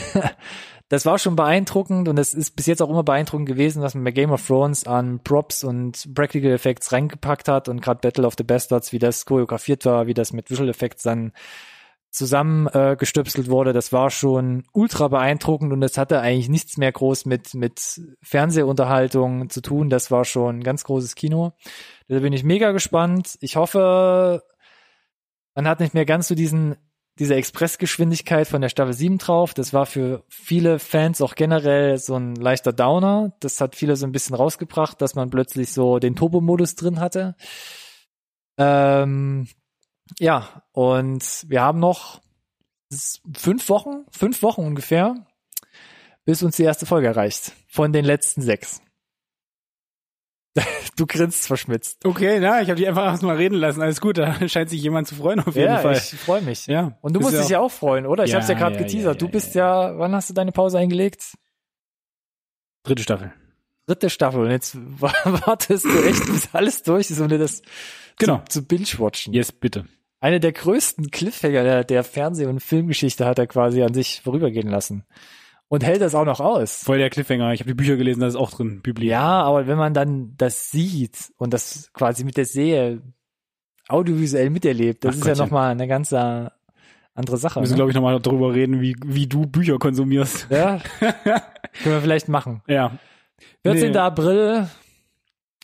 das 0.93 1.07
war 1.07 1.19
schon 1.19 1.37
beeindruckend 1.37 2.07
und 2.07 2.19
es 2.19 2.35
ist 2.35 2.55
bis 2.55 2.67
jetzt 2.67 2.83
auch 2.83 2.91
immer 2.91 3.03
beeindruckend 3.03 3.49
gewesen, 3.49 3.81
was 3.81 3.95
man 3.95 4.05
bei 4.05 4.11
Game 4.11 4.31
of 4.31 4.47
Thrones 4.47 4.87
an 4.87 5.21
Props 5.25 5.65
und 5.65 6.15
Practical 6.15 6.51
Effects 6.51 6.93
reingepackt 6.93 7.49
hat 7.49 7.71
und 7.71 7.81
gerade 7.81 8.01
Battle 8.01 8.27
of 8.27 8.35
the 8.37 8.45
Bastards, 8.45 8.93
wie 8.93 8.99
das 8.99 9.25
choreografiert 9.25 9.87
war, 9.87 10.07
wie 10.07 10.13
das 10.13 10.35
mit 10.35 10.51
Visual 10.51 10.69
Effects 10.69 11.03
dann 11.03 11.33
zusammengestöpselt 12.11 13.47
äh, 13.47 13.51
wurde, 13.51 13.73
das 13.73 13.95
war 13.95 14.11
schon 14.11 14.65
ultra 14.75 15.09
beeindruckend 15.09 15.73
und 15.73 15.83
es 15.83 15.97
hatte 15.97 16.21
eigentlich 16.21 16.51
nichts 16.51 16.77
mehr 16.77 16.93
groß 16.93 17.25
mit, 17.25 17.55
mit 17.55 18.03
Fernsehunterhaltung 18.21 19.49
zu 19.49 19.63
tun. 19.63 19.89
Das 19.89 20.11
war 20.11 20.27
schon 20.27 20.59
ein 20.59 20.63
ganz 20.63 20.85
großes 20.85 21.15
Kino. 21.15 21.55
Da 22.09 22.19
bin 22.19 22.35
ich 22.35 22.45
mega 22.45 22.73
gespannt. 22.73 23.39
Ich 23.41 23.57
hoffe, 23.57 24.43
man 25.55 25.67
hat 25.67 25.81
nicht 25.81 25.95
mehr 25.95 26.05
ganz 26.05 26.29
so 26.29 26.35
diesen, 26.35 26.77
diese 27.23 27.37
Expressgeschwindigkeit 27.37 28.49
von 28.49 28.63
der 28.63 28.69
Staffel 28.69 28.95
7 28.95 29.19
drauf. 29.19 29.55
Das 29.55 29.73
war 29.73 29.87
für 29.87 30.25
viele 30.29 30.81
Fans 30.81 31.21
auch 31.21 31.37
generell 31.37 31.97
so 31.99 32.17
ein 32.17 32.35
leichter 32.35 32.73
Downer. 32.73 33.37
Das 33.39 33.61
hat 33.61 33.77
viele 33.77 33.95
so 33.95 34.05
ein 34.07 34.11
bisschen 34.11 34.35
rausgebracht, 34.35 35.01
dass 35.01 35.15
man 35.15 35.31
plötzlich 35.31 35.73
so 35.73 36.01
den 36.01 36.17
Turbo-Modus 36.17 36.75
drin 36.75 36.99
hatte. 36.99 37.37
Ähm, 38.59 39.47
ja, 40.19 40.65
und 40.73 41.45
wir 41.47 41.63
haben 41.63 41.79
noch 41.79 42.21
fünf 43.37 43.69
Wochen, 43.69 44.05
fünf 44.11 44.43
Wochen 44.43 44.63
ungefähr, 44.63 45.15
bis 46.25 46.43
uns 46.43 46.57
die 46.57 46.65
erste 46.65 46.87
Folge 46.87 47.07
erreicht. 47.07 47.53
Von 47.69 47.93
den 47.93 48.05
letzten 48.05 48.43
sechs. 48.43 48.83
Du 50.97 51.07
grinst 51.07 51.47
verschmitzt. 51.47 52.05
Okay, 52.05 52.39
na, 52.39 52.61
ich 52.61 52.69
habe 52.69 52.77
dich 52.79 52.87
einfach 52.87 53.05
erstmal 53.07 53.37
reden 53.37 53.55
lassen. 53.55 53.81
Alles 53.81 54.01
gut, 54.01 54.19
da 54.19 54.47
scheint 54.49 54.69
sich 54.69 54.83
jemand 54.83 55.09
zu 55.09 55.15
freuen 55.15 55.41
auf 55.41 55.55
jeden 55.57 55.69
ja, 55.73 55.79
Fall. 55.79 55.97
ich 55.97 56.03
freue 56.21 56.43
mich. 56.43 56.67
Ja. 56.67 56.99
Und 57.01 57.15
du 57.15 57.21
musst 57.21 57.39
dich 57.39 57.49
ja 57.49 57.61
auch 57.61 57.71
freuen, 57.71 58.05
oder? 58.07 58.25
Ich 58.25 58.31
Ja, 58.33 58.37
hab's 58.37 58.49
ja 58.49 58.55
gerade 58.55 58.77
ja, 58.77 58.83
geteasert. 58.83 59.15
ja, 59.15 59.19
du 59.19 59.25
ja, 59.27 59.31
bist 59.33 59.55
ja, 59.55 59.89
ja, 59.93 59.99
wann 59.99 60.15
hast 60.15 60.29
du 60.29 60.35
deine 60.35 60.53
Pause 60.53 60.79
eingelegt? 60.79 61.33
Dritte 62.85 63.03
Staffel. 63.03 63.33
Dritte 63.87 64.11
Staffel. 64.11 64.43
Und 64.45 64.51
jetzt 64.51 64.77
wa- 65.01 65.13
wartest 65.25 65.85
du 65.87 66.03
echt, 66.05 66.27
bis 66.27 66.55
alles 66.55 66.83
durch 66.83 67.11
ist, 67.11 67.21
um 67.21 67.29
dir 67.29 67.39
das 67.39 67.63
Genau. 68.19 68.43
zu, 68.49 68.61
zu 68.61 68.67
binge-watchen. 68.67 69.33
Yes, 69.33 69.51
bitte. 69.51 69.87
Eine 70.21 70.39
der 70.39 70.53
größten 70.53 71.11
Cliffhanger 71.11 71.65
der, 71.65 71.85
der 71.85 72.05
Fernseh- 72.05 72.47
und 72.47 72.61
Filmgeschichte 72.61 73.25
hat 73.25 73.39
er 73.39 73.47
quasi 73.47 73.83
an 73.83 73.95
sich 73.95 74.21
vorübergehen 74.23 74.69
lassen. 74.69 75.05
Und 75.73 75.83
hält 75.85 76.03
das 76.03 76.15
auch 76.15 76.27
noch 76.27 76.39
aus. 76.39 76.83
Voll 76.85 76.99
der 76.99 77.09
Cliffhanger. 77.09 77.55
Ich 77.55 77.61
habe 77.61 77.71
die 77.71 77.75
Bücher 77.75 77.97
gelesen, 77.97 78.21
da 78.21 78.27
ist 78.27 78.37
auch 78.37 78.51
drin, 78.51 78.83
Bibli. 78.83 79.07
Ja, 79.07 79.41
aber 79.43 79.67
wenn 79.67 79.79
man 79.79 79.95
dann 79.95 80.35
das 80.37 80.71
sieht 80.71 81.33
und 81.39 81.55
das 81.55 81.91
quasi 81.95 82.25
mit 82.25 82.37
der 82.37 82.45
Serie 82.45 83.01
audiovisuell 83.89 84.51
miterlebt, 84.51 85.03
das 85.03 85.15
Ach 85.15 85.19
ist 85.21 85.25
ja 85.25 85.31
Gottchen. 85.31 85.47
nochmal 85.47 85.71
eine 85.71 85.89
ganz 85.89 86.13
äh, 86.13 86.51
andere 87.15 87.39
Sache. 87.39 87.55
Wir 87.55 87.61
müssen, 87.63 87.73
ne? 87.73 87.77
glaube 87.77 87.91
ich, 87.91 87.95
nochmal 87.95 88.21
darüber 88.21 88.53
reden, 88.53 88.83
wie, 88.83 88.95
wie 89.03 89.27
du 89.27 89.47
Bücher 89.47 89.79
konsumierst. 89.79 90.49
Ja, 90.51 90.79
können 91.01 91.95
wir 91.95 92.03
vielleicht 92.03 92.29
machen. 92.29 92.61
Ja. 92.67 92.99
14. 93.63 93.93
Nee. 93.93 93.97
April. 93.97 94.69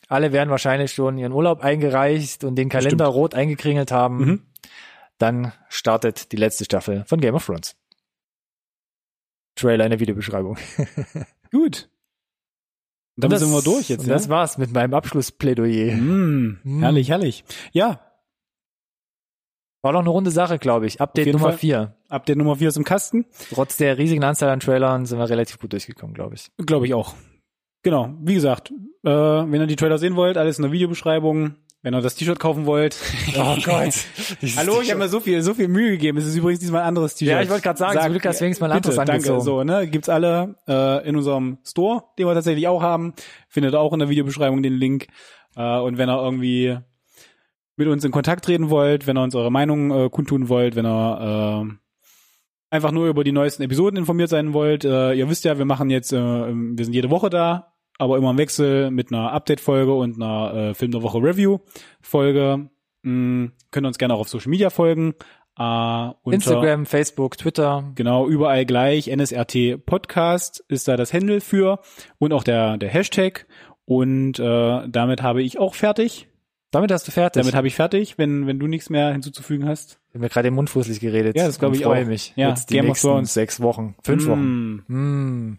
Alle 0.09 0.32
werden 0.32 0.48
wahrscheinlich 0.48 0.90
schon 0.90 1.18
ihren 1.18 1.32
Urlaub 1.32 1.61
eingereicht 1.61 2.44
und 2.44 2.54
den 2.56 2.70
Kalender 2.70 3.04
Bestimmt. 3.04 3.14
rot 3.14 3.34
eingekringelt 3.34 3.92
haben. 3.92 4.16
Mhm. 4.16 4.42
Dann 5.18 5.52
startet 5.68 6.32
die 6.32 6.36
letzte 6.36 6.64
Staffel 6.64 7.04
von 7.06 7.20
Game 7.20 7.34
of 7.34 7.44
Thrones. 7.44 7.76
Trailer 9.59 9.84
in 9.84 9.90
der 9.90 10.00
Videobeschreibung. 10.00 10.56
Gut. 11.52 11.88
Und 13.16 13.24
damit 13.24 13.34
das, 13.36 13.40
sind 13.42 13.50
wir 13.52 13.62
durch 13.62 13.88
jetzt, 13.88 14.06
ja? 14.06 14.12
Das 14.14 14.28
war's 14.28 14.59
mit 14.59 14.72
meinem 14.72 14.94
Abschlussplädoyer. 14.94 15.96
Mm, 15.96 16.61
Mm. 16.62 16.80
Herrlich, 16.80 17.09
herrlich. 17.11 17.44
Ja, 17.72 18.00
War 19.82 19.92
doch 19.92 20.00
eine 20.00 20.09
runde 20.09 20.30
Sache, 20.30 20.59
glaube 20.59 20.86
ich. 20.86 21.00
Update 21.00 21.32
Nummer 21.32 21.50
Fall. 21.50 21.59
4. 21.59 21.96
Update 22.09 22.36
Nummer 22.36 22.56
4 22.56 22.68
ist 22.68 22.76
im 22.76 22.84
Kasten. 22.84 23.26
Trotz 23.50 23.76
der 23.76 23.96
riesigen 23.98 24.24
Anzahl 24.24 24.50
an 24.50 24.61
Trailern 24.61 25.06
sind 25.06 25.18
wir 25.18 25.28
relativ 25.28 25.59
gut 25.59 25.72
durchgekommen, 25.72 26.14
glaube 26.14 26.34
ich. 26.34 26.50
Glaube 26.64 26.86
ich 26.86 26.94
auch. 26.94 27.14
Genau, 27.82 28.12
wie 28.20 28.34
gesagt, 28.34 28.72
äh, 29.04 29.09
wenn 29.11 29.61
ihr 29.61 29.66
die 29.68 29.76
Trailer 29.76 29.98
sehen 29.98 30.16
wollt, 30.16 30.36
alles 30.36 30.59
in 30.59 30.62
der 30.62 30.72
Videobeschreibung. 30.72 31.54
Wenn 31.83 31.95
ihr 31.95 32.01
das 32.01 32.16
T-Shirt 32.16 32.41
kaufen 32.41 32.66
wollt. 32.66 32.97
Oh 33.37 33.57
Gott. 33.62 33.95
Hallo, 34.57 34.81
ich 34.81 34.91
habe 34.91 34.99
mir 34.99 35.09
so 35.09 35.20
viel, 35.20 35.43
so 35.43 35.55
viel 35.55 35.68
Mühe 35.68 35.91
gegeben. 35.93 36.18
Es 36.18 36.26
ist 36.26 36.35
übrigens 36.35 36.61
diesmal 36.61 36.81
ein 36.81 36.89
anderes 36.89 37.14
T-Shirt. 37.14 37.37
Ja, 37.37 37.43
ich 37.43 37.51
wollte 37.51 37.62
gerade 37.62 37.79
sagen, 37.79 38.01
zum 38.01 38.11
Glück 38.11 38.24
hast 38.24 38.41
du 38.41 38.45
wenigstens 38.45 38.61
mal 38.61 38.72
ein 38.72 38.81
bitte, 38.81 38.89
anderes 38.89 39.07
danke. 39.07 39.12
angezogen. 39.12 39.41
So, 39.43 39.64
ne, 39.64 39.87
gibt's 39.87 40.09
alle 40.09 40.57
äh, 40.66 41.07
in 41.09 41.14
unserem 41.14 41.59
Store, 41.64 42.05
den 42.18 42.26
wir 42.26 42.35
tatsächlich 42.35 42.66
auch 42.66 42.83
haben. 42.83 43.14
Findet 43.49 43.74
auch 43.74 43.93
in 43.93 44.01
der 44.01 44.09
Videobeschreibung 44.09 44.62
den 44.62 44.74
Link. 44.74 45.07
Äh, 45.55 45.79
und 45.79 45.99
wenn 45.99 46.09
ihr 46.09 46.20
irgendwie 46.20 46.79
mit 47.76 47.87
uns 47.87 48.05
in 48.05 48.11
Kontakt 48.11 48.45
treten 48.45 48.70
wollt, 48.70 49.07
wenn 49.07 49.16
ihr 49.16 49.22
uns 49.22 49.35
eure 49.35 49.53
Meinung 49.53 49.91
äh, 49.91 50.11
kundtun 50.11 50.49
wollt, 50.49 50.74
wenn 50.74 50.87
ihr 50.87 51.68
äh, 51.70 52.74
einfach 52.74 52.91
nur 52.91 53.09
über 53.09 53.22
die 53.22 53.33
neuesten 53.33 53.62
Episoden 53.62 53.99
informiert 53.99 54.31
sein 54.31 54.53
wollt, 54.53 54.85
äh, 54.85 55.12
ihr 55.12 55.29
wisst 55.29 55.45
ja, 55.45 55.59
wir 55.59 55.64
machen 55.64 55.91
jetzt, 55.91 56.12
äh, 56.12 56.16
wir 56.18 56.85
sind 56.85 56.95
jede 56.95 57.11
Woche 57.11 57.31
da, 57.31 57.74
aber 57.99 58.16
immer 58.16 58.30
im 58.30 58.38
Wechsel 58.38 58.90
mit 58.90 59.12
einer 59.12 59.32
Update-Folge 59.32 59.92
und 59.92 60.16
einer 60.16 60.55
äh, 60.55 60.74
Film 60.74 60.92
der 60.92 61.03
Woche 61.03 61.18
Review-Folge. 61.18 62.70
Mm, 63.03 63.46
könnt 63.70 63.84
ihr 63.86 63.88
uns 63.88 63.99
gerne 63.99 64.14
auch 64.14 64.20
auf 64.20 64.28
Social 64.28 64.51
Media 64.51 64.70
folgen. 64.70 65.14
Äh, 65.59 65.62
unter, 65.62 66.14
Instagram, 66.32 66.86
Facebook, 66.86 67.36
Twitter. 67.36 67.90
Genau, 67.96 68.28
überall 68.28 68.64
gleich. 68.64 69.09
NSRT 69.09 69.84
Podcast 69.84 70.64
ist 70.68 70.86
da 70.86 70.96
das 70.96 71.12
Handle 71.12 71.40
für 71.40 71.80
und 72.18 72.32
auch 72.32 72.44
der, 72.44 72.76
der 72.78 72.88
Hashtag. 72.88 73.46
Und 73.84 74.38
äh, 74.38 74.88
damit 74.88 75.22
habe 75.22 75.42
ich 75.42 75.59
auch 75.59 75.74
fertig. 75.74 76.28
Damit 76.70 76.92
hast 76.92 77.09
du 77.09 77.12
fertig. 77.12 77.40
Damit 77.40 77.55
habe 77.55 77.66
ich 77.66 77.74
fertig, 77.74 78.18
wenn, 78.18 78.46
wenn 78.46 78.59
du 78.59 78.66
nichts 78.66 78.90
mehr 78.90 79.11
hinzuzufügen 79.12 79.66
hast. 79.66 79.99
Ich 80.09 80.14
habe 80.14 80.24
mir 80.24 80.28
gerade 80.28 80.49
den 80.49 80.55
Mund 80.55 80.68
fußlich 80.68 81.01
geredet. 81.01 81.34
Ja, 81.36 81.46
das 81.46 81.59
glaub 81.59 81.72
Und 81.72 81.78
ich 81.78 81.84
freue 81.84 82.03
auch. 82.03 82.07
mich. 82.07 82.34
Ja, 82.36 82.51
Jetzt 82.51 82.70
die 82.70 82.74
Game 82.74 82.86
nächsten 82.86 83.24
sechs 83.24 83.61
Wochen. 83.61 83.96
Fünf 84.03 84.26
Wochen. 84.26 84.84
Mm. 84.86 85.59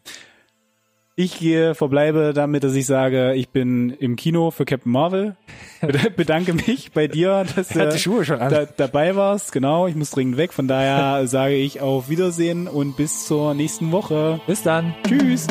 Ich 1.21 1.37
gehe, 1.37 1.75
verbleibe 1.75 2.31
damit, 2.33 2.63
dass 2.63 2.75
ich 2.75 2.85
sage, 2.85 3.33
ich 3.33 3.49
bin 3.49 3.89
im 3.89 4.15
Kino 4.15 4.51
für 4.51 4.63
Captain 4.63 4.89
Marvel. 4.89 5.35
Bed- 5.81 6.15
Bedanke 6.15 6.53
mich 6.53 6.93
bei 6.93 7.09
dir, 7.09 7.45
dass 7.57 7.71
Er 7.75 7.81
hat 7.81 7.87
du 7.89 7.93
die 7.97 7.99
Schuhe 8.01 8.23
schon 8.23 8.39
an. 8.39 8.49
da, 8.49 8.63
dabei 8.65 9.17
warst. 9.17 9.51
Genau, 9.51 9.85
ich 9.87 9.95
muss 9.95 10.11
dringend 10.11 10.37
weg. 10.37 10.53
Von 10.53 10.69
daher 10.69 11.27
sage 11.27 11.55
ich 11.55 11.81
auf 11.81 12.07
Wiedersehen 12.07 12.69
und 12.69 12.95
bis 12.95 13.25
zur 13.27 13.53
nächsten 13.53 13.91
Woche. 13.91 14.39
Bis 14.47 14.63
dann. 14.63 14.95
Tschüss. 15.05 15.47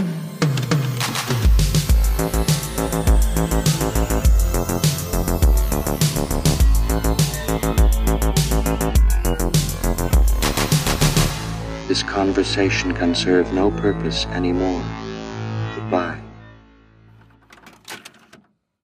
This 11.88 12.02
conversation 12.02 12.92
can 12.94 13.14
serve 13.14 13.50
no 13.54 13.70
purpose 13.70 14.26
anymore. 14.28 14.82
Bye. 15.90 16.27